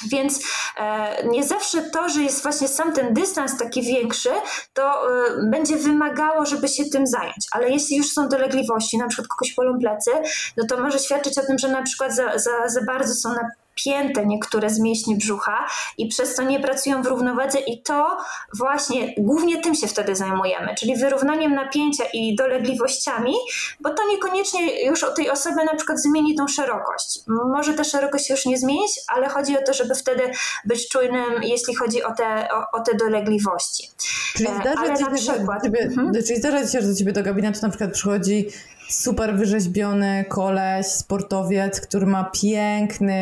Więc 0.08 0.40
e, 0.78 1.28
nie 1.28 1.44
zawsze 1.44 1.82
to, 1.82 2.10
że 2.10 2.22
jest 2.22 2.44
właśnie 2.44 2.68
sam 2.68 2.94
ten 2.94 3.14
dystans 3.14 3.58
taki 3.58 3.82
większy, 3.82 4.30
to 4.74 4.84
e, 4.84 5.50
będzie 5.52 5.76
wymagało, 5.76 6.46
żeby 6.46 6.68
się 6.68 6.86
tym 6.86 7.08
zająć. 7.08 7.48
Ale 7.52 7.70
jeśli 7.70 7.98
już 7.98 8.12
są 8.12 8.30
dolegliwości, 8.30 8.98
na 8.98 9.08
przykład 9.08 9.28
kogoś 9.28 9.54
polą 9.54 9.80
plecy, 9.80 10.12
no 10.58 10.66
to 10.70 10.82
może 10.82 11.00
świadczyć 11.00 11.38
o 11.38 11.46
tym, 11.46 11.58
że 11.58 11.68
na 11.68 11.84
przykład 11.84 12.16
za, 12.16 12.38
za, 12.38 12.70
za 12.70 12.82
bardzo 12.82 13.14
są 13.14 13.30
na 13.30 13.50
spięte 13.80 14.26
niektóre 14.26 14.70
z 14.70 14.80
mięśni 14.80 15.16
brzucha 15.16 15.66
i 15.98 16.08
przez 16.08 16.36
to 16.36 16.44
nie 16.44 16.60
pracują 16.60 17.04
w 17.04 17.06
równowadze 17.06 17.60
i 17.60 17.84
to 17.84 18.18
właśnie 18.54 19.14
głównie 19.18 19.62
tym 19.62 19.76
się 19.76 19.88
wtedy 19.88 20.16
zajmujemy, 20.16 20.76
czyli 20.76 20.96
wyrównaniem 20.96 21.56
napięcia 21.56 22.04
i 22.14 22.36
dolegliwościami, 22.36 23.34
bo 23.80 23.90
to 23.90 24.08
niekoniecznie 24.12 24.86
już 24.86 25.04
o 25.04 25.14
tej 25.14 25.30
osoby 25.30 25.56
na 25.66 25.76
przykład 25.76 26.02
zmieni 26.02 26.36
tą 26.36 26.48
szerokość. 26.48 27.20
Może 27.28 27.74
ta 27.74 27.84
szerokość 27.84 28.30
już 28.30 28.46
nie 28.46 28.58
zmienić, 28.58 28.92
ale 29.08 29.30
chodzi 29.30 29.58
o 29.58 29.62
to, 29.62 29.74
żeby 29.74 29.96
wtedy 29.96 30.24
być 30.66 30.90
czujnym, 30.90 31.44
jeśli 31.44 31.76
chodzi 31.76 32.04
o 32.04 32.14
te, 32.14 32.48
o, 32.52 32.78
o 32.78 32.82
te 32.82 32.98
dolegliwości. 32.98 33.90
Czyli 34.36 34.50
e, 34.50 34.62
zdarza, 34.62 34.98
ci, 34.98 35.04
na 35.04 35.12
przykład, 35.12 35.64
ciebie, 35.64 35.82
mhm. 35.82 36.14
czyli 36.14 36.40
zdarza 36.40 36.68
się, 36.68 36.82
że 36.82 36.88
do 36.88 36.96
ciebie 36.96 37.12
do 37.12 37.24
gabinetu 37.24 37.60
na 37.62 37.70
przykład 37.70 37.92
przychodzi 37.92 38.48
super 38.90 39.38
wyrzeźbiony 39.38 40.26
koleś, 40.30 40.86
sportowiec, 40.86 41.82
który 41.82 42.06
ma 42.06 42.32
piękny 42.42 43.22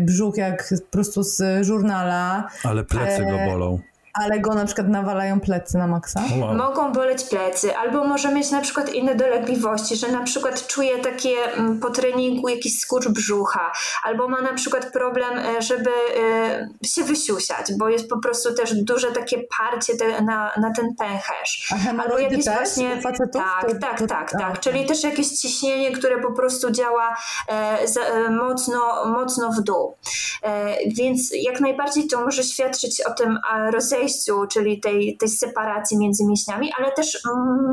brzuch 0.00 0.36
jak 0.36 0.74
po 0.84 0.90
prostu 0.90 1.22
z 1.22 1.66
żurnala. 1.66 2.48
Ale 2.64 2.84
plecy 2.84 3.22
go 3.22 3.40
e, 3.40 3.46
bolą 3.46 3.80
ale 4.24 4.40
go 4.40 4.54
na 4.54 4.64
przykład 4.64 4.88
nawalają 4.88 5.40
plecy 5.40 5.78
na 5.78 5.86
maksa? 5.86 6.20
Wow. 6.40 6.54
Mogą 6.54 6.92
boleć 6.92 7.24
plecy, 7.24 7.76
albo 7.76 8.04
może 8.04 8.34
mieć 8.34 8.50
na 8.50 8.60
przykład 8.60 8.94
inne 8.94 9.14
dolegliwości, 9.14 9.96
że 9.96 10.12
na 10.12 10.22
przykład 10.22 10.66
czuje 10.66 10.98
takie 10.98 11.52
mm, 11.56 11.80
po 11.80 11.90
treningu 11.90 12.48
jakiś 12.48 12.78
skurcz 12.78 13.08
brzucha, 13.08 13.72
albo 14.02 14.28
ma 14.28 14.40
na 14.40 14.54
przykład 14.54 14.92
problem, 14.92 15.38
e, 15.38 15.62
żeby 15.62 15.90
e, 15.90 16.68
się 16.86 17.04
wysiusiać, 17.04 17.66
bo 17.78 17.88
jest 17.88 18.08
po 18.08 18.18
prostu 18.18 18.54
też 18.54 18.74
duże 18.74 19.12
takie 19.12 19.42
parcie 19.58 19.96
te, 19.96 20.22
na, 20.22 20.52
na 20.56 20.72
ten 20.72 20.94
pęcherz. 20.98 21.72
A 21.72 22.02
albo 22.02 22.18
jakieś 22.18 22.44
też 22.44 22.54
właśnie 22.54 23.00
facetów? 23.00 23.42
Tak, 23.42 23.70
to, 23.72 23.78
tak, 23.78 23.98
to, 23.98 24.06
tak, 24.06 24.30
to, 24.30 24.38
tak, 24.38 24.40
tak. 24.40 24.60
Czyli 24.60 24.86
też 24.86 25.04
jakieś 25.04 25.28
ciśnienie, 25.28 25.92
które 25.92 26.22
po 26.22 26.32
prostu 26.32 26.70
działa 26.70 27.16
e, 27.48 27.52
e, 27.52 28.30
mocno, 28.30 29.04
mocno 29.06 29.52
w 29.52 29.60
dół. 29.60 29.94
E, 30.42 30.76
więc 30.86 31.30
jak 31.34 31.60
najbardziej 31.60 32.06
to 32.06 32.20
może 32.20 32.42
świadczyć 32.42 33.00
o 33.00 33.10
tym 33.10 33.38
rozejściu 33.72 34.05
przejściu, 34.06 34.46
czyli 34.46 34.80
tej, 34.80 35.16
tej 35.16 35.28
separacji 35.28 35.98
między 35.98 36.26
mięśniami, 36.26 36.72
ale 36.78 36.92
też 36.92 37.20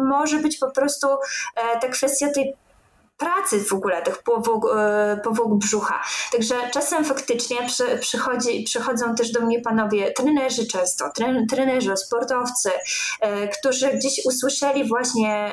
może 0.10 0.40
być 0.40 0.58
po 0.58 0.72
prostu 0.72 1.08
e, 1.08 1.80
ta 1.82 1.88
kwestia 1.88 2.32
tej 2.32 2.54
pracy 3.24 3.64
w 3.64 3.74
ogóle 3.74 4.02
tych 4.02 4.24
powłok, 4.24 4.66
e, 4.76 5.20
powłok 5.24 5.58
brzucha. 5.58 6.04
Także 6.32 6.56
czasem 6.74 7.06
faktycznie 7.06 7.58
przy, 7.68 7.98
przychodzi, 7.98 8.64
przychodzą 8.64 9.16
też 9.16 9.32
do 9.32 9.42
mnie 9.42 9.62
panowie, 9.62 10.12
trenerzy 10.12 10.68
często, 10.68 11.10
trenerzy, 11.50 11.98
sportowcy, 11.98 12.72
e, 13.20 13.48
którzy 13.48 13.90
gdzieś 13.94 14.26
usłyszeli 14.26 14.88
właśnie, 14.88 15.52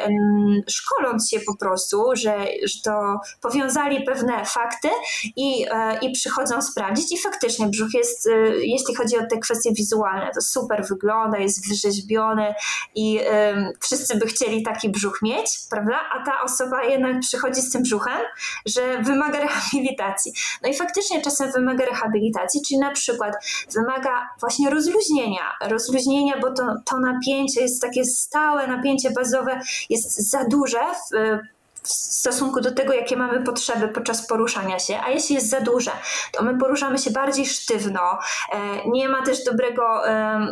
szkoląc 0.69 1.31
się 1.31 1.41
po 1.41 1.57
prostu, 1.57 2.05
że, 2.15 2.47
że 2.65 2.83
to 2.85 3.21
powiązali 3.41 4.05
pewne 4.05 4.45
fakty 4.45 4.89
i, 5.37 5.67
e, 5.71 5.99
i 5.99 6.13
przychodzą 6.13 6.63
sprawdzić 6.63 7.13
i 7.13 7.19
faktycznie 7.19 7.67
brzuch 7.67 7.95
jest, 7.95 8.29
jeśli 8.61 8.95
chodzi 8.95 9.19
o 9.19 9.27
te 9.31 9.39
kwestie 9.39 9.73
wizualne, 9.73 10.31
to 10.35 10.41
super 10.41 10.85
wygląda, 10.89 11.39
jest 11.39 11.69
wyrzeźbiony 11.69 12.55
i 12.95 13.21
wszyscy 13.81 14.17
by 14.17 14.27
chcieli 14.27 14.63
taki 14.63 14.89
brzuch 14.89 15.23
mieć, 15.23 15.59
prawda? 15.71 16.01
A 16.13 16.25
ta 16.25 16.43
osoba 16.43 16.85
jednak 16.85 17.21
przychodzi 17.21 17.60
z 17.61 17.73
tym 17.73 17.83
brzuchem, 17.83 18.21
że 18.67 19.03
wymaga 19.03 19.41
rehabilitacji. 19.41 20.33
No 20.63 20.69
i 20.69 20.75
faktycznie 20.75 21.23
czasem 21.23 21.53
wymaga 21.53 21.85
rehabilitacji, 21.85 22.63
czyli 22.69 22.81
na 22.81 22.91
przykład 22.91 23.35
wymaga 23.75 24.29
właśnie 24.41 24.71
rozluźnienia, 24.71 25.57
rozluźnienia, 25.61 26.39
bo 26.41 26.53
to, 26.53 26.75
to 26.85 27.01
napięcie 27.01 27.61
jest 27.61 27.83
takie 27.83 28.05
stałe, 28.05 28.67
napięcie 28.67 29.11
bazowe 29.11 29.61
jest 29.91 30.31
za 30.31 30.45
duże 30.45 30.81
w, 30.81 31.39
w 31.83 31.89
stosunku 31.89 32.61
do 32.61 32.75
tego, 32.75 32.93
jakie 32.93 33.17
mamy 33.17 33.45
potrzeby 33.45 33.89
podczas 33.89 34.27
poruszania 34.27 34.79
się, 34.79 35.01
a 35.05 35.11
jeśli 35.11 35.35
jest 35.35 35.51
za 35.51 35.61
duże, 35.61 35.91
to 36.33 36.43
my 36.43 36.59
poruszamy 36.59 36.99
się 36.99 37.11
bardziej 37.11 37.47
sztywno, 37.47 38.19
e, 38.53 38.59
nie 38.89 39.09
ma 39.09 39.23
też 39.23 39.45
dobrego 39.45 40.01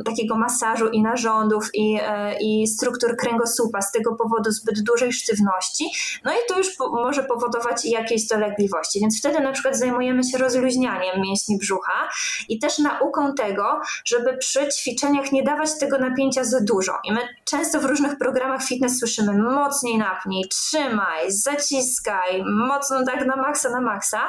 takiego 0.05 0.39
masażu 0.39 0.89
i 0.89 1.03
narządów 1.03 1.71
i, 1.75 1.99
e, 2.03 2.41
i 2.41 2.67
struktur 2.67 3.17
kręgosłupa 3.17 3.83
z 3.83 3.93
tego 3.93 4.17
powodu 4.17 4.51
zbyt 4.51 4.83
dużej 4.83 5.13
sztywności, 5.13 5.85
no 6.25 6.33
i 6.33 6.37
to 6.49 6.59
już 6.59 6.69
może 6.79 7.25
powodować 7.25 7.85
jakieś 7.85 8.27
dolegliwości, 8.27 9.01
więc 9.01 9.19
wtedy 9.19 9.41
na 9.41 9.53
przykład 9.53 9.77
zajmujemy 9.77 10.25
się 10.25 10.39
rozluźnianiem 10.39 11.21
mięśni 11.21 11.59
brzucha 11.59 12.09
i 12.49 12.59
też 12.59 12.79
nauką 12.79 13.35
tego, 13.35 13.81
żeby 14.05 14.37
przy 14.37 14.69
ćwiczeniach 14.69 15.33
nie 15.33 15.43
dawać 15.43 15.79
tego 15.81 15.99
napięcia 15.99 16.45
za 16.45 16.61
dużo. 16.61 16.99
I 17.05 17.13
my 17.13 17.21
często 17.45 17.81
w 17.81 17.85
różnych 17.85 18.19
programach 18.19 18.65
fitness 18.65 18.99
słyszymy 18.99 19.43
mocniej 19.43 19.99
napnij, 19.99 20.49
trzymaj, 20.49 21.18
trzymaj, 21.19 21.33
zaciskaj, 21.33 22.45
mocno 22.45 23.05
tak 23.05 23.27
na 23.27 23.37
maksa, 23.37 23.71
na 23.71 23.81
maksa. 23.81 24.21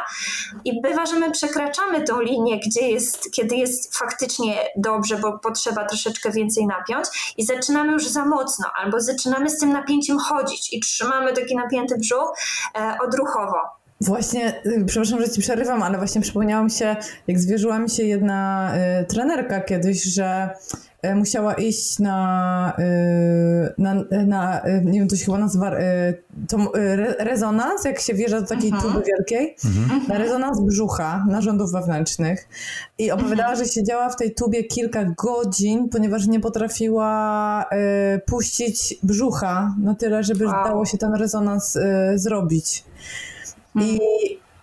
I 0.66 0.82
bywa, 0.82 1.06
że 1.06 1.20
my 1.20 1.32
przekraczamy 1.32 2.04
tą 2.04 2.22
linię, 2.22 2.60
gdzie 2.68 2.90
jest, 2.90 3.32
kiedy 3.32 3.56
jest 3.56 3.98
faktycznie 3.98 4.56
dobrze, 4.78 5.18
bo 5.18 5.40
potrzeba 5.40 5.86
troszeczkę 5.86 6.32
więcej 6.32 6.68
napiąć 6.68 7.34
i 7.38 7.46
zaczynamy 7.46 7.94
już 7.94 8.08
za 8.08 8.26
mocno, 8.26 8.66
albo 8.84 9.00
zaczynamy 9.00 9.50
z 9.50 9.60
tym 9.60 9.74
napięciem 9.74 10.18
chodzić 10.20 10.74
i 10.74 10.80
trzymamy 10.80 11.34
taki 11.34 11.56
napięty 11.56 11.98
brzuch 11.98 12.34
e, 12.76 12.98
odruchowo. 13.08 13.58
Właśnie, 14.02 14.62
y, 14.66 14.86
przepraszam, 14.86 15.22
że 15.22 15.30
ci 15.30 15.42
przerywam, 15.42 15.84
ale 15.84 15.98
właśnie 15.98 16.22
przypomniało 16.22 16.64
mi 16.64 16.72
się, 16.72 16.96
jak 17.28 17.40
zwierzyła 17.40 17.80
mi 17.80 17.90
się 17.90 18.04
jedna 18.04 18.72
y, 19.02 19.06
trenerka 19.06 19.62
kiedyś, 19.62 20.04
że 20.04 20.50
musiała 21.16 21.54
iść 21.54 22.00
na, 22.00 22.74
y, 22.80 23.74
na, 23.78 23.94
na 24.26 24.68
y, 24.68 24.82
nie 24.86 25.00
wiem, 25.00 25.08
to 25.08 25.16
się 25.16 25.26
chyba 25.26 25.38
nazywa 25.38 25.72
to, 26.50 26.58
re, 26.76 27.16
rezonans, 27.20 27.86
jak 27.86 28.00
się 28.00 28.14
wjeżdża 28.14 28.42
do 28.42 28.48
takiej 28.48 28.70
mhm. 28.70 28.94
tuby 28.94 29.06
wielkiej, 29.06 29.56
mhm. 29.66 30.08
na 30.08 30.18
rezonans 30.18 30.62
brzucha, 30.62 31.26
narządów 31.30 31.72
wewnętrznych 31.72 32.48
i 32.98 33.12
opowiadała, 33.12 33.50
mhm. 33.50 33.68
że 33.68 33.74
siedziała 33.74 34.10
w 34.10 34.16
tej 34.16 34.36
tubie 34.36 34.64
kilka 34.64 35.06
godzin, 35.06 35.90
ponieważ 35.90 36.28
nie 36.28 36.40
potrafiła 36.40 37.66
puścić 38.26 38.96
brzucha 39.04 39.76
na 39.82 39.96
tyle, 39.96 40.24
żeby 40.24 40.46
wow. 40.46 40.64
dało 40.64 40.86
się 40.86 40.98
ten 40.98 41.14
rezonans 41.14 41.78
zrobić. 42.16 42.84
I 43.76 44.00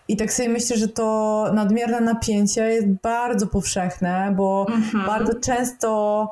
I 0.08 0.16
tak 0.16 0.32
sobie 0.32 0.48
myślę, 0.48 0.76
że 0.76 0.88
to 0.88 1.46
nadmierne 1.54 2.00
napięcie 2.00 2.62
jest 2.72 2.86
bardzo 2.86 3.46
powszechne, 3.46 4.32
bo 4.36 4.66
mhm. 4.70 5.06
bardzo 5.06 5.34
często 5.34 6.30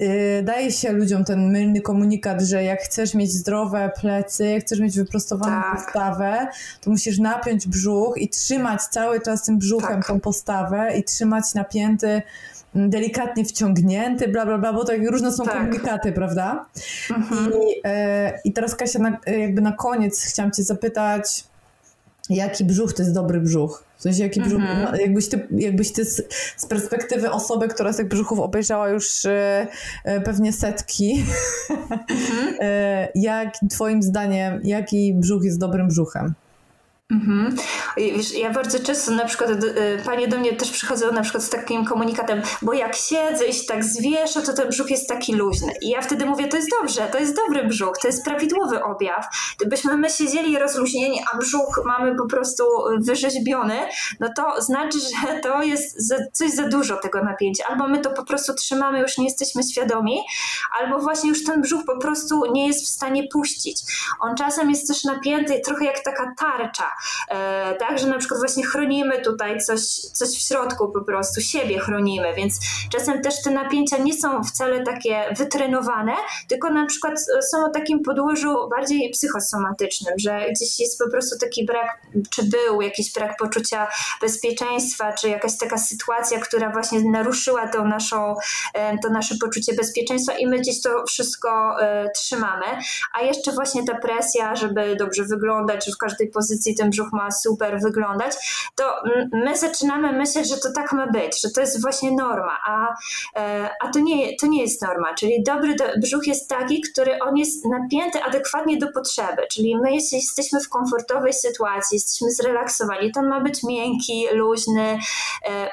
y, 0.00 0.42
daje 0.44 0.72
się 0.72 0.92
ludziom 0.92 1.24
ten 1.24 1.50
mylny 1.50 1.80
komunikat, 1.80 2.42
że 2.42 2.64
jak 2.64 2.80
chcesz 2.80 3.14
mieć 3.14 3.32
zdrowe 3.32 3.90
plecy, 4.00 4.46
jak 4.46 4.62
chcesz 4.64 4.80
mieć 4.80 4.96
wyprostowaną 4.96 5.62
tak. 5.62 5.76
postawę, 5.76 6.46
to 6.80 6.90
musisz 6.90 7.18
napiąć 7.18 7.66
brzuch 7.66 8.14
i 8.16 8.28
trzymać 8.28 8.82
cały 8.82 9.20
czas 9.20 9.44
tym 9.44 9.58
brzuchem 9.58 9.96
tak. 9.96 10.06
tą 10.06 10.20
postawę 10.20 10.98
i 10.98 11.04
trzymać 11.04 11.54
napięty 11.54 12.22
delikatnie 12.74 13.44
wciągnięty, 13.44 14.28
bla, 14.28 14.46
bla, 14.46 14.58
bla, 14.58 14.72
bo 14.72 14.84
to 14.84 14.92
jak 14.92 15.10
różne 15.10 15.32
są 15.32 15.44
tak. 15.44 15.54
komunikaty, 15.54 16.12
prawda? 16.12 16.66
Mhm. 17.10 17.52
I, 17.52 17.80
e, 17.84 18.40
I 18.44 18.52
teraz 18.52 18.74
Kasia, 18.74 18.98
na, 18.98 19.18
jakby 19.26 19.60
na 19.60 19.72
koniec 19.72 20.24
chciałam 20.24 20.52
cię 20.52 20.62
zapytać, 20.62 21.44
jaki 22.30 22.64
brzuch 22.64 22.92
to 22.92 23.02
jest 23.02 23.14
dobry 23.14 23.40
brzuch? 23.40 23.84
W 23.96 24.02
sensie, 24.02 24.22
jaki 24.22 24.40
brzuch, 24.40 24.60
mhm. 24.60 24.88
no, 24.92 24.98
jakbyś 25.00 25.28
ty, 25.28 25.48
jakbyś 25.50 25.92
ty 25.92 26.04
z, 26.04 26.22
z, 26.56 26.66
perspektywy 26.66 27.30
osoby, 27.30 27.68
która 27.68 27.92
z 27.92 27.96
tych 27.96 28.08
brzuchów 28.08 28.38
obejrzała 28.38 28.88
już 28.88 29.26
e, 29.26 29.66
e 30.04 30.20
pewnie 30.20 30.52
setki, 30.52 31.24
mhm. 31.70 32.54
e, 32.60 33.08
jak 33.14 33.54
twoim 33.70 34.02
zdaniem, 34.02 34.60
jaki 34.64 35.14
brzuch 35.14 35.44
jest 35.44 35.58
dobrym 35.58 35.88
brzuchem? 35.88 36.34
Mhm. 37.12 37.56
Wiesz, 37.96 38.32
ja 38.32 38.50
bardzo 38.50 38.78
często 38.78 39.10
na 39.10 39.24
przykład 39.24 39.50
y, 39.50 40.02
panie 40.04 40.28
do 40.28 40.38
mnie 40.38 40.52
też 40.52 40.70
przychodzą 40.70 41.12
na 41.12 41.22
przykład 41.22 41.44
z 41.44 41.50
takim 41.50 41.84
komunikatem, 41.84 42.42
bo 42.62 42.72
jak 42.72 42.96
siedzę 42.96 43.46
i 43.46 43.54
się 43.54 43.64
tak 43.64 43.84
zwieszę, 43.84 44.42
to 44.42 44.52
ten 44.52 44.68
brzuch 44.68 44.90
jest 44.90 45.08
taki 45.08 45.34
luźny. 45.34 45.72
I 45.82 45.88
ja 45.88 46.02
wtedy 46.02 46.26
mówię, 46.26 46.48
to 46.48 46.56
jest 46.56 46.68
dobrze, 46.80 47.08
to 47.12 47.18
jest 47.18 47.36
dobry 47.36 47.64
brzuch, 47.64 47.98
to 48.02 48.08
jest 48.08 48.24
prawidłowy 48.24 48.84
objaw. 48.84 49.26
Gdybyśmy 49.60 49.96
my 49.96 50.10
siedzieli 50.10 50.58
rozluźnieni, 50.58 51.20
a 51.32 51.36
brzuch 51.36 51.80
mamy 51.84 52.16
po 52.16 52.26
prostu 52.26 52.64
wyrzeźbiony, 53.00 53.78
no 54.20 54.28
to 54.36 54.62
znaczy, 54.62 54.98
że 55.00 55.40
to 55.40 55.62
jest 55.62 56.08
za, 56.08 56.16
coś 56.32 56.50
za 56.50 56.68
dużo 56.68 56.96
tego 56.96 57.24
napięcia. 57.24 57.64
Albo 57.68 57.88
my 57.88 58.00
to 58.00 58.10
po 58.10 58.24
prostu 58.24 58.54
trzymamy, 58.54 59.00
już 59.00 59.18
nie 59.18 59.24
jesteśmy 59.24 59.62
świadomi, 59.62 60.20
albo 60.80 60.98
właśnie 60.98 61.28
już 61.28 61.44
ten 61.44 61.62
brzuch 61.62 61.84
po 61.86 61.98
prostu 61.98 62.52
nie 62.52 62.66
jest 62.66 62.84
w 62.84 62.88
stanie 62.88 63.28
puścić. 63.32 63.82
On 64.20 64.36
czasem 64.36 64.70
jest 64.70 64.88
też 64.88 65.04
napięty, 65.04 65.60
trochę 65.64 65.84
jak 65.84 66.00
taka 66.04 66.34
tarcza 66.38 66.97
E, 67.30 67.74
tak, 67.74 67.98
że 67.98 68.06
na 68.06 68.18
przykład 68.18 68.40
właśnie 68.40 68.66
chronimy 68.66 69.22
tutaj 69.22 69.60
coś, 69.60 69.80
coś 69.90 70.28
w 70.28 70.48
środku 70.48 70.92
po 70.92 71.04
prostu, 71.04 71.40
siebie 71.40 71.78
chronimy, 71.78 72.34
więc 72.34 72.58
czasem 72.92 73.22
też 73.22 73.42
te 73.42 73.50
napięcia 73.50 73.98
nie 73.98 74.14
są 74.14 74.44
wcale 74.44 74.82
takie 74.82 75.34
wytrenowane, 75.36 76.12
tylko 76.48 76.70
na 76.70 76.86
przykład 76.86 77.14
są 77.50 77.64
o 77.64 77.68
takim 77.70 78.02
podłożu 78.02 78.68
bardziej 78.76 79.10
psychosomatycznym, 79.10 80.14
że 80.18 80.46
gdzieś 80.50 80.80
jest 80.80 80.98
po 80.98 81.10
prostu 81.10 81.38
taki 81.38 81.64
brak, 81.64 82.00
czy 82.30 82.42
był 82.42 82.82
jakiś 82.82 83.12
brak 83.12 83.36
poczucia 83.36 83.86
bezpieczeństwa, 84.20 85.12
czy 85.12 85.28
jakaś 85.28 85.58
taka 85.58 85.78
sytuacja, 85.78 86.40
która 86.40 86.70
właśnie 86.70 87.00
naruszyła 87.10 87.68
to, 87.68 87.84
naszą, 87.84 88.34
e, 88.74 88.98
to 88.98 89.10
nasze 89.10 89.34
poczucie 89.40 89.74
bezpieczeństwa 89.74 90.38
i 90.38 90.46
my 90.46 90.58
gdzieś 90.58 90.82
to 90.82 91.04
wszystko 91.08 91.80
e, 91.80 92.10
trzymamy, 92.10 92.66
a 93.14 93.22
jeszcze 93.22 93.52
właśnie 93.52 93.84
ta 93.84 93.94
presja, 93.94 94.56
żeby 94.56 94.96
dobrze 94.96 95.24
wyglądać, 95.24 95.86
że 95.86 95.92
w 95.92 95.98
każdej 95.98 96.30
pozycji 96.30 96.74
ten 96.88 96.90
brzuch 96.90 97.12
ma 97.12 97.30
super 97.30 97.80
wyglądać, 97.80 98.32
to 98.74 98.84
my 99.32 99.56
zaczynamy 99.56 100.12
myśleć, 100.12 100.48
że 100.48 100.56
to 100.56 100.72
tak 100.72 100.92
ma 100.92 101.06
być, 101.06 101.40
że 101.40 101.50
to 101.50 101.60
jest 101.60 101.82
właśnie 101.82 102.12
norma, 102.12 102.58
a, 102.66 102.94
e, 103.36 103.70
a 103.80 103.90
to, 103.90 103.98
nie, 103.98 104.36
to 104.36 104.46
nie 104.46 104.62
jest 104.62 104.82
norma. 104.82 105.14
Czyli 105.14 105.42
dobry 105.42 105.76
brzuch 106.02 106.26
jest 106.26 106.48
taki, 106.48 106.80
który 106.80 107.18
on 107.18 107.36
jest 107.36 107.64
napięty 107.64 108.22
adekwatnie 108.22 108.78
do 108.78 108.92
potrzeby. 108.92 109.42
Czyli 109.50 109.76
my, 109.76 109.94
jeśli 109.94 110.18
jesteśmy 110.18 110.60
w 110.60 110.68
komfortowej 110.68 111.32
sytuacji, 111.32 111.96
jesteśmy 111.96 112.30
zrelaksowani, 112.30 113.12
to 113.12 113.20
on 113.20 113.28
ma 113.28 113.40
być 113.40 113.62
miękki, 113.62 114.26
luźny. 114.32 114.98
E, 115.48 115.70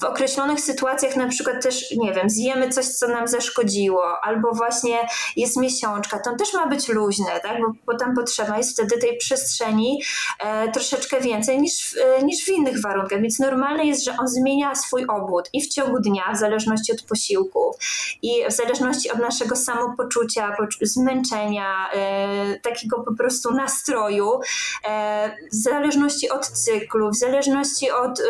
w 0.00 0.04
określonych 0.04 0.60
sytuacjach 0.60 1.16
na 1.16 1.28
przykład 1.28 1.62
też, 1.62 1.90
nie 1.96 2.12
wiem, 2.12 2.30
zjemy 2.30 2.68
coś, 2.68 2.86
co 2.86 3.08
nam 3.08 3.28
zaszkodziło, 3.28 4.20
albo 4.22 4.52
właśnie 4.52 4.98
jest 5.36 5.56
miesiączka, 5.56 6.18
to 6.18 6.30
on 6.30 6.36
też 6.36 6.54
ma 6.54 6.66
być 6.66 6.88
luźny, 6.88 7.26
tak? 7.42 7.60
bo, 7.60 7.72
bo 7.86 7.98
tam 7.98 8.14
potrzeba 8.14 8.56
jest 8.56 8.72
wtedy 8.72 8.98
tej 8.98 9.16
przestrzeni 9.16 10.02
e, 10.40 10.57
troszeczkę 10.72 11.20
więcej 11.20 11.60
niż, 11.60 11.96
e, 11.96 12.22
niż 12.22 12.44
w 12.44 12.48
innych 12.48 12.80
warunkach, 12.80 13.20
więc 13.20 13.38
normalne 13.38 13.84
jest, 13.84 14.04
że 14.04 14.16
on 14.20 14.28
zmienia 14.28 14.74
swój 14.74 15.04
obwód 15.08 15.48
i 15.52 15.62
w 15.62 15.68
ciągu 15.68 16.00
dnia, 16.00 16.32
w 16.34 16.38
zależności 16.38 16.92
od 16.92 17.02
posiłków 17.02 17.76
i 18.22 18.30
w 18.50 18.52
zależności 18.52 19.10
od 19.10 19.18
naszego 19.18 19.56
samopoczucia, 19.56 20.56
zmęczenia, 20.82 21.90
e, 21.92 22.60
takiego 22.60 23.02
po 23.02 23.14
prostu 23.14 23.54
nastroju, 23.54 24.40
e, 24.88 25.30
w 25.52 25.54
zależności 25.54 26.30
od 26.30 26.46
cyklu, 26.46 27.10
w 27.10 27.16
zależności 27.16 27.90
od 27.90 28.22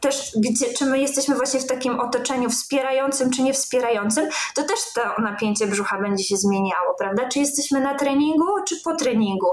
też, 0.00 0.32
gdzie, 0.36 0.72
czy 0.74 0.86
my 0.86 0.98
jesteśmy 0.98 1.34
właśnie 1.34 1.60
w 1.60 1.66
takim 1.66 2.00
otoczeniu 2.00 2.50
wspierającym, 2.50 3.30
czy 3.30 3.42
nie 3.42 3.52
wspierającym, 3.52 4.28
to 4.54 4.62
też 4.62 4.78
to 4.94 5.22
napięcie 5.22 5.66
brzucha 5.66 6.00
będzie 6.00 6.24
się 6.24 6.36
zmieniało, 6.36 6.94
prawda? 6.98 7.28
Czy 7.28 7.38
jesteśmy 7.38 7.80
na 7.80 7.94
treningu, 7.94 8.46
czy 8.68 8.80
po 8.84 8.96
treningu. 8.96 9.46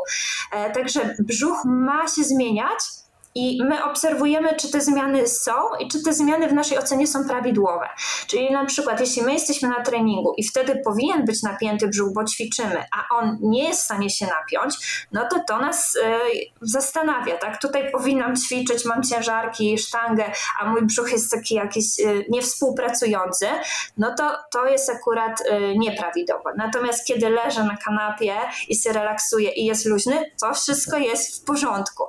Także 0.73 1.15
brzuch 1.19 1.65
ma 1.77 2.07
się 2.07 2.23
zmieniać, 2.23 2.79
i 3.37 3.63
my 3.63 3.83
obserwujemy, 3.83 4.55
czy 4.55 4.71
te 4.71 4.81
zmiany 4.81 5.27
są 5.27 5.51
i 5.79 5.87
czy 5.87 6.03
te 6.03 6.13
zmiany 6.13 6.47
w 6.47 6.53
naszej 6.53 6.77
ocenie 6.77 7.07
są 7.07 7.27
prawidłowe. 7.27 7.89
Czyli 8.27 8.51
na 8.51 8.65
przykład, 8.65 8.99
jeśli 8.99 9.21
my 9.21 9.33
jesteśmy 9.33 9.69
na 9.69 9.83
treningu 9.83 10.33
i 10.37 10.43
wtedy 10.43 10.81
powinien 10.85 11.25
być 11.25 11.43
napięty 11.43 11.87
brzuch, 11.87 12.13
bo 12.13 12.23
ćwiczymy, 12.23 12.83
a 12.97 13.15
on 13.15 13.37
nie 13.41 13.63
jest 13.63 13.81
w 13.81 13.85
stanie 13.85 14.09
się 14.09 14.25
napiąć, 14.25 15.05
no 15.11 15.27
to 15.31 15.39
to 15.47 15.57
nas 15.59 15.95
y, 15.95 15.99
zastanawia, 16.61 17.37
tak? 17.37 17.61
Tutaj 17.61 17.91
powinnam 17.91 18.35
ćwiczyć, 18.35 18.85
mam 18.85 19.03
ciężarki, 19.03 19.77
sztangę, 19.77 20.31
a 20.59 20.65
mój 20.65 20.81
brzuch 20.81 21.11
jest 21.11 21.31
taki 21.31 21.55
jakiś 21.55 21.99
y, 21.99 22.25
niewspółpracujący, 22.29 23.47
no 23.97 24.15
to 24.15 24.31
to 24.51 24.65
jest 24.65 24.89
akurat 24.89 25.41
y, 25.41 25.77
nieprawidłowe. 25.77 26.53
Natomiast 26.57 27.07
kiedy 27.07 27.29
leżę 27.29 27.63
na 27.63 27.77
kanapie 27.77 28.35
i 28.67 28.75
się 28.75 28.93
relaksuję 28.93 29.51
i 29.51 29.65
jest 29.65 29.85
luźny, 29.85 30.31
to 30.41 30.53
wszystko 30.53 30.97
jest 30.97 31.41
w 31.41 31.45
porządku. 31.45 32.03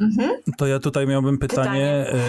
Mhm. 0.00 0.30
To 0.58 0.66
ja 0.66 0.78
tutaj 0.78 1.06
miałbym 1.06 1.38
pytanie, 1.38 2.04
pytanie. 2.06 2.22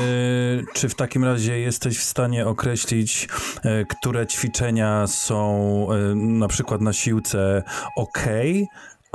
E, 0.62 0.74
czy 0.74 0.90
w 0.90 0.96
takim 0.96 1.24
razie 1.24 1.60
jesteś 1.60 1.98
w 1.98 2.04
stanie 2.04 2.48
określić, 2.48 3.28
e, 3.64 3.86
które 3.86 4.28
ćwiczenia 4.28 5.08
są 5.08 5.88
e, 5.92 6.16
na 6.16 6.48
przykład 6.48 6.82
na 6.82 6.94
siłce 6.94 7.64
ok, 7.98 8.26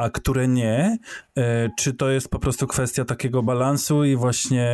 a 0.00 0.10
które 0.10 0.48
nie? 0.48 0.98
E, 1.38 1.70
czy 1.78 1.94
to 1.94 2.10
jest 2.10 2.28
po 2.28 2.38
prostu 2.38 2.66
kwestia 2.66 3.04
takiego 3.04 3.42
balansu 3.42 4.04
i 4.04 4.16
właśnie 4.16 4.70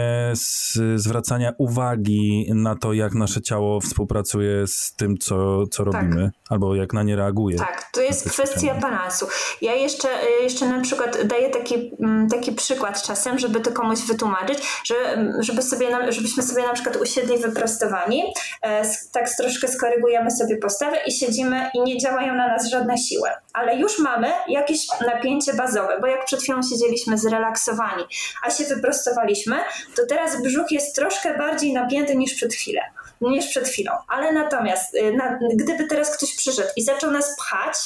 zwracania 0.97 1.53
uwagi 1.59 2.51
na 2.55 2.77
to, 2.77 2.93
jak 2.93 3.15
nasze 3.15 3.43
ciało 3.43 3.81
współpracuje 3.81 4.67
z 4.67 4.95
tym, 4.97 5.19
co, 5.19 5.67
co 5.67 5.85
tak. 5.85 5.95
robimy, 5.95 6.31
albo 6.51 6.75
jak 6.75 6.93
na 6.93 7.03
nie 7.03 7.17
reaguje? 7.17 7.59
Tak, 7.59 7.91
to 7.93 8.01
jest 8.01 8.31
kwestia 8.31 8.75
balansu. 8.75 9.27
Ja 9.63 9.75
jeszcze, 9.75 10.09
e, 10.09 10.43
jeszcze 10.43 10.69
na 10.69 10.81
przykład 10.81 11.27
daję 11.27 11.51
taki, 11.51 11.93
mm, 12.01 12.29
taki 12.29 12.53
przykład 12.53 13.03
czasem, 13.03 13.39
żeby 13.39 13.61
to 13.61 13.73
komuś 13.73 13.99
wytłumaczyć, 14.01 14.59
że, 14.85 14.95
żeby 15.41 15.63
sobie, 15.63 16.13
żebyśmy 16.13 16.43
sobie 16.43 16.63
na 16.63 16.73
przykład 16.73 16.97
usiedli 16.97 17.39
wyprostowani, 17.39 18.23
e, 18.63 18.83
tak 19.13 19.31
troszkę 19.37 19.69
skorygujemy 19.69 20.31
sobie 20.31 20.57
postawę 20.57 20.97
i 21.07 21.13
siedzimy 21.13 21.71
i 21.75 21.81
nie 21.81 21.99
działają 21.99 22.35
na 22.35 22.49
nas 22.49 22.71
żadne 22.71 22.99
siły, 22.99 23.29
ale 23.57 23.77
już 23.77 23.99
mamy 23.99 24.33
jakieś 24.49 24.87
napięcie 25.07 25.55
bazowe, 25.55 25.99
bo 26.01 26.07
jak 26.07 26.25
przed 26.25 26.43
chwilą 26.43 26.61
siedzieliśmy 26.63 27.19
zrelaksowani, 27.19 28.05
a 28.43 28.51
się 28.51 28.65
wyprostowaliśmy, 28.65 29.57
to 29.97 30.07
teraz 30.07 30.43
brzuch 30.43 30.71
jest 30.71 30.97
troszkę 30.97 31.39
bardziej 31.39 31.73
napięty 31.73 32.17
niż 32.17 32.35
przed 32.35 32.55
chwilą 32.55 32.81
niż 33.21 33.47
przed 33.47 33.69
chwilą. 33.69 33.93
Ale 34.09 34.33
natomiast, 34.33 34.95
y, 34.95 35.13
na, 35.13 35.39
gdyby 35.55 35.87
teraz 35.87 36.17
ktoś 36.17 36.37
przyszedł 36.37 36.69
i 36.77 36.83
zaczął 36.83 37.11
nas 37.11 37.37
pchać, 37.37 37.77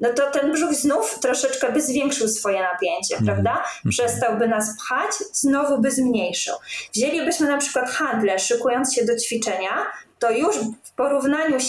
no 0.00 0.08
to 0.12 0.30
ten 0.30 0.52
brzuch 0.52 0.74
znów 0.74 1.18
troszeczkę 1.20 1.72
by 1.72 1.82
zwiększył 1.82 2.28
swoje 2.28 2.62
napięcie, 2.62 3.14
mm. 3.14 3.26
prawda? 3.26 3.64
Przestałby 3.88 4.48
nas 4.48 4.76
pchać, 4.76 5.10
znowu 5.32 5.80
by 5.80 5.90
zmniejszył. 5.90 6.54
Wzięlibyśmy 6.94 7.48
na 7.48 7.58
przykład 7.58 7.90
handle, 7.90 8.38
szykując 8.38 8.94
się 8.94 9.04
do 9.04 9.18
ćwiczenia, 9.18 9.86
to 10.18 10.30
już 10.30 10.56
w 10.82 10.92
porównaniu 10.92 11.60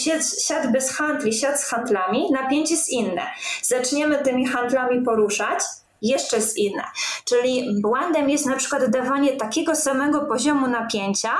siad, 0.46 0.72
bez 0.72 0.96
handli, 0.96 1.32
siad 1.32 1.60
z 1.60 1.64
handlami, 1.64 2.32
napięcie 2.32 2.74
jest 2.74 2.88
inne. 2.88 3.22
Zaczniemy 3.62 4.18
tymi 4.18 4.46
handlami 4.46 5.04
poruszać, 5.04 5.58
jeszcze 6.02 6.36
jest 6.36 6.56
inne. 6.56 6.84
Czyli 7.24 7.80
błędem 7.82 8.30
jest 8.30 8.46
na 8.46 8.56
przykład 8.56 8.90
dawanie 8.90 9.36
takiego 9.36 9.76
samego 9.76 10.20
poziomu 10.20 10.68
napięcia, 10.68 11.30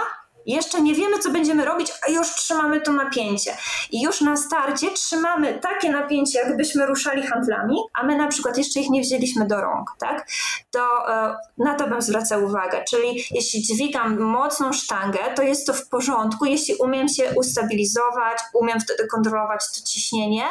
jeszcze 0.53 0.82
nie 0.82 0.94
wiemy, 0.94 1.18
co 1.18 1.30
będziemy 1.30 1.64
robić, 1.64 1.92
a 2.07 2.11
już 2.11 2.34
trzymamy 2.34 2.80
to 2.80 2.92
napięcie. 2.92 3.57
I 3.90 4.03
już 4.03 4.20
na 4.20 4.36
starcie 4.36 4.90
trzymamy 4.90 5.55
takie 5.55 5.90
napięcie, 5.90 6.38
jakbyśmy 6.38 6.86
ruszali 6.86 7.26
handlami, 7.26 7.76
a 7.94 8.07
my 8.07 8.16
na 8.16 8.28
przykład 8.28 8.59
jeszcze 8.59 8.80
ich 8.80 8.90
nie 8.90 9.01
wzięliśmy 9.01 9.46
do 9.46 9.61
rąk, 9.61 9.90
tak? 9.99 10.26
To 10.70 11.14
e, 11.14 11.36
na 11.59 11.74
to 11.74 11.88
bym 11.88 12.03
zwracał 12.03 12.44
uwagę. 12.44 12.84
Czyli 12.90 13.24
jeśli 13.30 13.62
dźwigam 13.62 14.18
mocną 14.18 14.72
sztangę, 14.72 15.18
to 15.36 15.42
jest 15.42 15.66
to 15.66 15.72
w 15.72 15.88
porządku, 15.88 16.44
jeśli 16.44 16.74
umiem 16.74 17.09
się 17.09 17.32
ustabilizować, 17.36 18.38
umiem 18.55 18.80
wtedy 18.80 19.07
kontrolować 19.07 19.61
to 19.74 19.86
ciśnienie 19.86 20.44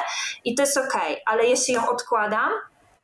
i 0.45 0.55
to 0.55 0.63
jest 0.63 0.77
ok, 0.77 0.93
ale 1.25 1.45
jeśli 1.45 1.73
ją 1.73 1.89
odkładam, 1.89 2.51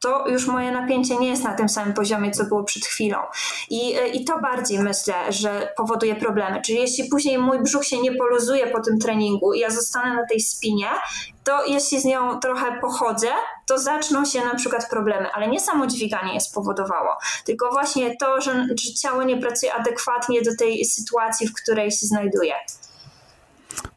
to 0.04 0.28
już 0.28 0.48
moje 0.48 0.72
napięcie 0.72 1.18
nie 1.18 1.30
jest 1.30 1.44
na 1.44 1.54
tym 1.54 1.70
samym 1.70 1.94
poziomie, 1.94 2.32
co 2.32 2.46
było 2.46 2.64
przed 2.64 2.86
chwilą. 2.86 3.18
I, 3.70 3.96
i 4.14 4.26
to 4.26 4.40
bardziej 4.40 4.80
myślę, 4.80 5.14
że 5.30 5.74
powoduje 5.78 6.16
problemy. 6.16 6.62
Czyli 6.62 6.80
jeśli 6.80 7.10
później 7.10 7.38
mój 7.38 7.64
brzuch 7.64 7.86
się 7.86 8.02
nie 8.02 8.16
poluzuje 8.16 8.68
po 8.68 8.82
tym 8.82 9.00
treningu 9.00 9.54
i 9.54 9.60
ja 9.60 9.70
zostanę 9.70 10.16
na 10.16 10.28
tej 10.28 10.40
spinie, 10.40 10.88
to 11.44 11.66
jeśli 11.66 12.02
z 12.02 12.06
nią 12.06 12.40
trochę 12.40 12.80
pochodzę, 12.82 13.28
to 13.66 13.80
zaczną 13.80 14.26
się 14.26 14.46
na 14.46 14.56
przykład 14.56 14.90
problemy, 14.90 15.32
ale 15.32 15.48
nie 15.48 15.60
samo 15.60 15.88
dźwiganie 15.88 16.34
je 16.34 16.42
spowodowało, 16.42 17.18
tylko 17.46 17.70
właśnie 17.72 18.18
to, 18.18 18.42
że, 18.42 18.68
że 18.82 18.94
ciało 18.94 19.24
nie 19.24 19.38
pracuje 19.38 19.74
adekwatnie 19.74 20.42
do 20.42 20.52
tej 20.60 20.86
sytuacji, 20.86 21.48
w 21.48 21.54
której 21.54 21.92
się 21.92 22.06
znajduje. 22.06 22.54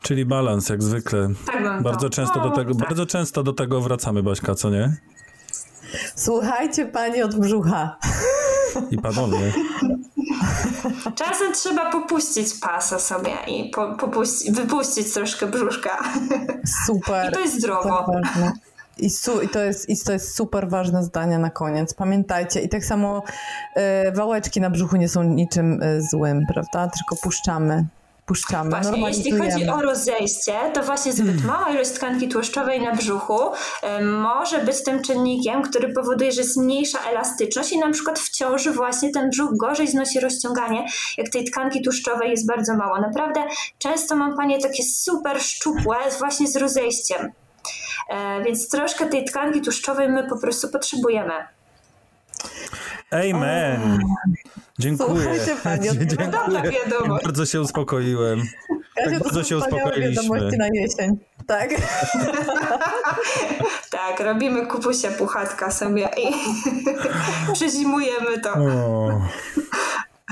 Czyli 0.02 0.24
balans, 0.24 0.68
jak 0.68 0.82
zwykle. 0.82 1.28
Tak 1.46 1.82
bardzo, 1.82 2.08
to. 2.08 2.10
często 2.10 2.40
do 2.40 2.50
tego, 2.50 2.74
tak. 2.74 2.88
bardzo 2.88 3.06
często 3.06 3.42
do 3.42 3.52
tego 3.52 3.80
wracamy, 3.80 4.22
Baśka, 4.22 4.54
co 4.54 4.70
nie? 4.70 4.96
Słuchajcie 6.14 6.86
pani 6.86 7.22
od 7.22 7.34
brzucha. 7.34 7.96
I 8.90 8.98
panowie. 8.98 9.52
Czasem 11.14 11.52
trzeba 11.52 11.90
popuścić 11.90 12.54
pasa 12.60 12.98
sobie 12.98 13.30
i 13.46 13.70
po, 13.70 13.94
popuści, 13.94 14.52
wypuścić 14.52 15.12
troszkę 15.12 15.46
brzuszka. 15.46 15.98
Super. 16.86 17.30
I 17.30 17.34
to 17.34 17.40
jest 17.40 17.58
zdrowo. 17.58 18.06
I, 18.98 19.10
su, 19.10 19.40
i, 19.40 19.48
to 19.48 19.64
jest, 19.64 19.88
I 19.88 19.96
to 20.04 20.12
jest 20.12 20.36
super 20.36 20.68
ważne 20.68 21.04
zdanie 21.04 21.38
na 21.38 21.50
koniec. 21.50 21.94
Pamiętajcie, 21.94 22.60
i 22.60 22.68
tak 22.68 22.84
samo 22.84 23.22
y, 24.08 24.12
wałeczki 24.12 24.60
na 24.60 24.70
brzuchu 24.70 24.96
nie 24.96 25.08
są 25.08 25.22
niczym 25.22 25.82
y, 25.82 26.02
złym, 26.02 26.42
prawda? 26.52 26.90
Tylko 26.96 27.16
puszczamy. 27.22 27.84
Puszczamy. 28.26 28.70
Właśnie, 28.70 29.08
jeśli 29.08 29.32
chodzi 29.32 29.68
o 29.68 29.82
rozejście, 29.82 30.52
to 30.74 30.82
właśnie 30.82 31.12
zbyt 31.12 31.44
mała 31.44 31.70
ilość 31.70 31.90
tkanki 31.90 32.28
tłuszczowej 32.28 32.80
na 32.82 32.94
brzuchu 32.94 33.38
może 34.02 34.58
być 34.58 34.84
tym 34.84 35.02
czynnikiem, 35.02 35.62
który 35.62 35.92
powoduje, 35.92 36.32
że 36.32 36.40
jest 36.40 36.56
mniejsza 36.56 36.98
elastyczność 37.10 37.72
i 37.72 37.78
na 37.78 37.90
przykład 37.90 38.18
w 38.18 38.30
ciąży 38.30 38.72
właśnie 38.72 39.12
ten 39.12 39.30
brzuch 39.30 39.56
gorzej 39.56 39.88
znosi 39.88 40.20
rozciąganie, 40.20 40.86
jak 41.18 41.28
tej 41.28 41.44
tkanki 41.44 41.82
tłuszczowej 41.82 42.30
jest 42.30 42.46
bardzo 42.46 42.76
mało. 42.76 43.00
Naprawdę 43.00 43.44
często 43.78 44.16
mam 44.16 44.36
panie 44.36 44.60
takie 44.60 44.82
super 44.82 45.40
szczupłe 45.40 45.96
właśnie 46.18 46.48
z 46.48 46.56
rozejściem. 46.56 47.32
E, 48.08 48.42
więc 48.44 48.68
troszkę 48.68 49.06
tej 49.06 49.24
tkanki 49.24 49.60
tłuszczowej 49.60 50.08
my 50.08 50.28
po 50.28 50.38
prostu 50.38 50.68
potrzebujemy. 50.68 51.55
Amen. 53.10 53.98
Dziękuję. 54.78 55.22
Słuchajcie 55.22 55.56
pani, 55.64 55.88
od... 55.88 55.96
Dziękuję. 55.96 56.72
Wiadomość. 56.84 57.24
Bardzo 57.24 57.46
się 57.46 57.60
uspokoiłem. 57.60 58.42
Kasia, 58.96 59.10
tak 59.10 59.22
bardzo 59.22 59.44
się 59.44 59.56
uspokoiliśmy. 59.56 60.22
wiadomości 60.22 60.58
na 60.58 60.66
jesień. 60.74 61.16
Tak. 61.46 61.70
tak, 63.90 64.20
robimy 64.20 64.66
kupusia 64.66 65.10
puchatka 65.10 65.70
sobie 65.70 66.08
i 66.16 66.34
przezimujemy 67.54 68.40
to. 68.40 68.52
O. 68.52 69.20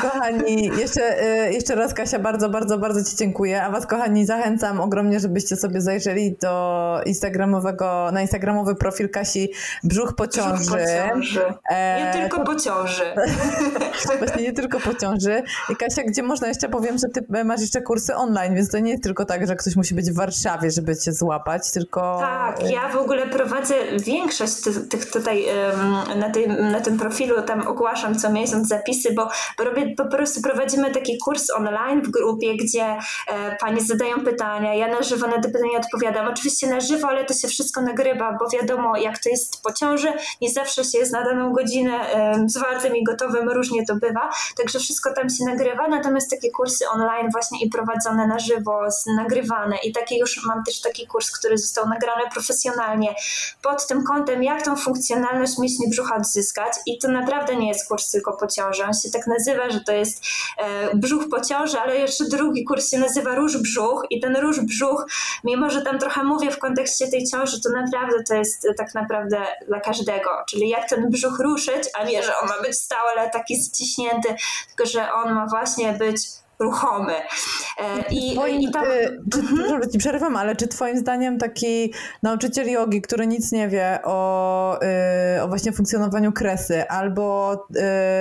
Kochani, 0.02 0.70
jeszcze, 0.78 1.24
y, 1.46 1.52
jeszcze 1.52 1.74
raz 1.74 1.94
Kasia, 1.94 2.18
bardzo, 2.18 2.48
bardzo, 2.48 2.78
bardzo 2.78 3.10
Ci 3.10 3.16
dziękuję. 3.16 3.62
A 3.62 3.70
Was, 3.70 3.86
kochani, 3.86 4.26
zachęcam 4.26 4.80
ogromnie, 4.80 5.20
żebyście 5.20 5.56
sobie 5.56 5.80
zajrzeli 5.80 6.36
do 6.42 7.00
instagramowego, 7.06 8.10
na 8.12 8.22
instagramowy 8.22 8.74
profil 8.74 9.10
Kasi 9.10 9.52
Brzuch 9.84 10.14
po 10.14 10.26
ciąży. 10.26 10.54
Brzuch 10.54 10.78
po 10.78 11.08
ciąży. 11.08 11.40
Nie 11.70 11.76
E, 11.76 12.12
tylko 12.12 12.44
po 12.44 12.54
ciąży. 12.54 13.04
Właśnie 14.18 14.42
nie 14.42 14.52
tylko 14.52 14.80
po 14.80 14.94
ciąży. 14.94 15.42
I 15.70 15.76
Kasia, 15.76 16.02
gdzie 16.02 16.22
można 16.22 16.48
jeszcze 16.48 16.68
powiem, 16.68 16.96
że 16.98 17.08
ty 17.08 17.44
masz 17.44 17.60
jeszcze 17.60 17.82
kursy 17.82 18.16
online, 18.16 18.54
więc 18.54 18.70
to 18.70 18.78
nie 18.78 18.90
jest 18.90 19.02
tylko 19.02 19.24
tak, 19.24 19.46
że 19.46 19.56
ktoś 19.56 19.76
musi 19.76 19.94
być 19.94 20.10
w 20.10 20.14
Warszawie, 20.14 20.70
żeby 20.70 20.96
cię 20.96 21.12
złapać, 21.12 21.70
tylko. 21.72 22.18
Tak, 22.20 22.70
ja 22.70 22.88
w 22.88 22.96
ogóle 22.96 23.26
prowadzę 23.26 23.74
większość 23.98 24.54
tych, 24.90 25.10
tutaj 25.10 25.44
na, 26.16 26.30
tym, 26.30 26.70
na 26.70 26.80
tym 26.80 26.98
profilu, 26.98 27.42
tam 27.42 27.66
ogłaszam 27.66 28.14
co 28.14 28.30
miesiąc 28.30 28.68
zapisy, 28.68 29.12
bo, 29.12 29.28
bo 29.58 29.64
po 29.96 30.04
prostu 30.04 30.42
prowadzimy 30.42 30.90
taki 30.90 31.18
kurs 31.18 31.50
online 31.50 32.02
w 32.02 32.10
grupie, 32.10 32.56
gdzie 32.56 32.84
e, 32.84 33.56
panie 33.60 33.80
zadają 33.80 34.24
pytania, 34.24 34.74
ja 34.74 34.88
na 34.88 35.02
żywo 35.02 35.26
na 35.26 35.40
te 35.40 35.50
pytania 35.50 35.78
odpowiadam. 35.78 36.28
Oczywiście 36.28 36.66
na 36.66 36.80
żywo, 36.80 37.08
ale 37.08 37.24
to 37.24 37.34
się 37.34 37.48
wszystko 37.48 37.80
nagrywa, 37.82 38.36
bo 38.38 38.48
wiadomo 38.48 38.96
jak 38.96 39.18
to 39.18 39.28
jest 39.28 39.62
po 39.62 39.72
ciąży, 39.72 40.12
nie 40.40 40.50
zawsze 40.50 40.84
się 40.84 40.98
jest 40.98 41.12
na 41.12 41.24
daną 41.24 41.52
godzinę 41.52 42.00
zwartym 42.46 42.96
i 42.96 43.04
gotowym, 43.04 43.48
różnie 43.50 43.86
to 43.86 43.94
bywa, 43.96 44.30
także 44.56 44.78
wszystko 44.78 45.12
tam 45.12 45.28
się 45.30 45.44
nagrywa, 45.44 45.88
natomiast 45.88 46.30
takie 46.30 46.50
kursy 46.50 46.88
online 46.88 47.30
właśnie 47.32 47.64
i 47.66 47.70
prowadzone 47.70 48.26
na 48.26 48.38
żywo, 48.38 48.80
nagrywane. 49.16 49.76
I 49.84 49.92
takie 49.92 50.18
już 50.18 50.46
mam 50.46 50.64
też 50.64 50.80
taki 50.80 51.06
kurs, 51.06 51.30
który 51.30 51.58
został 51.58 51.88
nagrany 51.88 52.22
profesjonalnie 52.32 53.14
pod 53.62 53.86
tym 53.86 54.04
kątem, 54.04 54.42
jak 54.42 54.62
tą 54.62 54.76
funkcjonalność 54.76 55.58
mięśni 55.58 55.90
brzucha 55.90 56.16
odzyskać. 56.16 56.72
I 56.86 56.98
to 56.98 57.08
naprawdę 57.08 57.56
nie 57.56 57.68
jest 57.68 57.88
kurs 57.88 58.10
tylko 58.10 58.36
po 58.36 58.46
ciąży, 58.46 58.84
on 58.84 58.92
się 58.94 59.10
tak 59.10 59.26
nazywa, 59.26 59.68
że 59.74 59.80
to 59.80 59.92
jest 59.92 60.24
e, 60.58 60.96
brzuch 60.96 61.28
po 61.30 61.40
ciąży, 61.40 61.80
ale 61.80 61.96
jeszcze 61.96 62.24
drugi 62.24 62.64
kurs 62.64 62.90
się 62.90 62.98
nazywa 62.98 63.34
róż 63.34 63.56
brzuch 63.56 64.06
i 64.10 64.20
ten 64.20 64.36
róż 64.36 64.60
brzuch, 64.60 65.06
mimo 65.44 65.70
że 65.70 65.82
tam 65.82 65.98
trochę 65.98 66.24
mówię 66.24 66.50
w 66.50 66.58
kontekście 66.58 67.08
tej 67.08 67.26
ciąży, 67.26 67.60
to 67.60 67.68
naprawdę 67.70 68.22
to 68.28 68.34
jest 68.34 68.68
tak 68.76 68.94
naprawdę 68.94 69.46
dla 69.68 69.80
każdego, 69.80 70.30
czyli 70.48 70.68
jak 70.68 70.88
ten 70.88 71.10
brzuch 71.10 71.40
ruszyć, 71.40 71.82
a 71.94 72.04
nie, 72.04 72.22
że 72.22 72.38
on 72.42 72.48
ma 72.48 72.62
być 72.62 72.78
stały, 72.78 73.10
ale 73.16 73.30
taki 73.30 73.56
ściśnięty, 73.62 74.34
tylko 74.68 74.92
że 74.92 75.12
on 75.12 75.34
ma 75.34 75.46
właśnie 75.46 75.92
być 75.92 76.16
ruchomy. 76.58 77.12
E, 77.12 78.04
I, 78.10 78.32
Twoim, 78.32 78.60
i 78.60 78.70
tam, 78.70 78.84
ty, 78.84 79.18
czy, 79.32 79.38
mhm. 79.38 79.90
ci 79.90 79.98
przerywam, 79.98 80.36
ale 80.36 80.56
czy 80.56 80.68
twoim 80.68 80.98
zdaniem 80.98 81.38
taki 81.38 81.92
nauczyciel 82.22 82.70
jogi, 82.70 83.02
który 83.02 83.26
nic 83.26 83.52
nie 83.52 83.68
wie 83.68 83.98
o, 84.04 84.78
y, 85.36 85.42
o 85.42 85.48
właśnie 85.48 85.72
funkcjonowaniu 85.72 86.32
kresy, 86.32 86.88
albo 86.88 87.54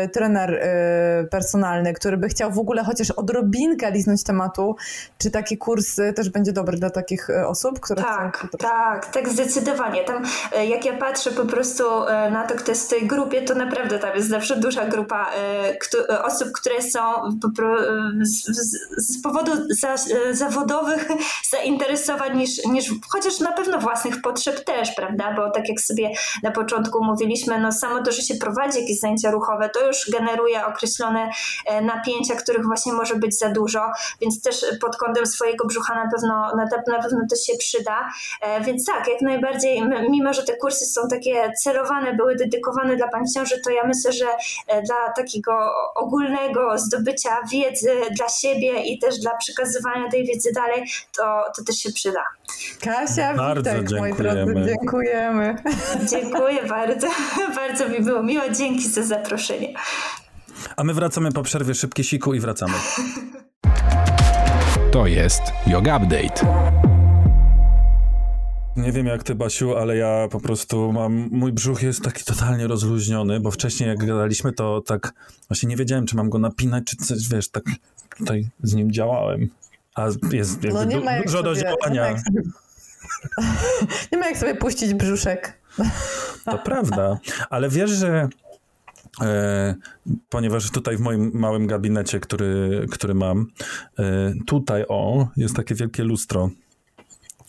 y, 0.05 0.09
trener 0.09 0.53
y, 0.53 1.27
personalny, 1.27 1.93
który 1.93 2.17
by 2.17 2.27
chciał 2.27 2.51
w 2.51 2.59
ogóle 2.59 2.84
chociaż 2.84 3.11
odrobinkę 3.11 3.91
liznąć 3.91 4.23
tematu, 4.23 4.75
czy 5.17 5.31
taki 5.31 5.57
kurs 5.57 5.95
też 6.15 6.29
będzie 6.29 6.53
dobry 6.53 6.77
dla 6.77 6.89
takich 6.89 7.27
osób, 7.45 7.79
które 7.79 8.03
tak, 8.03 8.38
chcą... 8.38 8.47
Tak, 8.57 9.05
tak, 9.05 9.29
zdecydowanie. 9.29 10.03
Tam 10.03 10.23
jak 10.67 10.86
ja 10.86 10.97
patrzę 10.97 11.31
po 11.31 11.45
prostu 11.45 11.84
na 12.31 12.47
to, 12.47 12.55
kto 12.55 12.71
jest 12.71 12.88
w 12.88 12.89
tej 12.89 13.07
grupie, 13.07 13.41
to 13.41 13.55
naprawdę 13.55 13.99
tam 13.99 14.15
jest 14.15 14.29
zawsze 14.29 14.59
duża 14.59 14.86
grupa 14.86 15.25
osób, 16.23 16.51
które 16.51 16.81
są 16.81 16.99
po 17.41 17.49
prostu 17.55 17.84
z, 18.24 18.43
z, 18.97 19.21
powodu 19.21 19.51
za, 19.69 19.95
zawodowych 20.32 21.09
zainteresowań 21.51 22.38
niż, 22.38 22.65
niż 22.65 22.91
chociaż 23.09 23.39
na 23.39 23.51
pewno 23.51 23.80
własnych 23.80 24.21
potrzeb 24.21 24.63
też, 24.63 24.91
prawda? 24.95 25.34
Bo 25.36 25.51
tak 25.51 25.69
jak 25.69 25.80
sobie 25.80 26.09
na 26.43 26.51
początku 26.51 27.03
mówiliśmy, 27.03 27.59
no 27.59 27.71
samo 27.71 28.03
to, 28.03 28.11
że 28.11 28.21
się 28.21 28.36
prowadzi 28.36 28.80
jakieś 28.80 28.99
zajęcia 28.99 29.32
ruchowe, 29.32 29.69
to 29.69 29.88
już 29.88 30.09
generuje 30.11 30.65
określone 30.65 31.30
napięcia, 31.82 32.36
których 32.36 32.65
właśnie 32.65 32.93
może 32.93 33.15
być 33.15 33.38
za 33.39 33.49
dużo, 33.49 33.91
więc 34.21 34.41
też 34.41 34.65
pod 34.82 34.97
kątem 34.97 35.26
swojego 35.26 35.67
brzucha 35.67 35.95
na 35.95 36.11
pewno, 36.11 36.55
na, 36.88 37.01
pewno 37.03 37.19
to 37.30 37.36
się 37.36 37.53
przyda. 37.57 38.09
Więc 38.65 38.86
tak, 38.86 39.07
jak 39.07 39.21
najbardziej, 39.21 39.84
mimo 40.09 40.34
że 40.34 40.43
te 40.43 40.57
kursy 40.57 40.86
są 40.86 41.07
takie 41.07 41.51
celowane, 41.63 42.13
były 42.13 42.36
dedykowane 42.36 42.95
dla 42.95 43.07
pań 43.07 43.24
ciąży, 43.36 43.61
to 43.61 43.69
ja 43.69 43.84
myślę, 43.88 44.11
że 44.11 44.26
dla 44.86 45.13
takiego 45.15 45.71
ogólnego 45.95 46.78
zdobycia 46.78 47.38
wiedzy, 47.51 47.91
dla 48.18 48.30
siebie 48.30 48.82
i 48.84 48.99
też 48.99 49.20
dla 49.20 49.38
przekazywania 49.38 50.09
tej 50.11 50.26
wiedzy 50.26 50.51
dalej, 50.55 50.84
to, 51.18 51.43
to 51.57 51.64
też 51.64 51.76
się 51.76 51.91
przyda. 51.91 52.24
Kasia, 52.82 53.34
bardzo 53.34 53.61
witaj, 53.61 53.86
dziękujemy. 53.86 54.45
moi 54.45 54.53
drodzy, 54.53 54.70
dziękujemy. 54.70 55.55
Dziękuję 56.09 56.64
bardzo, 56.78 57.07
bardzo 57.61 57.89
mi 57.89 58.01
było 58.01 58.24
miło, 58.24 58.43
dzięki 58.49 58.89
za 58.89 59.03
zaproszenie. 59.03 59.74
A 60.78 60.84
my 60.84 60.93
wracamy 60.93 61.32
po 61.32 61.43
przerwie, 61.43 61.76
szybkie 61.76 62.03
siku 62.03 62.34
i 62.34 62.39
wracamy. 62.39 62.74
To 64.91 65.07
jest 65.07 65.41
Yoga 65.68 65.97
Update. 65.97 66.92
Nie 68.78 68.91
wiem 68.91 69.05
jak 69.05 69.24
ty, 69.24 69.36
Basiu, 69.36 69.76
ale 69.76 69.97
ja 69.97 70.28
po 70.32 70.39
prostu 70.39 70.91
mam, 70.91 71.13
mój 71.32 71.51
brzuch 71.51 71.84
jest 71.84 72.01
taki 72.01 72.24
totalnie 72.24 72.67
rozluźniony, 72.67 73.39
bo 73.39 73.51
wcześniej 73.51 73.89
jak 73.89 74.05
gadaliśmy, 74.05 74.53
to 74.53 74.82
tak 74.82 75.13
właśnie 75.49 75.69
nie 75.69 75.76
wiedziałem, 75.76 76.05
czy 76.05 76.15
mam 76.15 76.30
go 76.30 76.39
napinać, 76.39 76.84
czy 76.84 76.95
coś, 76.95 77.30
wiesz, 77.30 77.49
tak 77.49 77.63
tutaj 78.17 78.49
z 78.63 78.74
nim 78.74 78.91
działałem. 78.91 79.49
A 79.95 80.07
jest 80.32 80.63
jakby 80.63 80.80
no 80.80 80.84
nie 80.84 80.95
du- 80.97 81.03
ma 81.03 81.11
jak 81.11 81.26
dużo 81.26 81.43
do 81.43 81.55
sobie, 81.55 81.61
działania. 81.61 81.93
Nie 81.93 81.99
ma, 82.01 82.07
jak 82.07 82.19
sobie, 82.19 82.41
nie 84.11 84.17
ma 84.17 84.28
jak 84.28 84.38
sobie 84.38 84.55
puścić 84.55 84.93
brzuszek. 84.93 85.57
To 86.45 86.57
prawda, 86.57 87.19
ale 87.49 87.69
wiesz, 87.69 87.91
że 87.91 88.30
e, 89.21 89.76
ponieważ 90.30 90.71
tutaj 90.71 90.97
w 90.97 90.99
moim 90.99 91.32
małym 91.34 91.67
gabinecie, 91.67 92.19
który, 92.19 92.86
który 92.91 93.13
mam, 93.13 93.45
e, 93.99 94.34
tutaj 94.45 94.86
o, 94.89 95.28
jest 95.38 95.55
takie 95.55 95.76
wielkie 95.76 96.03
lustro, 96.03 96.49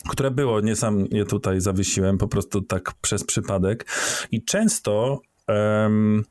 które 0.09 0.31
było, 0.31 0.61
nie 0.61 0.77
sam 0.77 1.07
je 1.11 1.25
tutaj 1.25 1.61
zawiesiłem, 1.61 2.19
po 2.19 2.29
prostu 2.29 2.63
tak 2.63 2.93
przez 3.01 3.25
przypadek. 3.25 3.87
I 4.31 4.45
często 4.45 5.21
em, 5.47 6.25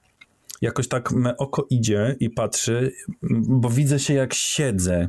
jakoś 0.61 0.87
tak 0.87 1.11
me 1.11 1.37
oko 1.37 1.67
idzie 1.69 2.15
i 2.19 2.29
patrzy, 2.29 2.91
bo 3.47 3.69
widzę 3.69 3.99
się 3.99 4.13
jak 4.13 4.33
siedzę. 4.33 5.07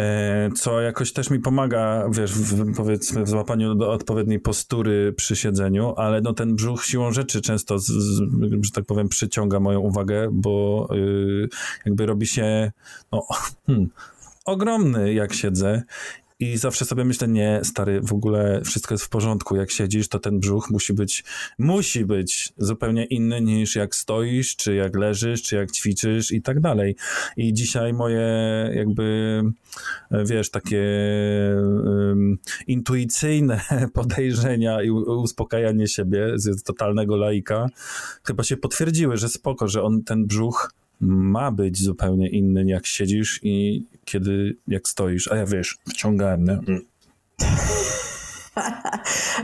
e, 0.00 0.50
co 0.54 0.80
jakoś 0.80 1.12
też 1.12 1.30
mi 1.30 1.40
pomaga, 1.40 2.08
wiesz, 2.10 2.32
w, 2.32 2.76
powiedzmy 2.76 3.24
w 3.24 3.28
złapaniu 3.28 3.74
do 3.74 3.92
odpowiedniej 3.92 4.40
postury 4.40 5.12
przy 5.12 5.36
siedzeniu, 5.36 5.94
ale 5.96 6.20
no 6.20 6.32
ten 6.32 6.54
brzuch 6.56 6.84
siłą 6.84 7.12
rzeczy 7.12 7.40
często, 7.40 7.78
z, 7.78 7.86
z, 7.86 8.20
że 8.62 8.70
tak 8.70 8.84
powiem, 8.84 9.08
przyciąga 9.08 9.60
moją 9.60 9.80
uwagę, 9.80 10.28
bo 10.32 10.88
y, 10.96 11.48
jakby 11.86 12.06
robi 12.06 12.26
się 12.26 12.72
no, 13.12 13.26
hmm, 13.66 13.88
ogromny 14.44 15.14
jak 15.14 15.34
siedzę 15.34 15.82
i 16.42 16.56
zawsze 16.56 16.84
sobie 16.84 17.04
myślę, 17.04 17.28
nie, 17.28 17.60
stary, 17.62 18.00
w 18.00 18.12
ogóle 18.12 18.60
wszystko 18.64 18.94
jest 18.94 19.04
w 19.04 19.08
porządku. 19.08 19.56
Jak 19.56 19.70
siedzisz, 19.70 20.08
to 20.08 20.18
ten 20.18 20.40
brzuch 20.40 20.70
musi 20.70 20.92
być, 20.92 21.24
musi 21.58 22.04
być 22.04 22.52
zupełnie 22.58 23.04
inny 23.04 23.40
niż 23.40 23.76
jak 23.76 23.94
stoisz, 23.94 24.56
czy 24.56 24.74
jak 24.74 24.96
leżysz, 24.96 25.42
czy 25.42 25.56
jak 25.56 25.72
ćwiczysz 25.72 26.32
i 26.32 26.42
tak 26.42 26.60
dalej. 26.60 26.96
I 27.36 27.52
dzisiaj 27.52 27.92
moje 27.92 28.22
jakby, 28.74 29.42
wiesz, 30.10 30.50
takie 30.50 30.82
um, 31.84 32.38
intuicyjne 32.66 33.60
podejrzenia 33.94 34.82
i 34.82 34.90
uspokajanie 34.90 35.88
siebie 35.88 36.32
z 36.34 36.62
totalnego 36.62 37.16
laika 37.16 37.66
chyba 38.24 38.42
się 38.42 38.56
potwierdziły, 38.56 39.16
że 39.16 39.28
spoko, 39.28 39.68
że 39.68 39.82
on 39.82 40.02
ten 40.04 40.26
brzuch 40.26 40.70
ma 41.00 41.52
być 41.52 41.82
zupełnie 41.82 42.28
inny, 42.28 42.64
jak 42.64 42.86
siedzisz 42.86 43.40
i 43.42 43.86
kiedy, 44.04 44.56
jak 44.68 44.88
stoisz. 44.88 45.32
A 45.32 45.36
ja 45.36 45.46
wiesz, 45.46 45.78
wciągałem, 45.88 46.44
nie? 46.44 46.52
Mm. 46.52 46.80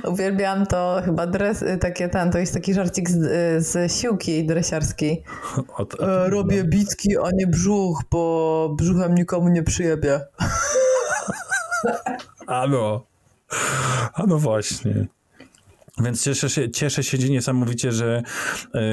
Uwielbiam 0.12 0.66
to 0.66 1.03
chyba 1.05 1.26
dres, 1.26 1.64
takie 1.80 2.09
ten, 2.09 2.30
to 2.30 2.38
jest 2.38 2.55
taki 2.55 2.74
żarcik 2.74 3.11
z, 3.11 3.66
z 3.66 3.92
siłki 3.92 4.46
dresiarskiej. 4.46 5.22
Od, 5.78 5.94
od, 5.94 6.01
e, 6.01 6.30
Robię 6.30 6.64
bitki, 6.64 7.18
a 7.18 7.28
nie 7.34 7.46
brzuch, 7.46 8.03
bo 8.11 8.74
brzuchem 8.78 9.14
nikomu 9.14 9.49
nie 9.49 9.62
przyjebie. 9.62 10.20
Ano. 12.46 13.07
Ano 14.14 14.38
właśnie. 14.38 15.07
Więc 16.01 16.24
cieszę 16.24 16.51
się, 16.51 16.70
cieszę 16.70 17.03
się 17.03 17.18
niesamowicie, 17.18 17.92
że 17.92 18.22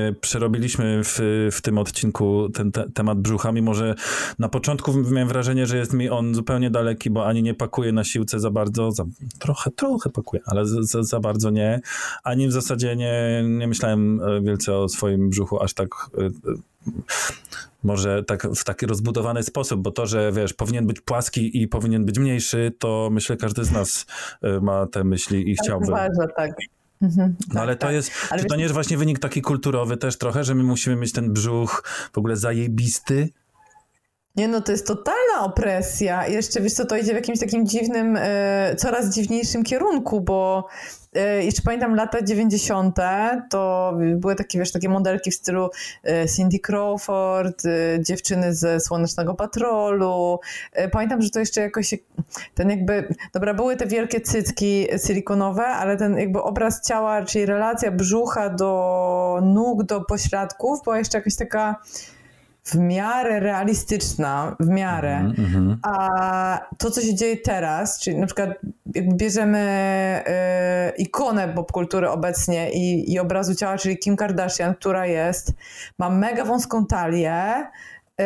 y, 0.10 0.16
przerobiliśmy 0.22 1.02
w, 1.04 1.20
w 1.52 1.62
tym 1.62 1.78
odcinku 1.78 2.50
ten 2.50 2.72
te, 2.72 2.92
temat 2.94 3.20
brzucha, 3.20 3.52
mimo 3.52 3.74
że 3.74 3.96
na 4.40 4.50
początku 4.50 4.94
miałem 4.94 5.28
wrażenie, 5.28 5.66
że 5.66 5.78
jest 5.78 5.94
mi 5.94 6.10
on 6.10 6.36
zupełnie 6.36 6.70
daleki, 6.70 7.10
bo 7.10 7.26
ani 7.26 7.44
nie 7.44 7.54
pakuje 7.54 7.92
na 7.92 8.04
siłce 8.04 8.40
za 8.40 8.52
bardzo, 8.52 8.92
za, 8.92 9.04
trochę, 9.40 9.72
trochę 9.72 10.10
pakuje, 10.10 10.42
ale 10.46 10.66
za, 10.66 11.04
za, 11.04 11.20
bardzo 11.20 11.50
nie, 11.50 11.82
ani 12.24 12.48
w 12.48 12.52
zasadzie 12.52 12.96
nie, 12.96 13.44
nie 13.46 13.68
myślałem 13.68 14.22
e, 14.22 14.42
wielce 14.42 14.78
o 14.78 14.90
swoim 14.90 15.30
brzuchu 15.30 15.64
aż 15.64 15.74
tak 15.74 15.90
y, 16.18 16.32
może 17.84 18.24
tak 18.24 18.48
w 18.56 18.64
taki 18.64 18.86
rozbudowany 18.86 19.44
sposób, 19.44 19.82
bo 19.82 19.92
to, 19.92 20.06
że 20.06 20.32
wiesz, 20.32 20.54
powinien 20.54 20.88
być 20.88 21.02
płaski 21.02 21.62
i 21.62 21.68
powinien 21.68 22.06
być 22.06 22.20
mniejszy, 22.20 22.72
to 22.80 23.10
myślę 23.12 23.38
każdy 23.38 23.64
z 23.64 23.72
nas 23.72 24.06
ma 24.62 24.88
te 24.88 25.04
myśli 25.04 25.52
i 25.52 25.56
tak 25.56 25.66
chciałby. 25.66 25.88
Uważa, 25.88 26.28
tak. 26.36 26.52
Mhm, 27.06 27.36
no 27.48 27.54
tak, 27.54 27.64
ale 27.64 27.76
to 27.76 27.86
tak. 27.86 27.96
jest, 27.96 28.12
ale 28.30 28.42
czy 28.42 28.48
to 28.48 28.56
nie 28.56 28.64
jest 28.64 28.74
właśnie 28.74 28.98
wynik 28.98 29.20
taki 29.20 29.42
kulturowy 29.42 29.98
też 29.98 30.18
trochę, 30.18 30.44
że 30.44 30.56
my 30.56 30.64
musimy 30.64 30.96
mieć 30.96 31.12
ten 31.12 31.34
brzuch 31.34 31.84
w 32.14 32.18
ogóle 32.18 32.38
zajebisty? 32.38 33.30
Nie 34.36 34.48
no, 34.48 34.62
to 34.62 34.72
jest 34.72 34.88
totalna 34.88 35.42
opresja. 35.42 36.28
Jeszcze, 36.28 36.62
wiesz 36.62 36.74
co, 36.74 36.86
to 36.86 36.98
idzie 36.98 37.12
w 37.12 37.16
jakimś 37.16 37.40
takim 37.40 37.68
dziwnym, 37.68 38.18
e, 38.20 38.76
coraz 38.78 39.16
dziwniejszym 39.16 39.64
kierunku, 39.64 40.22
bo 40.22 40.68
E, 41.16 41.44
jeszcze 41.44 41.62
pamiętam 41.62 41.96
lata 41.96 42.22
90. 42.22 42.96
to 43.50 43.94
były 44.16 44.36
takie, 44.36 44.60
wiesz, 44.60 44.72
takie 44.72 44.90
modelki 44.90 45.32
w 45.32 45.36
stylu 45.36 45.70
e, 46.04 46.28
Cindy 46.28 46.60
Crawford, 46.60 47.64
dziewczyny 48.00 48.56
ze 48.56 48.80
Słonecznego 48.80 49.36
Patrolu. 49.36 50.40
Pamiętam, 50.92 51.22
że 51.22 51.30
to 51.30 51.40
jeszcze 51.40 51.62
jakoś 51.62 51.94
ten 52.56 52.70
jakby, 52.70 53.08
dobra, 53.34 53.54
były 53.54 53.76
te 53.76 53.86
wielkie 53.86 54.22
cycki 54.22 54.88
silikonowe, 55.08 55.66
ale 55.66 55.98
ten 55.98 56.18
jakby 56.18 56.42
obraz 56.42 56.88
ciała, 56.88 57.26
czyli 57.26 57.46
relacja 57.46 57.92
brzucha 57.92 58.50
do 58.50 59.40
nóg, 59.44 59.84
do 59.84 60.02
pośladków 60.02 60.84
była 60.84 60.98
jeszcze 60.98 61.18
jakaś 61.18 61.36
taka 61.36 61.76
w 62.66 62.76
miarę 62.76 63.40
realistyczna, 63.40 64.56
w 64.60 64.68
miarę. 64.68 65.18
Mm 65.18 65.34
-hmm. 65.34 65.78
A 65.84 66.68
to, 66.78 66.92
co 66.92 67.02
się 67.02 67.16
dzieje 67.16 67.38
teraz, 67.38 68.00
czyli 68.00 68.18
na 68.18 68.26
przykład 68.26 68.50
jakby 68.96 69.16
bierzemy 69.16 70.24
y, 70.98 71.02
ikonę 71.02 71.54
popkultury 71.54 72.10
obecnie 72.10 72.72
i, 72.72 73.14
i 73.14 73.20
obrazu 73.20 73.56
ciała, 73.56 73.78
czyli 73.78 73.98
Kim 73.98 74.16
Kardashian, 74.16 74.76
która 74.76 75.06
jest, 75.06 75.54
ma 76.00 76.10
mega 76.10 76.46
wąską 76.46 76.86
talię, 76.86 77.68
y, 78.22 78.24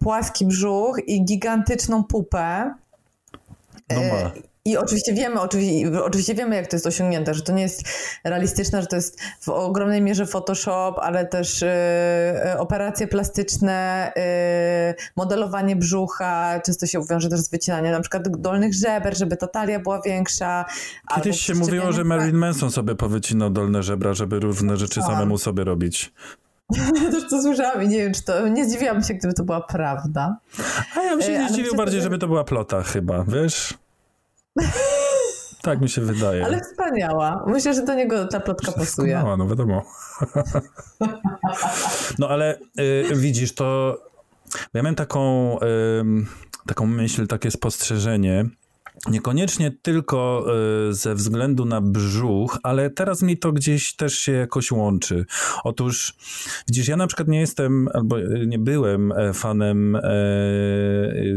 płaski 0.00 0.46
brzuch 0.46 0.98
i 1.06 1.24
gigantyczną 1.24 2.04
pupę. 2.04 2.74
No 3.90 4.00
ma. 4.00 4.49
I 4.64 4.76
oczywiście 4.76 5.14
wiemy, 5.14 5.40
oczywiście, 5.40 6.04
oczywiście 6.04 6.34
wiemy, 6.34 6.56
jak 6.56 6.66
to 6.66 6.76
jest 6.76 6.86
osiągnięte, 6.86 7.34
że 7.34 7.42
to 7.42 7.52
nie 7.52 7.62
jest 7.62 7.82
realistyczne, 8.24 8.80
że 8.80 8.86
to 8.86 8.96
jest 8.96 9.20
w 9.40 9.48
ogromnej 9.48 10.02
mierze 10.02 10.26
Photoshop, 10.26 10.94
ale 10.98 11.26
też 11.26 11.62
y, 11.62 11.68
operacje 12.58 13.06
plastyczne, 13.08 14.12
y, 14.16 15.12
modelowanie 15.16 15.76
brzucha, 15.76 16.60
często 16.60 16.86
się 16.86 17.02
wiąże 17.10 17.28
też 17.28 17.40
z 17.40 17.50
wycinaniem 17.50 17.92
na 17.92 18.00
przykład 18.00 18.28
dolnych 18.28 18.74
żeber, 18.74 19.16
żeby 19.16 19.36
ta 19.36 19.46
talia 19.46 19.80
była 19.80 20.02
większa. 20.02 20.64
Kiedyś 21.14 21.40
się 21.40 21.54
mówiło, 21.54 21.92
że 21.92 22.04
Marilyn 22.04 22.36
Manson 22.36 22.70
sobie 22.70 22.94
powycinał 22.94 23.50
dolne 23.50 23.82
żebra, 23.82 24.14
żeby 24.14 24.40
różne 24.40 24.76
rzeczy 24.76 25.02
samemu 25.02 25.38
sobie 25.38 25.64
robić. 25.64 26.12
Ja 26.74 27.10
też 27.12 27.30
to 27.30 27.42
słyszałam 27.42 27.82
i 27.82 27.88
nie 27.88 27.98
wiem, 27.98 28.14
czy 28.14 28.24
to. 28.24 28.48
Nie 28.48 28.68
zdziwiłam 28.68 29.02
się, 29.02 29.14
gdyby 29.14 29.34
to 29.34 29.44
była 29.44 29.60
prawda. 29.60 30.36
A 30.96 31.02
ja 31.02 31.10
bym 31.10 31.22
się 31.22 31.38
nie 31.38 31.48
zdziwił 31.48 31.74
bardziej, 31.74 32.02
żeby 32.02 32.18
to 32.18 32.26
była 32.26 32.44
plota, 32.44 32.82
chyba, 32.82 33.24
wiesz? 33.28 33.74
Tak 35.62 35.80
mi 35.80 35.88
się 35.88 36.00
wydaje. 36.00 36.44
Ale 36.44 36.60
wspaniała. 36.60 37.44
Myślę, 37.46 37.74
że 37.74 37.84
do 37.84 37.94
niego 37.94 38.26
ta 38.26 38.40
plotka 38.40 38.72
pasuje. 38.72 39.22
No, 39.24 39.36
no 39.36 39.48
wiadomo. 39.48 39.82
No 42.18 42.28
ale 42.28 42.58
y, 43.10 43.14
widzisz, 43.14 43.54
to 43.54 43.98
ja 44.74 44.82
miałem 44.82 44.94
taką, 44.94 45.56
y, 45.58 45.60
taką 46.66 46.86
myśl, 46.86 47.26
takie 47.26 47.50
spostrzeżenie, 47.50 48.44
Niekoniecznie 49.08 49.70
tylko 49.82 50.46
y, 50.88 50.94
ze 50.94 51.14
względu 51.14 51.64
na 51.64 51.80
brzuch, 51.80 52.58
ale 52.62 52.90
teraz 52.90 53.22
mi 53.22 53.38
to 53.38 53.52
gdzieś 53.52 53.96
też 53.96 54.18
się 54.18 54.32
jakoś 54.32 54.72
łączy. 54.72 55.26
Otóż, 55.64 56.14
widzisz, 56.68 56.88
ja 56.88 56.96
na 56.96 57.06
przykład 57.06 57.28
nie 57.28 57.40
jestem, 57.40 57.88
albo 57.94 58.20
y, 58.20 58.44
nie 58.46 58.58
byłem 58.58 59.12
e, 59.12 59.32
fanem 59.32 59.96
e, 59.96 60.02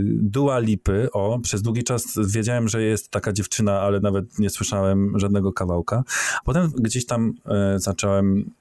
Dua 0.05 0.59
Lipy. 0.59 1.07
O, 1.11 1.39
przez 1.39 1.61
długi 1.61 1.83
czas 1.83 2.19
wiedziałem, 2.27 2.67
że 2.67 2.81
jest 2.83 3.09
taka 3.09 3.33
dziewczyna, 3.33 3.81
ale 3.81 3.99
nawet 3.99 4.39
nie 4.39 4.49
słyszałem 4.49 5.19
żadnego 5.19 5.53
kawałka. 5.53 6.03
Potem 6.45 6.71
gdzieś 6.77 7.05
tam 7.05 7.33
e, 7.45 7.79
zacząłem, 7.79 8.51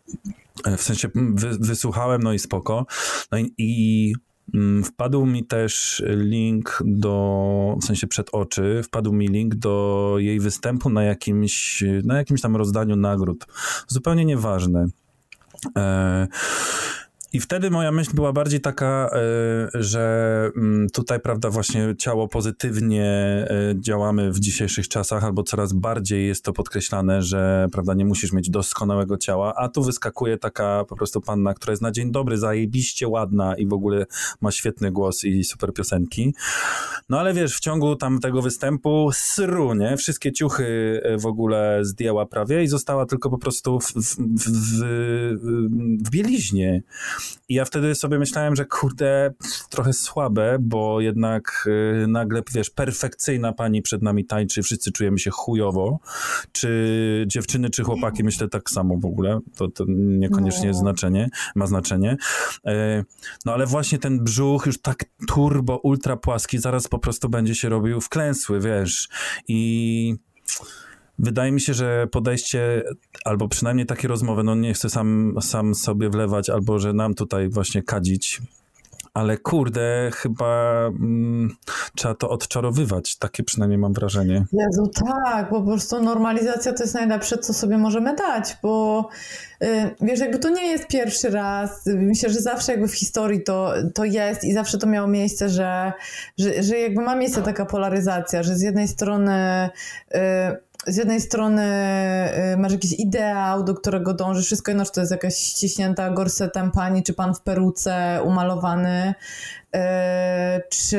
w 0.77 0.83
sensie 0.83 1.09
wy, 1.15 1.49
wysłuchałem, 1.61 2.23
no 2.23 2.33
i 2.33 2.39
spoko. 2.39 2.87
No 3.33 3.39
i, 3.39 3.55
i 3.59 4.15
wpadł 4.85 5.27
mi 5.27 5.45
też 5.45 6.03
link 6.07 6.83
do, 6.87 7.77
w 7.83 7.85
sensie 7.85 8.07
przed 8.07 8.29
oczy, 8.33 8.81
wpadł 8.85 9.13
mi 9.13 9.29
link 9.29 9.55
do 9.55 10.15
jej 10.19 10.41
występu 10.41 10.91
na 10.91 11.03
jakimś, 11.05 11.85
na 12.05 12.17
jakimś 12.17 12.41
tam 12.41 12.57
rozdaniu 12.57 12.97
nagród. 12.97 13.47
Zupełnie 13.89 14.25
nieważne. 14.25 14.87
I 17.33 17.41
wtedy 17.41 17.71
moja 17.71 17.93
myśl 17.93 18.11
była 18.15 18.33
bardziej 18.33 18.61
taka, 18.61 19.11
e, 19.13 19.83
że 19.83 20.51
mm, 20.57 20.91
tutaj, 20.91 21.21
prawda, 21.21 21.51
właśnie 21.51 21.95
ciało 21.99 22.29
pozytywnie 22.29 23.05
e, 23.05 23.75
działamy 23.81 24.33
w 24.33 24.41
dzisiejszych 24.41 24.89
czasach, 24.89 25.25
albo 25.25 25.43
coraz 25.43 25.73
bardziej 25.73 26.27
jest 26.27 26.45
to 26.45 26.53
podkreślane, 26.53 27.23
że, 27.23 27.69
prawda, 27.73 27.95
nie 27.95 28.05
musisz 28.05 28.33
mieć 28.33 28.51
doskonałego 28.51 29.17
ciała, 29.17 29.55
a 29.57 29.69
tu 29.69 29.83
wyskakuje 29.83 30.39
taka 30.39 30.85
po 30.89 30.97
prostu 30.97 31.21
panna, 31.21 31.55
która 31.55 31.73
jest 31.73 31.83
na 31.83 31.91
dzień 31.91 32.13
dobry, 32.13 32.39
zajebiście 32.39 33.09
ładna 33.09 33.57
i 33.57 33.67
w 33.67 33.73
ogóle 33.73 34.07
ma 34.41 34.51
świetny 34.51 34.93
głos 34.93 35.25
i 35.25 35.45
super 35.45 35.73
piosenki. 35.73 36.35
No 37.09 37.21
ale 37.21 37.35
wiesz, 37.35 37.57
w 37.57 37.61
ciągu 37.61 37.97
tam 37.97 38.21
tego 38.21 38.43
występu 38.43 39.11
sru, 39.13 39.75
nie? 39.75 39.97
Wszystkie 39.97 40.33
ciuchy 40.33 41.01
e, 41.05 41.19
w 41.19 41.27
ogóle 41.27 41.79
zdjęła 41.83 42.27
prawie 42.27 42.63
i 42.63 42.69
została 42.69 43.07
tylko 43.07 43.31
po 43.31 43.39
prostu 43.39 43.81
w, 43.81 43.93
w, 43.93 44.17
w, 44.37 44.85
w 46.05 46.11
bieliźnie. 46.11 46.83
I 47.49 47.55
ja 47.55 47.65
wtedy 47.65 47.95
sobie 47.95 48.19
myślałem, 48.19 48.57
że 48.57 48.65
kurde, 48.65 49.35
trochę 49.71 49.93
słabe, 49.93 50.57
bo 50.61 51.01
jednak 51.01 51.69
y, 52.03 52.07
nagle, 52.07 52.43
wiesz, 52.55 52.71
perfekcyjna 52.71 53.53
pani 53.53 53.83
przed 53.83 54.03
nami 54.03 54.25
tańczy, 54.25 54.63
wszyscy 54.63 54.93
czujemy 54.93 55.19
się 55.19 55.31
chujowo. 55.31 55.99
Czy 56.53 57.25
dziewczyny, 57.27 57.71
czy 57.71 57.85
chłopaki, 57.85 58.25
myślę 58.25 58.49
tak 58.49 58.71
samo 58.71 58.97
w 58.99 59.05
ogóle. 59.05 59.41
To, 59.57 59.69
to 59.69 59.85
niekoniecznie 59.89 60.67
jest 60.67 60.81
no. 60.81 60.85
znaczenie, 60.85 61.29
ma 61.55 61.67
znaczenie. 61.67 62.17
E, 62.67 63.05
no 63.45 63.53
ale 63.53 63.67
właśnie 63.67 63.99
ten 63.99 64.25
brzuch 64.25 64.67
już 64.67 64.81
tak 64.81 65.05
turbo, 65.29 65.77
ultra 65.79 66.17
płaski, 66.17 66.59
zaraz 66.59 66.89
po 66.89 66.99
prostu 66.99 67.29
będzie 67.29 67.55
się 67.55 67.69
robił 67.69 68.01
wklęsły, 68.01 68.61
wiesz. 68.61 69.09
I 69.49 70.17
wydaje 71.19 71.53
mi 71.53 71.61
się, 71.61 71.75
że 71.75 72.07
podejście, 72.07 72.83
albo 73.25 73.49
przynajmniej 73.49 73.87
takie 73.87 74.09
rozmowy, 74.09 74.43
no 74.43 74.55
nie 74.55 74.75
chcę 74.75 74.91
sam, 74.91 75.35
sam 75.41 75.75
sobie 75.75 76.11
wlewać, 76.11 76.51
albo 76.51 76.79
że 76.79 76.93
nam 76.93 77.15
tutaj 77.15 77.49
właśnie 77.49 77.83
kadzić, 77.83 78.43
ale 79.15 79.39
kurde, 79.39 80.11
chyba 80.15 80.73
mm, 80.87 81.57
trzeba 81.95 82.15
to 82.15 82.31
odczarowywać, 82.31 83.17
takie 83.17 83.43
przynajmniej 83.43 83.79
mam 83.79 83.93
wrażenie. 83.93 84.45
Jezu, 84.53 84.91
tak, 85.07 85.51
bo 85.51 85.61
po 85.61 85.67
prostu 85.67 86.03
normalizacja 86.03 86.73
to 86.73 86.83
jest 86.83 86.95
najlepsze, 86.95 87.39
co 87.39 87.55
sobie 87.55 87.79
możemy 87.79 88.15
dać, 88.15 88.57
bo 88.63 89.09
y, 89.63 89.67
wiesz, 90.01 90.21
jakby 90.21 90.39
to 90.39 90.49
nie 90.49 90.67
jest 90.67 90.87
pierwszy 90.87 91.31
raz, 91.31 91.87
myślę, 91.87 92.31
że 92.31 92.41
zawsze 92.41 92.73
jakby 92.73 92.89
w 92.89 92.95
historii 92.95 93.43
to, 93.43 93.73
to 93.95 94.05
jest 94.05 94.45
i 94.45 94.53
zawsze 94.53 94.79
to 94.79 94.87
miało 94.87 95.09
miejsce, 95.09 95.49
że, 95.49 95.93
że, 96.39 96.63
że 96.63 96.79
jakby 96.79 97.03
ma 97.03 97.17
miejsce 97.17 97.43
taka 97.43 97.67
polaryzacja, 97.67 98.43
że 98.43 98.57
z 98.57 98.63
jednej 98.63 98.89
strony 98.89 99.71
y, 100.15 100.19
z 100.87 100.97
jednej 100.97 101.21
strony 101.21 101.63
y, 102.55 102.57
masz 102.57 102.73
jakiś 102.73 102.93
ideał, 102.93 103.65
do 103.65 103.75
którego 103.75 104.15
dążysz, 104.15 104.47
wszystko 104.47 104.71
jedno, 104.71 104.85
czy 104.85 104.93
to 104.93 105.01
jest 105.01 105.13
jakaś 105.13 105.37
ściśnięta 105.37 106.11
gorsetem 106.11 106.71
pani, 106.71 107.03
czy 107.03 107.15
pan 107.15 107.35
w 107.35 107.41
peruce 107.41 108.21
umalowany, 108.25 109.15
y, 109.77 109.79
czy, 110.71 110.99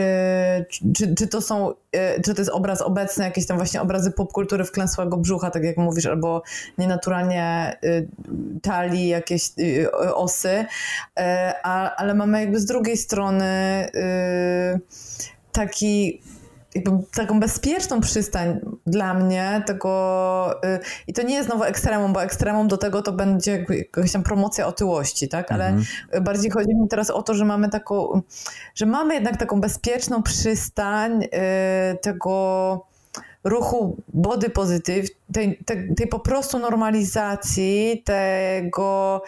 czy, 0.94 1.16
czy 1.16 1.28
to 1.28 1.42
są, 1.42 1.72
y, 1.72 2.22
czy 2.26 2.34
to 2.34 2.42
jest 2.42 2.52
obraz 2.52 2.82
obecny, 2.82 3.26
jakieś 3.26 3.48
tam 3.48 3.58
właśnie 3.58 3.82
obrazy 3.82 4.12
popkultury 4.12 4.64
wklęsłego 4.64 5.18
brzucha, 5.18 5.52
tak 5.52 5.64
jak 5.64 5.78
mówisz, 5.78 6.06
albo 6.06 6.44
nienaturalnie 6.78 7.78
talii, 8.62 9.08
jakieś 9.08 9.50
osy, 10.14 10.66
ale 11.98 12.14
mamy 12.14 12.40
jakby 12.40 12.60
z 12.60 12.66
drugiej 12.66 12.98
strony 12.98 13.88
taki 15.52 16.22
jakby 16.76 16.91
taką 17.15 17.39
bezpieczną 17.39 18.01
przystań 18.01 18.59
dla 18.88 19.13
mnie 19.13 19.63
tego 19.65 20.65
y, 20.65 20.80
i 21.07 21.13
to 21.13 21.21
nie 21.21 21.36
jest 21.36 21.49
znowu 21.49 21.63
ekstremum, 21.63 22.13
bo 22.13 22.24
ekstremum 22.24 22.67
do 22.67 22.78
tego 22.78 23.01
to 23.01 23.11
będzie 23.11 23.65
jakaś 23.69 24.11
tam 24.11 24.24
promocja 24.24 24.67
otyłości, 24.67 25.28
tak? 25.28 25.51
Ale 25.51 25.67
mhm. 25.67 26.24
bardziej 26.24 26.51
chodzi 26.51 26.76
mi 26.76 26.88
teraz 26.88 27.09
o 27.09 27.24
to, 27.24 27.34
że 27.34 27.45
mamy 27.45 27.69
taką, 27.69 28.21
że 28.76 28.86
mamy 28.86 29.13
jednak 29.13 29.38
taką 29.38 29.61
bezpieczną 29.61 30.24
przystań 30.24 31.24
y, 31.24 31.30
tego 32.01 32.86
ruchu 33.43 33.97
body 34.13 34.49
positive, 34.49 35.07
tej, 35.34 35.57
tej, 35.65 35.95
tej 35.95 36.07
po 36.07 36.19
prostu 36.19 36.59
normalizacji, 36.59 38.03
tego 38.05 39.24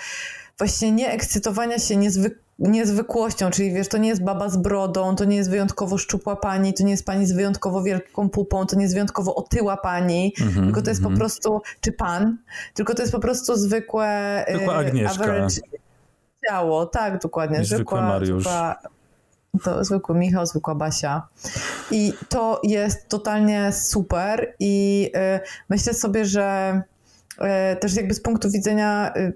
właśnie 0.57 0.91
nieekscytowania 0.91 1.79
się 1.79 1.95
niezwykle 1.95 2.44
niezwykłością, 2.59 3.49
czyli 3.51 3.73
wiesz, 3.73 3.89
to 3.89 3.97
nie 3.97 4.09
jest 4.09 4.23
baba 4.23 4.49
z 4.49 4.57
brodą, 4.57 5.15
to 5.15 5.25
nie 5.25 5.37
jest 5.37 5.49
wyjątkowo 5.49 5.97
szczupła 5.97 6.35
pani, 6.35 6.73
to 6.73 6.83
nie 6.83 6.91
jest 6.91 7.05
pani 7.05 7.25
z 7.25 7.31
wyjątkowo 7.31 7.83
wielką 7.83 8.29
pupą, 8.29 8.65
to 8.65 8.75
nie 8.75 8.81
jest 8.81 8.93
wyjątkowo 8.93 9.35
otyła 9.35 9.77
pani, 9.77 10.33
mm 10.41 10.53
-hmm, 10.53 10.63
tylko 10.65 10.81
to 10.81 10.89
jest 10.89 11.01
mm 11.01 11.01
-hmm. 11.01 11.03
po 11.03 11.09
mhm. 11.13 11.19
prostu, 11.19 11.61
czy 11.81 11.91
pan, 11.91 12.37
tylko 12.73 12.93
to 12.93 13.01
jest 13.01 13.13
po 13.13 13.19
prostu 13.19 13.55
zwykłe... 13.55 14.45
Zwykła 14.49 14.73
y, 14.73 14.87
Agnieszka. 14.87 15.47
Ciało, 16.49 16.85
tak, 16.85 17.21
dokładnie. 17.21 17.57
Zwykły 17.57 17.75
zwykła, 17.75 18.01
Mariusz. 18.01 18.43
Zwykła, 18.43 18.75
to 19.63 19.83
zwykły 19.83 20.15
Michał, 20.15 20.45
zwykła 20.45 20.75
Basia. 20.75 21.27
I 21.91 22.13
to 22.29 22.61
jest 22.63 23.09
totalnie 23.09 23.71
super 23.71 24.55
i 24.59 25.11
y, 25.15 25.39
myślę 25.69 25.93
sobie, 25.93 26.25
że 26.25 26.81
E, 26.81 26.94
też 27.79 27.95
jakby 27.95 28.13
z 28.13 28.21
punktu 28.21 28.51
widzenia 28.51 29.13
y, 29.17 29.33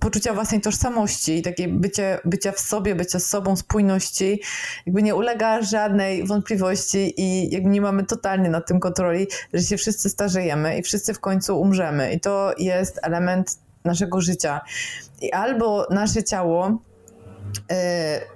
poczucia 0.00 0.34
własnej 0.34 0.60
tożsamości 0.60 1.38
i 1.38 1.42
takiej 1.42 1.68
bycie, 1.68 2.18
bycia 2.24 2.52
w 2.52 2.60
sobie, 2.60 2.94
bycia 2.94 3.18
z 3.18 3.26
sobą, 3.26 3.56
spójności, 3.56 4.40
jakby 4.86 5.02
nie 5.02 5.14
ulega 5.14 5.62
żadnej 5.62 6.26
wątpliwości 6.26 7.20
i 7.20 7.50
jakby 7.50 7.70
nie 7.70 7.80
mamy 7.80 8.04
totalnie 8.04 8.50
nad 8.50 8.66
tym 8.66 8.80
kontroli, 8.80 9.26
że 9.52 9.62
się 9.62 9.76
wszyscy 9.76 10.10
starzejemy 10.10 10.78
i 10.78 10.82
wszyscy 10.82 11.14
w 11.14 11.20
końcu 11.20 11.60
umrzemy 11.60 12.12
i 12.12 12.20
to 12.20 12.54
jest 12.58 13.00
element 13.02 13.58
naszego 13.84 14.20
życia. 14.20 14.60
I 15.20 15.32
albo 15.32 15.86
nasze 15.90 16.24
ciało 16.24 16.78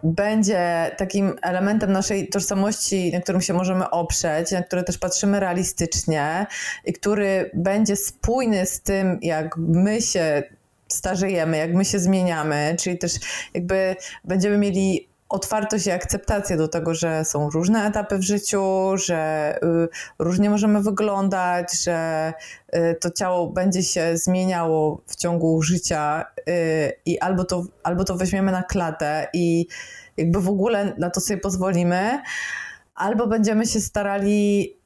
będzie 0.03 0.91
takim 0.97 1.37
elementem 1.43 1.93
naszej 1.93 2.29
tożsamości, 2.29 3.13
na 3.13 3.21
którym 3.21 3.41
się 3.41 3.55
możemy 3.55 3.91
oprzeć, 3.91 4.51
na 4.51 4.63
który 4.63 4.83
też 4.83 4.99
patrzymy 4.99 5.41
realistycznie 5.41 6.47
i 6.85 6.93
który 6.93 7.51
będzie 7.55 7.97
spójny 7.97 8.67
z 8.67 8.81
tym, 8.81 9.19
jak 9.23 9.57
my 9.57 10.03
się 10.03 10.43
starzejemy, 10.89 11.57
jak 11.57 11.75
my 11.75 11.85
się 11.85 11.99
zmieniamy, 11.99 12.77
czyli 12.79 12.99
też 12.99 13.13
jakby 13.55 13.97
będziemy 14.25 14.59
mieli 14.59 15.10
otwartość 15.31 15.87
i 15.87 15.91
akceptację 15.91 16.57
do 16.57 16.69
tego, 16.69 16.95
że 16.95 17.25
są 17.25 17.51
różne 17.51 17.87
etapy 17.87 18.19
w 18.19 18.23
życiu, 18.23 18.63
że 18.97 19.55
y, 19.63 19.89
różnie 20.19 20.51
możemy 20.51 20.83
wyglądać, 20.83 21.83
że 21.83 22.33
y, 22.75 22.97
to 23.01 23.11
ciało 23.11 23.47
będzie 23.47 23.83
się 23.83 24.17
zmieniało 24.17 25.01
w 25.07 25.17
ciągu 25.17 25.63
życia 25.63 26.25
y, 26.49 26.93
i 27.07 27.19
albo 27.19 27.45
to, 27.45 27.65
albo 27.83 28.05
to 28.05 28.17
weźmiemy 28.17 28.53
na 28.53 28.63
klatę 28.63 29.29
i 29.33 29.67
jakby 30.17 30.41
w 30.41 30.49
ogóle 30.49 30.95
na 30.99 31.11
to 31.11 31.21
sobie 31.21 31.41
pozwolimy, 31.41 32.23
albo 32.95 33.27
będziemy 33.27 33.67
się 33.67 33.81
starali 33.81 34.77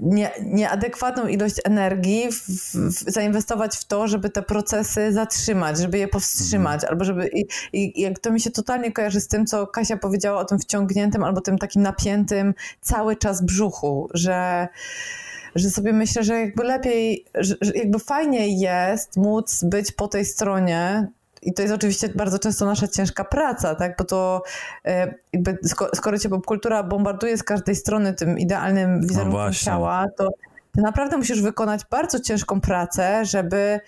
nie, 0.00 0.30
nieadekwatną 0.42 1.26
ilość 1.26 1.56
energii 1.64 2.32
w, 2.32 2.48
w, 2.74 3.12
zainwestować 3.12 3.76
w 3.76 3.84
to, 3.84 4.08
żeby 4.08 4.30
te 4.30 4.42
procesy 4.42 5.12
zatrzymać, 5.12 5.78
żeby 5.78 5.98
je 5.98 6.08
powstrzymać, 6.08 6.74
mhm. 6.74 6.92
albo 6.92 7.04
żeby. 7.04 7.28
I, 7.28 7.46
I, 7.72 8.00
jak 8.00 8.18
to 8.18 8.32
mi 8.32 8.40
się 8.40 8.50
totalnie 8.50 8.92
kojarzy 8.92 9.20
z 9.20 9.28
tym, 9.28 9.46
co 9.46 9.66
Kasia 9.66 9.96
powiedziała 9.96 10.40
o 10.40 10.44
tym 10.44 10.58
wciągniętym 10.58 11.24
albo 11.24 11.40
tym 11.40 11.58
takim 11.58 11.82
napiętym 11.82 12.54
cały 12.80 13.16
czas 13.16 13.44
brzuchu, 13.44 14.08
że 14.14 14.68
że 15.54 15.70
sobie 15.70 15.92
myślę, 15.92 16.24
że 16.24 16.40
jakby 16.40 16.64
lepiej, 16.64 17.24
że 17.34 17.56
jakby 17.74 17.98
fajniej 17.98 18.58
jest 18.58 19.16
móc 19.16 19.64
być 19.64 19.92
po 19.92 20.08
tej 20.08 20.24
stronie 20.24 21.08
i 21.44 21.54
to 21.54 21.62
jest 21.62 21.74
oczywiście 21.74 22.08
bardzo 22.08 22.38
często 22.38 22.66
nasza 22.66 22.88
ciężka 22.88 23.24
praca, 23.24 23.74
tak? 23.74 23.96
Bo 23.98 24.04
to 24.04 24.42
e, 24.84 25.14
jakby 25.32 25.58
skoro 25.94 26.18
cię 26.18 26.28
popkultura 26.28 26.82
bombarduje 26.82 27.38
z 27.38 27.42
każdej 27.42 27.76
strony 27.76 28.14
tym 28.14 28.38
idealnym 28.38 29.00
no 29.00 29.08
wizerunkiem 29.08 29.40
no 29.40 29.52
ciała, 29.52 30.06
to 30.16 30.30
ty 30.74 30.80
naprawdę 30.82 31.16
musisz 31.16 31.42
wykonać 31.42 31.80
bardzo 31.90 32.20
ciężką 32.20 32.60
pracę, 32.60 33.24
żeby 33.24 33.80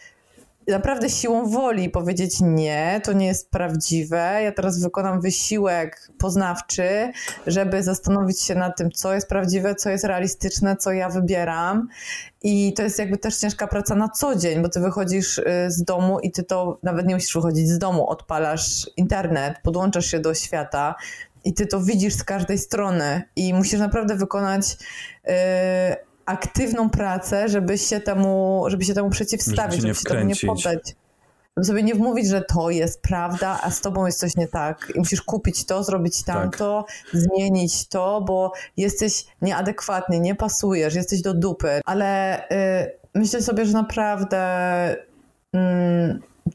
naprawdę 0.69 1.11
siłą 1.11 1.51
woli 1.51 1.91
powiedzieć 1.91 2.41
nie, 2.41 3.01
to 3.05 3.13
nie 3.13 3.27
jest 3.27 3.51
prawdziwe. 3.51 4.41
Ja 4.43 4.53
teraz 4.53 4.83
wykonam 4.83 5.21
wysiłek 5.21 6.11
poznawczy, 6.19 7.13
żeby 7.47 7.83
zastanowić 7.83 8.43
się 8.43 8.55
nad 8.55 8.77
tym, 8.77 8.91
co 8.91 9.15
jest 9.15 9.29
prawdziwe, 9.29 9.75
co 9.75 9.91
jest 9.91 10.05
realistyczne, 10.05 10.77
co 10.77 10.93
ja 10.93 11.09
wybieram. 11.09 11.89
I 12.43 12.73
to 12.73 12.83
jest 12.83 12.99
jakby 12.99 13.19
też 13.19 13.37
ciężka 13.37 13.67
praca 13.67 13.95
na 13.95 14.09
co 14.09 14.37
dzień, 14.37 14.63
bo 14.63 14.69
ty 14.69 14.81
wychodzisz 14.81 15.39
y, 15.39 15.45
z 15.69 15.85
domu 15.85 16.21
i 16.21 16.31
ty 16.31 16.43
to 16.43 16.79
nawet 16.83 17.07
nie 17.07 17.15
musisz 17.15 17.35
wychodzić 17.35 17.69
z 17.69 17.79
domu, 17.79 18.09
odpalasz 18.09 18.91
internet, 18.97 19.57
podłączasz 19.63 20.07
się 20.07 20.21
do 20.21 20.35
świata 20.35 20.95
i 21.45 21.55
ty 21.55 21.67
to 21.67 21.81
widzisz 21.81 22.15
z 22.15 22.25
każdej 22.25 22.59
strony 22.59 23.23
i 23.37 23.55
musisz 23.55 23.81
naprawdę 23.81 24.17
wykonać 24.17 24.77
yy, 25.25 25.33
aktywną 26.27 26.91
pracę, 26.91 27.49
żeby 27.49 27.79
się 27.79 28.01
temu, 28.01 28.65
żeby 28.69 28.85
się 28.85 28.95
temu 28.95 29.11
przeciwstawić, 29.11 29.81
żeby 29.81 29.95
się, 29.95 29.95
żeby 29.95 29.95
się 29.95 30.05
temu 30.05 30.25
nie 30.25 30.37
poddać. 30.37 30.97
Żeby 31.57 31.67
sobie 31.67 31.83
nie 31.83 31.95
wmówić, 31.95 32.29
że 32.29 32.43
to 32.43 32.71
jest 32.71 33.03
prawda, 33.03 33.61
a 33.63 33.71
z 33.71 33.81
tobą 33.81 34.07
jest 34.07 34.19
coś 34.19 34.37
nie 34.37 34.49
tak. 34.49 34.93
I 34.95 34.99
musisz 34.99 35.23
kupić 35.23 35.67
to, 35.67 35.85
zrobić 35.85 36.25
tamto, 36.25 36.85
tak. 36.89 37.21
zmienić 37.21 37.89
to, 37.89 38.21
bo 38.21 38.53
jesteś 38.77 39.27
nieadekwatny, 39.43 40.21
nie 40.21 40.35
pasujesz, 40.35 40.95
jesteś 40.95 41.23
do 41.23 41.35
dupy. 41.35 41.81
Ale 41.85 42.41
y, 42.51 42.91
myślę 43.15 43.43
sobie, 43.43 43.67
że 43.67 43.73
naprawdę 43.73 44.93
y, 45.55 45.59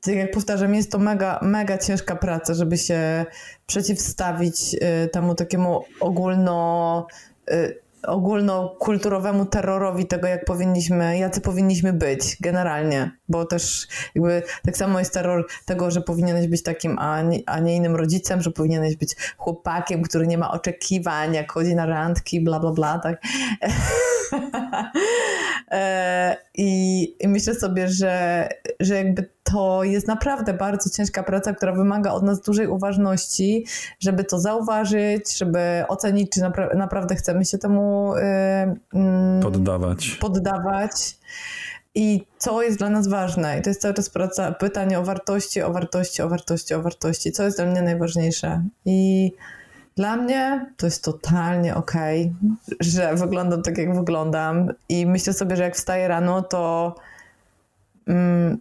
tak 0.01 0.15
jak 0.15 0.31
powtarzam, 0.31 0.75
jest 0.75 0.91
to 0.91 0.99
mega, 0.99 1.39
mega 1.41 1.77
ciężka 1.77 2.15
praca, 2.15 2.53
żeby 2.53 2.77
się 2.77 3.25
przeciwstawić 3.65 4.73
y, 4.73 5.09
temu 5.09 5.35
takiemu 5.35 5.83
ogólno 5.99 7.07
y, 7.51 7.80
ogólnokulturowemu 8.07 9.45
terrorowi 9.45 10.05
tego, 10.05 10.27
jak 10.27 10.45
powinniśmy, 10.45 11.17
jacy 11.17 11.41
powinniśmy 11.41 11.93
być 11.93 12.37
generalnie, 12.39 13.11
bo 13.29 13.45
też 13.45 13.87
jakby 14.15 14.43
tak 14.65 14.77
samo 14.77 14.99
jest 14.99 15.13
terror 15.13 15.47
tego, 15.65 15.91
że 15.91 16.01
powinieneś 16.01 16.47
być 16.47 16.63
takim, 16.63 16.99
a 16.99 17.21
nie, 17.21 17.39
a 17.45 17.59
nie 17.59 17.75
innym 17.75 17.95
rodzicem, 17.95 18.41
że 18.41 18.51
powinieneś 18.51 18.95
być 18.95 19.15
chłopakiem, 19.37 20.01
który 20.01 20.27
nie 20.27 20.37
ma 20.37 20.51
oczekiwań, 20.51 21.33
jak 21.33 21.51
chodzi 21.51 21.75
na 21.75 21.85
randki, 21.85 22.41
bla, 22.41 22.59
bla, 22.59 22.71
bla, 22.71 22.99
tak. 22.99 23.21
E, 25.71 26.37
I, 26.55 27.01
I 27.19 27.27
myślę 27.27 27.55
sobie, 27.55 27.87
że, 27.87 28.47
że 28.79 28.95
jakby 28.95 29.29
to 29.43 29.83
jest 29.83 30.07
naprawdę 30.07 30.53
bardzo 30.53 30.89
ciężka 30.89 31.23
praca, 31.23 31.53
która 31.53 31.71
wymaga 31.73 32.11
od 32.11 32.23
nas 32.23 32.41
dużej 32.41 32.67
uważności, 32.67 33.65
żeby 33.99 34.23
to 34.23 34.39
zauważyć, 34.39 35.37
żeby 35.37 35.83
ocenić, 35.87 36.31
czy 36.31 36.41
napra 36.41 36.69
naprawdę 36.75 37.15
chcemy 37.15 37.45
się 37.45 37.57
temu 37.57 38.13
yy, 38.93 39.41
poddawać. 39.41 40.09
poddawać. 40.21 41.17
I 41.95 42.25
co 42.37 42.61
jest 42.61 42.77
dla 42.77 42.89
nas 42.89 43.07
ważne? 43.07 43.59
I 43.59 43.61
to 43.61 43.69
jest 43.69 43.81
cały 43.81 43.93
czas 43.93 44.09
praca, 44.09 44.51
pytanie 44.51 44.99
o 44.99 45.03
wartości, 45.03 45.61
o 45.61 45.73
wartości, 45.73 46.21
o 46.21 46.29
wartości, 46.29 46.73
o 46.73 46.81
wartości. 46.81 47.31
Co 47.31 47.43
jest 47.43 47.57
dla 47.57 47.65
mnie 47.65 47.81
najważniejsze? 47.81 48.63
I 48.85 49.31
dla 49.95 50.15
mnie 50.15 50.65
to 50.77 50.87
jest 50.87 51.03
totalnie 51.03 51.75
okej, 51.75 52.33
okay, 52.43 52.77
że 52.79 53.15
wyglądam 53.15 53.61
tak, 53.61 53.77
jak 53.77 53.95
wyglądam. 53.95 54.69
I 54.89 55.05
myślę 55.05 55.33
sobie, 55.33 55.55
że 55.55 55.63
jak 55.63 55.75
wstaję 55.75 56.07
rano, 56.07 56.41
to 56.41 56.95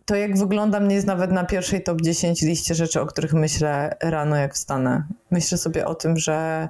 to 0.04 0.16
jak 0.16 0.38
wyglądam 0.38 0.90
jest 0.90 1.06
nawet 1.06 1.32
na 1.32 1.44
pierwszej 1.44 1.82
top 1.82 2.00
10 2.00 2.42
liście 2.42 2.74
rzeczy, 2.74 3.00
o 3.00 3.06
których 3.06 3.32
myślę 3.32 3.96
rano 4.02 4.36
jak 4.36 4.54
wstanę. 4.54 5.04
Myślę 5.30 5.58
sobie 5.58 5.86
o 5.86 5.94
tym, 5.94 6.16
że 6.16 6.68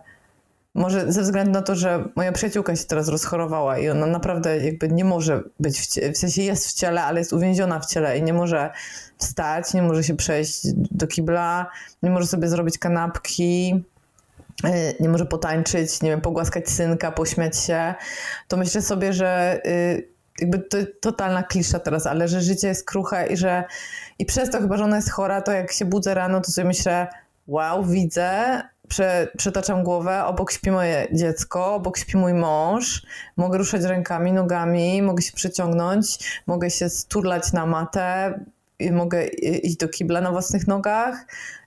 może 0.75 1.13
ze 1.13 1.23
względu 1.23 1.53
na 1.53 1.63
to, 1.63 1.75
że 1.75 2.05
moja 2.17 2.33
przyjaciółka 2.33 2.77
się 2.77 2.85
teraz 2.85 3.09
rozchorowała 3.09 3.79
i 3.79 3.89
ona 3.89 4.07
naprawdę 4.07 4.59
jakby 4.65 4.89
nie 4.89 5.05
może 5.05 5.43
być 5.61 5.81
w, 5.81 5.87
cie- 5.87 6.13
w 6.13 6.19
sensie 6.19 6.43
jest 6.43 6.67
w 6.67 6.73
ciele, 6.73 7.03
ale 7.03 7.19
jest 7.21 7.33
uwięziona 7.33 7.81
w 7.81 7.87
ciele 7.87 8.19
i 8.19 8.23
nie 8.23 8.33
może 8.33 8.71
wstać, 9.19 9.75
nie 9.75 9.83
może 9.83 10.05
się 10.05 10.17
przejść 10.17 10.61
do 10.75 11.07
kibla, 11.07 11.71
nie 12.03 12.11
może 12.11 12.27
sobie 12.27 12.49
zrobić 12.49 12.79
kanapki, 12.79 13.85
y, 14.65 14.69
nie 15.01 15.09
może 15.09 15.27
potańczyć, 15.27 16.03
nie 16.03 16.11
wiem, 16.11 16.21
pogłaskać 16.21 16.69
synka, 16.69 17.13
pośmiać 17.13 17.59
się, 17.59 17.95
to 18.49 18.57
myślę 18.57 18.83
sobie, 18.83 19.13
że 19.13 19.61
y, 19.67 20.10
jakby 20.41 20.59
to 20.59 20.79
totalna 21.01 21.43
klisza 21.43 21.79
teraz, 21.79 22.07
ale 22.07 22.29
że 22.29 22.41
życie 22.41 22.69
jest 22.69 22.87
kruche 22.87 23.27
i 23.27 23.37
że 23.37 23.65
i 24.19 24.27
przez 24.27 24.51
to 24.51 24.61
chyba, 24.61 24.77
że 24.77 24.85
ona 24.85 24.97
jest 24.97 25.11
chora, 25.11 25.43
to 25.43 25.53
jak 25.53 25.73
się 25.73 25.85
budzę 25.85 26.15
rano, 26.15 26.41
to 26.41 26.51
sobie 26.51 26.69
myślę, 26.69 27.07
wow, 27.47 27.85
widzę, 27.85 28.63
prze, 28.89 29.29
przetaczam 29.37 29.85
głowę, 29.85 30.25
obok 30.25 30.53
śpi 30.53 30.71
moje 30.71 31.09
dziecko, 31.13 31.75
obok 31.75 31.99
śpi 31.99 32.17
mój 32.17 32.35
mąż, 32.35 33.07
mogę 33.37 33.59
ruszać 33.59 33.83
rękami, 33.83 34.33
nogami, 34.33 35.03
mogę 35.03 35.23
się 35.23 35.33
przeciągnąć, 35.33 36.19
mogę 36.47 36.71
się 36.71 36.89
sturlać 36.89 37.53
na 37.53 37.67
matę, 37.67 38.35
mogę 38.93 39.27
iść 39.27 39.77
do 39.77 39.89
kibla 39.89 40.21
na 40.21 40.31
własnych 40.31 40.67
nogach 40.67 41.27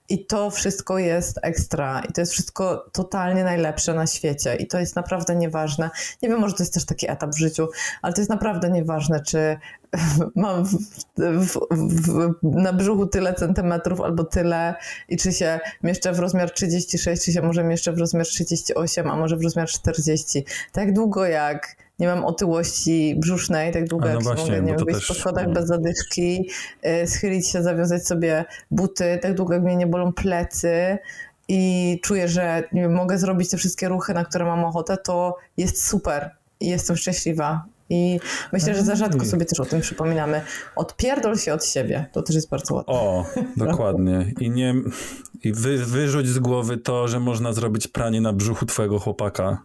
i 0.10 0.26
to 0.26 0.49
wszystko 0.49 0.99
jest 0.99 1.39
ekstra 1.41 2.01
i 2.10 2.14
to 2.14 2.22
jest 2.22 2.32
wszystko 2.32 2.89
totalnie 2.91 3.43
najlepsze 3.43 3.93
na 3.93 4.08
świecie 4.08 4.56
i 4.56 4.68
to 4.68 4.80
jest 4.80 4.95
naprawdę 4.95 5.36
nieważne. 5.36 5.89
Nie 6.22 6.30
wiem, 6.30 6.39
może 6.39 6.56
to 6.56 6.64
jest 6.64 6.74
też 6.74 6.86
taki 6.86 7.12
etap 7.12 7.30
w 7.30 7.38
życiu, 7.38 7.68
ale 8.01 8.14
to 8.14 8.22
jest 8.22 8.30
naprawdę 8.30 8.70
nieważne, 8.70 9.24
czy 9.24 9.58
mam 10.36 10.66
w, 10.66 10.78
w, 11.18 11.60
w, 11.72 12.34
na 12.43 12.74
brzuchu 12.74 13.08
tyle 13.08 13.34
centymetrów 13.34 14.01
albo 14.01 14.24
tyle 14.24 14.76
i 15.10 15.18
czy 15.18 15.34
się 15.34 15.60
mieszczę 15.84 16.14
w 16.14 16.20
rozmiar 16.20 16.51
36, 16.51 17.26
czy 17.26 17.34
się 17.34 17.41
może 17.41 17.64
mieszczę 17.64 17.93
w 17.93 17.97
rozmiar 17.97 18.26
38, 18.26 19.08
a 19.08 19.16
może 19.16 19.38
w 19.38 19.41
rozmiar 19.41 19.68
40. 19.68 20.45
Tak 20.72 20.93
długo 20.93 21.26
jak 21.26 21.82
nie 22.00 22.08
mam 22.08 22.26
otyłości 22.26 23.16
brzusznej, 23.18 23.74
tak 23.74 23.88
długo 23.88 24.06
no 24.06 24.14
jak 24.14 24.24
właśnie, 24.24 24.44
mogę 24.44 24.62
nie 24.62 24.76
wiem, 24.78 24.86
też- 24.86 25.08
po 25.08 25.14
schodach 25.14 25.48
no. 25.48 25.54
bez 25.54 25.68
zadyszki, 25.68 26.50
y, 26.86 27.08
schylić 27.08 27.50
się, 27.50 27.64
zawiązać 27.64 28.08
sobie 28.08 28.46
buty, 28.72 29.20
tak 29.22 29.34
długo 29.34 29.54
jak 29.54 29.64
mnie 29.64 29.76
nie 29.76 29.88
bolą 29.88 30.14
plecy 30.14 30.98
i 31.48 32.00
czuję, 32.04 32.28
że 32.28 32.64
nie 32.72 32.82
wiem, 32.82 32.94
mogę 32.94 33.18
zrobić 33.18 33.50
te 33.50 33.58
wszystkie 33.58 33.88
ruchy, 33.88 34.14
na 34.14 34.26
które 34.26 34.46
mam 34.46 34.66
ochotę, 34.66 34.98
to 34.98 35.36
jest 35.58 35.86
super 35.86 36.32
i 36.60 36.68
jestem 36.68 36.96
szczęśliwa. 36.96 37.66
I 37.89 38.20
myślę, 38.54 38.76
że 38.76 38.84
za 38.84 38.96
rzadko 38.96 39.24
Ej. 39.24 39.30
sobie 39.30 39.46
też 39.46 39.60
o 39.60 39.66
tym 39.66 39.82
przypominamy. 39.82 40.41
Odpierdol 40.76 41.38
się 41.38 41.54
od 41.54 41.66
siebie. 41.66 42.06
To 42.12 42.22
też 42.22 42.36
jest 42.36 42.50
bardzo 42.50 42.76
łatwe. 42.76 42.94
O, 42.94 43.26
dokładnie. 43.58 44.34
I 44.39 44.50
nie 44.52 44.76
i 45.44 45.54
wy, 45.54 45.78
wyrzuć 45.78 46.28
z 46.28 46.39
głowy 46.39 46.78
to, 46.78 47.08
że 47.08 47.20
można 47.20 47.54
zrobić 47.54 47.88
pranie 47.88 48.22
na 48.22 48.34
brzuchu 48.34 48.66
twojego 48.66 49.00
chłopaka. 49.00 49.62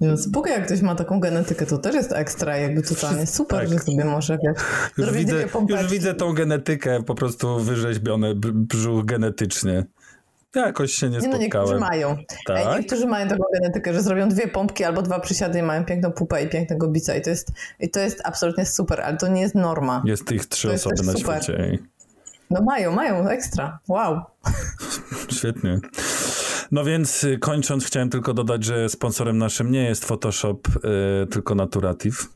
No, 0.00 0.16
Spoko, 0.16 0.48
jak 0.48 0.66
ktoś 0.66 0.80
ma 0.82 0.94
taką 0.94 1.20
genetykę, 1.20 1.66
to 1.66 1.78
też 1.78 1.94
jest 1.94 2.12
ekstra, 2.12 2.56
jakby 2.56 2.82
totalnie 2.82 3.26
super, 3.26 3.58
Tak. 3.60 3.68
że 3.68 3.78
sobie 3.78 4.04
może 4.04 4.38
wiesz, 4.44 4.56
Już 4.98 5.12
widzę, 5.12 5.44
już 5.68 5.90
widzę 5.90 6.14
tą 6.14 6.32
genetykę 6.32 7.02
po 7.02 7.14
prostu 7.14 7.60
wyrzeźbione 7.60 8.34
br- 8.34 8.52
brzuch 8.52 9.04
genetycznie. 9.04 9.84
Ja 10.54 10.66
jakoś 10.66 10.92
się 10.92 11.10
nie 11.10 11.18
Nie 11.18 11.28
no, 11.28 11.36
niektórzy 11.36 11.66
spotkałem. 11.66 11.80
mają. 11.80 12.16
Tak? 12.46 12.78
Niektórzy 12.78 13.06
mają 13.06 13.28
taką 13.28 13.42
genetykę, 13.54 13.94
że 13.94 14.02
zrobią 14.02 14.28
dwie 14.28 14.48
pompki 14.48 14.84
albo 14.84 15.02
dwa 15.02 15.20
przysiady 15.20 15.58
i 15.58 15.62
mają 15.62 15.84
piękną 15.84 16.12
pupę 16.12 16.42
i 16.44 16.48
pięknego 16.48 16.88
bica 16.88 17.14
i 17.14 17.22
to 17.22 17.30
jest, 17.30 17.48
i 17.80 17.90
to 17.90 18.00
jest 18.00 18.20
absolutnie 18.24 18.66
super, 18.66 19.00
ale 19.00 19.16
to 19.16 19.28
nie 19.28 19.40
jest 19.40 19.54
norma. 19.54 20.02
Jest 20.04 20.32
ich 20.32 20.46
trzy 20.46 20.68
To 20.68 20.74
osoby 20.74 21.02
na 21.02 21.12
super. 21.12 21.42
świecie. 21.42 21.78
No 22.50 22.62
mają, 22.62 22.92
mają, 22.92 23.28
ekstra. 23.28 23.78
Wow. 23.88 24.20
Świetnie. 25.32 25.78
No 26.70 26.84
więc 26.84 27.24
y, 27.24 27.38
kończąc, 27.38 27.86
chciałem 27.86 28.10
tylko 28.10 28.34
dodać, 28.34 28.64
że 28.64 28.88
sponsorem 28.88 29.38
naszym 29.38 29.70
nie 29.70 29.84
jest 29.84 30.04
Photoshop, 30.04 30.60
y, 31.24 31.26
tylko 31.26 31.54
Naturative. 31.54 32.26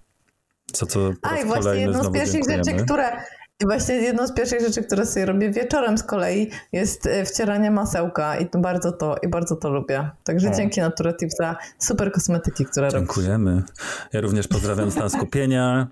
Co 0.72 0.86
co 0.86 1.00
po 1.22 1.28
A 1.28 1.34
raz 1.34 1.44
i 1.44 1.46
właśnie 1.46 1.74
jedną 1.74 2.04
z 2.04 2.12
pierwszych 2.12 2.32
dziękujemy. 2.32 2.64
rzeczy, 2.64 2.84
które. 2.84 3.22
I 3.62 3.64
właśnie 3.64 3.94
jedną 3.94 4.26
z 4.26 4.32
pierwszych 4.32 4.60
rzeczy, 4.60 4.82
które 4.82 5.06
sobie 5.06 5.26
robię 5.26 5.50
wieczorem 5.50 5.98
z 5.98 6.02
kolei, 6.02 6.50
jest 6.72 7.06
e, 7.06 7.24
wcieranie 7.24 7.70
masełka 7.70 8.38
i 8.38 8.46
to 8.46 8.58
bardzo 8.58 8.92
to, 8.92 9.16
i 9.22 9.28
bardzo 9.28 9.56
to 9.56 9.70
lubię. 9.70 10.10
Także 10.24 10.50
O. 10.50 10.54
dzięki 10.54 10.80
Naturative 10.80 11.32
za 11.38 11.56
super 11.78 12.12
kosmetyki, 12.12 12.64
które 12.64 12.86
robisz. 12.86 13.00
Dziękujemy. 13.00 13.62
Ja 14.12 14.20
również 14.20 14.48
pozdrawiam 14.48 14.90
stan 14.90 15.10
skupienia. 15.10 15.86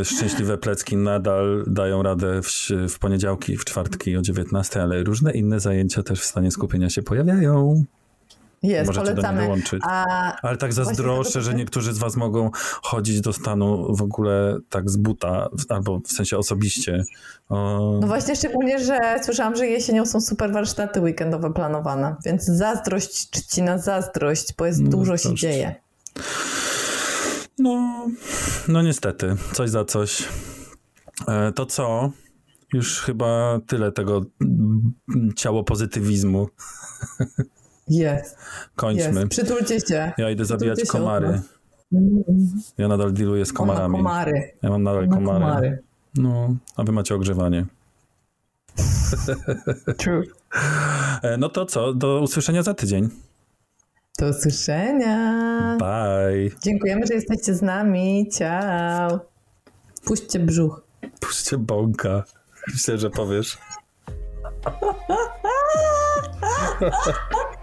Y, 0.00 0.04
Szczęśliwe 0.04 0.58
plecki 0.58 0.96
nadal 0.96 1.64
dają 1.66 2.02
radę 2.02 2.42
w, 2.42 2.48
w 2.88 2.98
poniedziałki, 2.98 3.56
w 3.56 3.64
czwartki 3.64 4.16
o 4.16 4.22
19, 4.22 4.82
ale 4.82 5.02
różne 5.02 5.32
inne 5.32 5.60
zajęcia 5.60 6.02
też 6.02 6.20
w 6.20 6.24
stanie 6.24 6.50
skupienia 6.50 6.90
się 6.90 7.02
pojawiają. 7.02 7.84
Jest, 8.62 8.86
Możecie 8.86 9.06
do 9.06 9.12
mnie 9.12 9.14
polecamy. 9.22 9.42
dołączyć. 9.42 9.80
A 9.86 10.06
Ale 10.42 10.56
tak 10.56 10.72
zazdroszczę, 10.72 11.32
tego- 11.32 11.44
że 11.44 11.54
niektórzy 11.54 11.92
z 11.92 11.98
was 11.98 12.16
mogą 12.16 12.50
chodzić 12.82 13.20
do 13.20 13.32
stanu 13.32 13.96
w 13.96 14.02
ogóle 14.02 14.58
tak 14.68 14.90
z 14.90 14.96
buta, 14.96 15.48
albo 15.68 16.00
w 16.00 16.08
sensie 16.12 16.38
osobiście. 16.38 17.04
O, 17.48 17.98
no 18.00 18.06
właśnie 18.06 18.36
szczególnie, 18.36 18.84
że 18.84 18.98
słyszałam, 19.22 19.56
że 19.56 19.66
jesienią 19.66 20.06
są 20.06 20.20
super 20.20 20.52
warsztaty 20.52 21.00
weekendowe 21.00 21.52
planowane, 21.52 22.16
więc 22.24 22.44
zazdrość 22.44 23.30
czci 23.30 23.62
na 23.62 23.78
zazdrość, 23.78 24.54
bo 24.58 24.66
jest 24.66 24.80
No, 24.80 24.90
dużo 24.90 25.16
się 25.16 25.34
dzieje. 25.34 25.74
no, 27.58 28.06
no 28.68 28.82
niestety, 28.82 29.36
coś 29.52 29.70
za 29.70 29.84
coś. 29.84 30.28
E, 31.28 31.52
to 31.52 31.66
co? 31.66 32.10
Już 32.72 33.00
chyba 33.00 33.58
tyle 33.66 33.92
tego 33.92 34.22
ciało 35.36 35.64
pozytywizmu. 35.64 36.48
Jest, 37.90 38.38
Kończmy. 38.76 39.20
jest. 39.20 39.28
Przytulcie 39.30 39.80
się. 39.80 40.12
Ja 40.18 40.30
idę 40.30 40.44
zabijać 40.44 40.76
Przytulcie 40.78 40.98
komary. 41.04 41.40
Ja 42.78 42.88
nadal 42.88 43.12
dealuję 43.12 43.46
z 43.46 43.52
komarami. 43.52 43.96
komary. 43.96 44.52
Ja 44.62 44.70
mam 44.70 44.82
nadal 44.82 45.08
komary. 45.08 45.24
komary. 45.40 45.82
No, 46.14 46.56
a 46.76 46.82
wy 46.82 46.92
macie 46.92 47.14
ogrzewanie. 47.14 47.66
True. 49.96 50.22
E, 51.22 51.36
no 51.36 51.48
to 51.48 51.66
co? 51.66 51.94
Do 51.94 52.20
usłyszenia 52.20 52.62
za 52.62 52.74
tydzień. 52.74 53.08
Do 54.18 54.28
usłyszenia. 54.28 55.76
Bye. 55.78 56.50
Dziękujemy, 56.62 57.06
że 57.06 57.14
jesteście 57.14 57.54
z 57.54 57.62
nami. 57.62 58.28
Ciao. 58.38 59.20
Puśćcie 60.04 60.38
brzuch. 60.38 60.82
Puśćcie 61.20 61.58
bąka. 61.58 62.24
Myślę, 62.72 62.98
że 62.98 63.10
powiesz. 63.10 63.58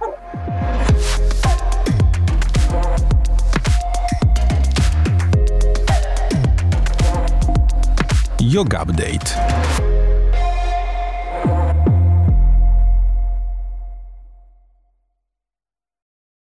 Yoga 8.48 8.78
Update. 8.78 9.77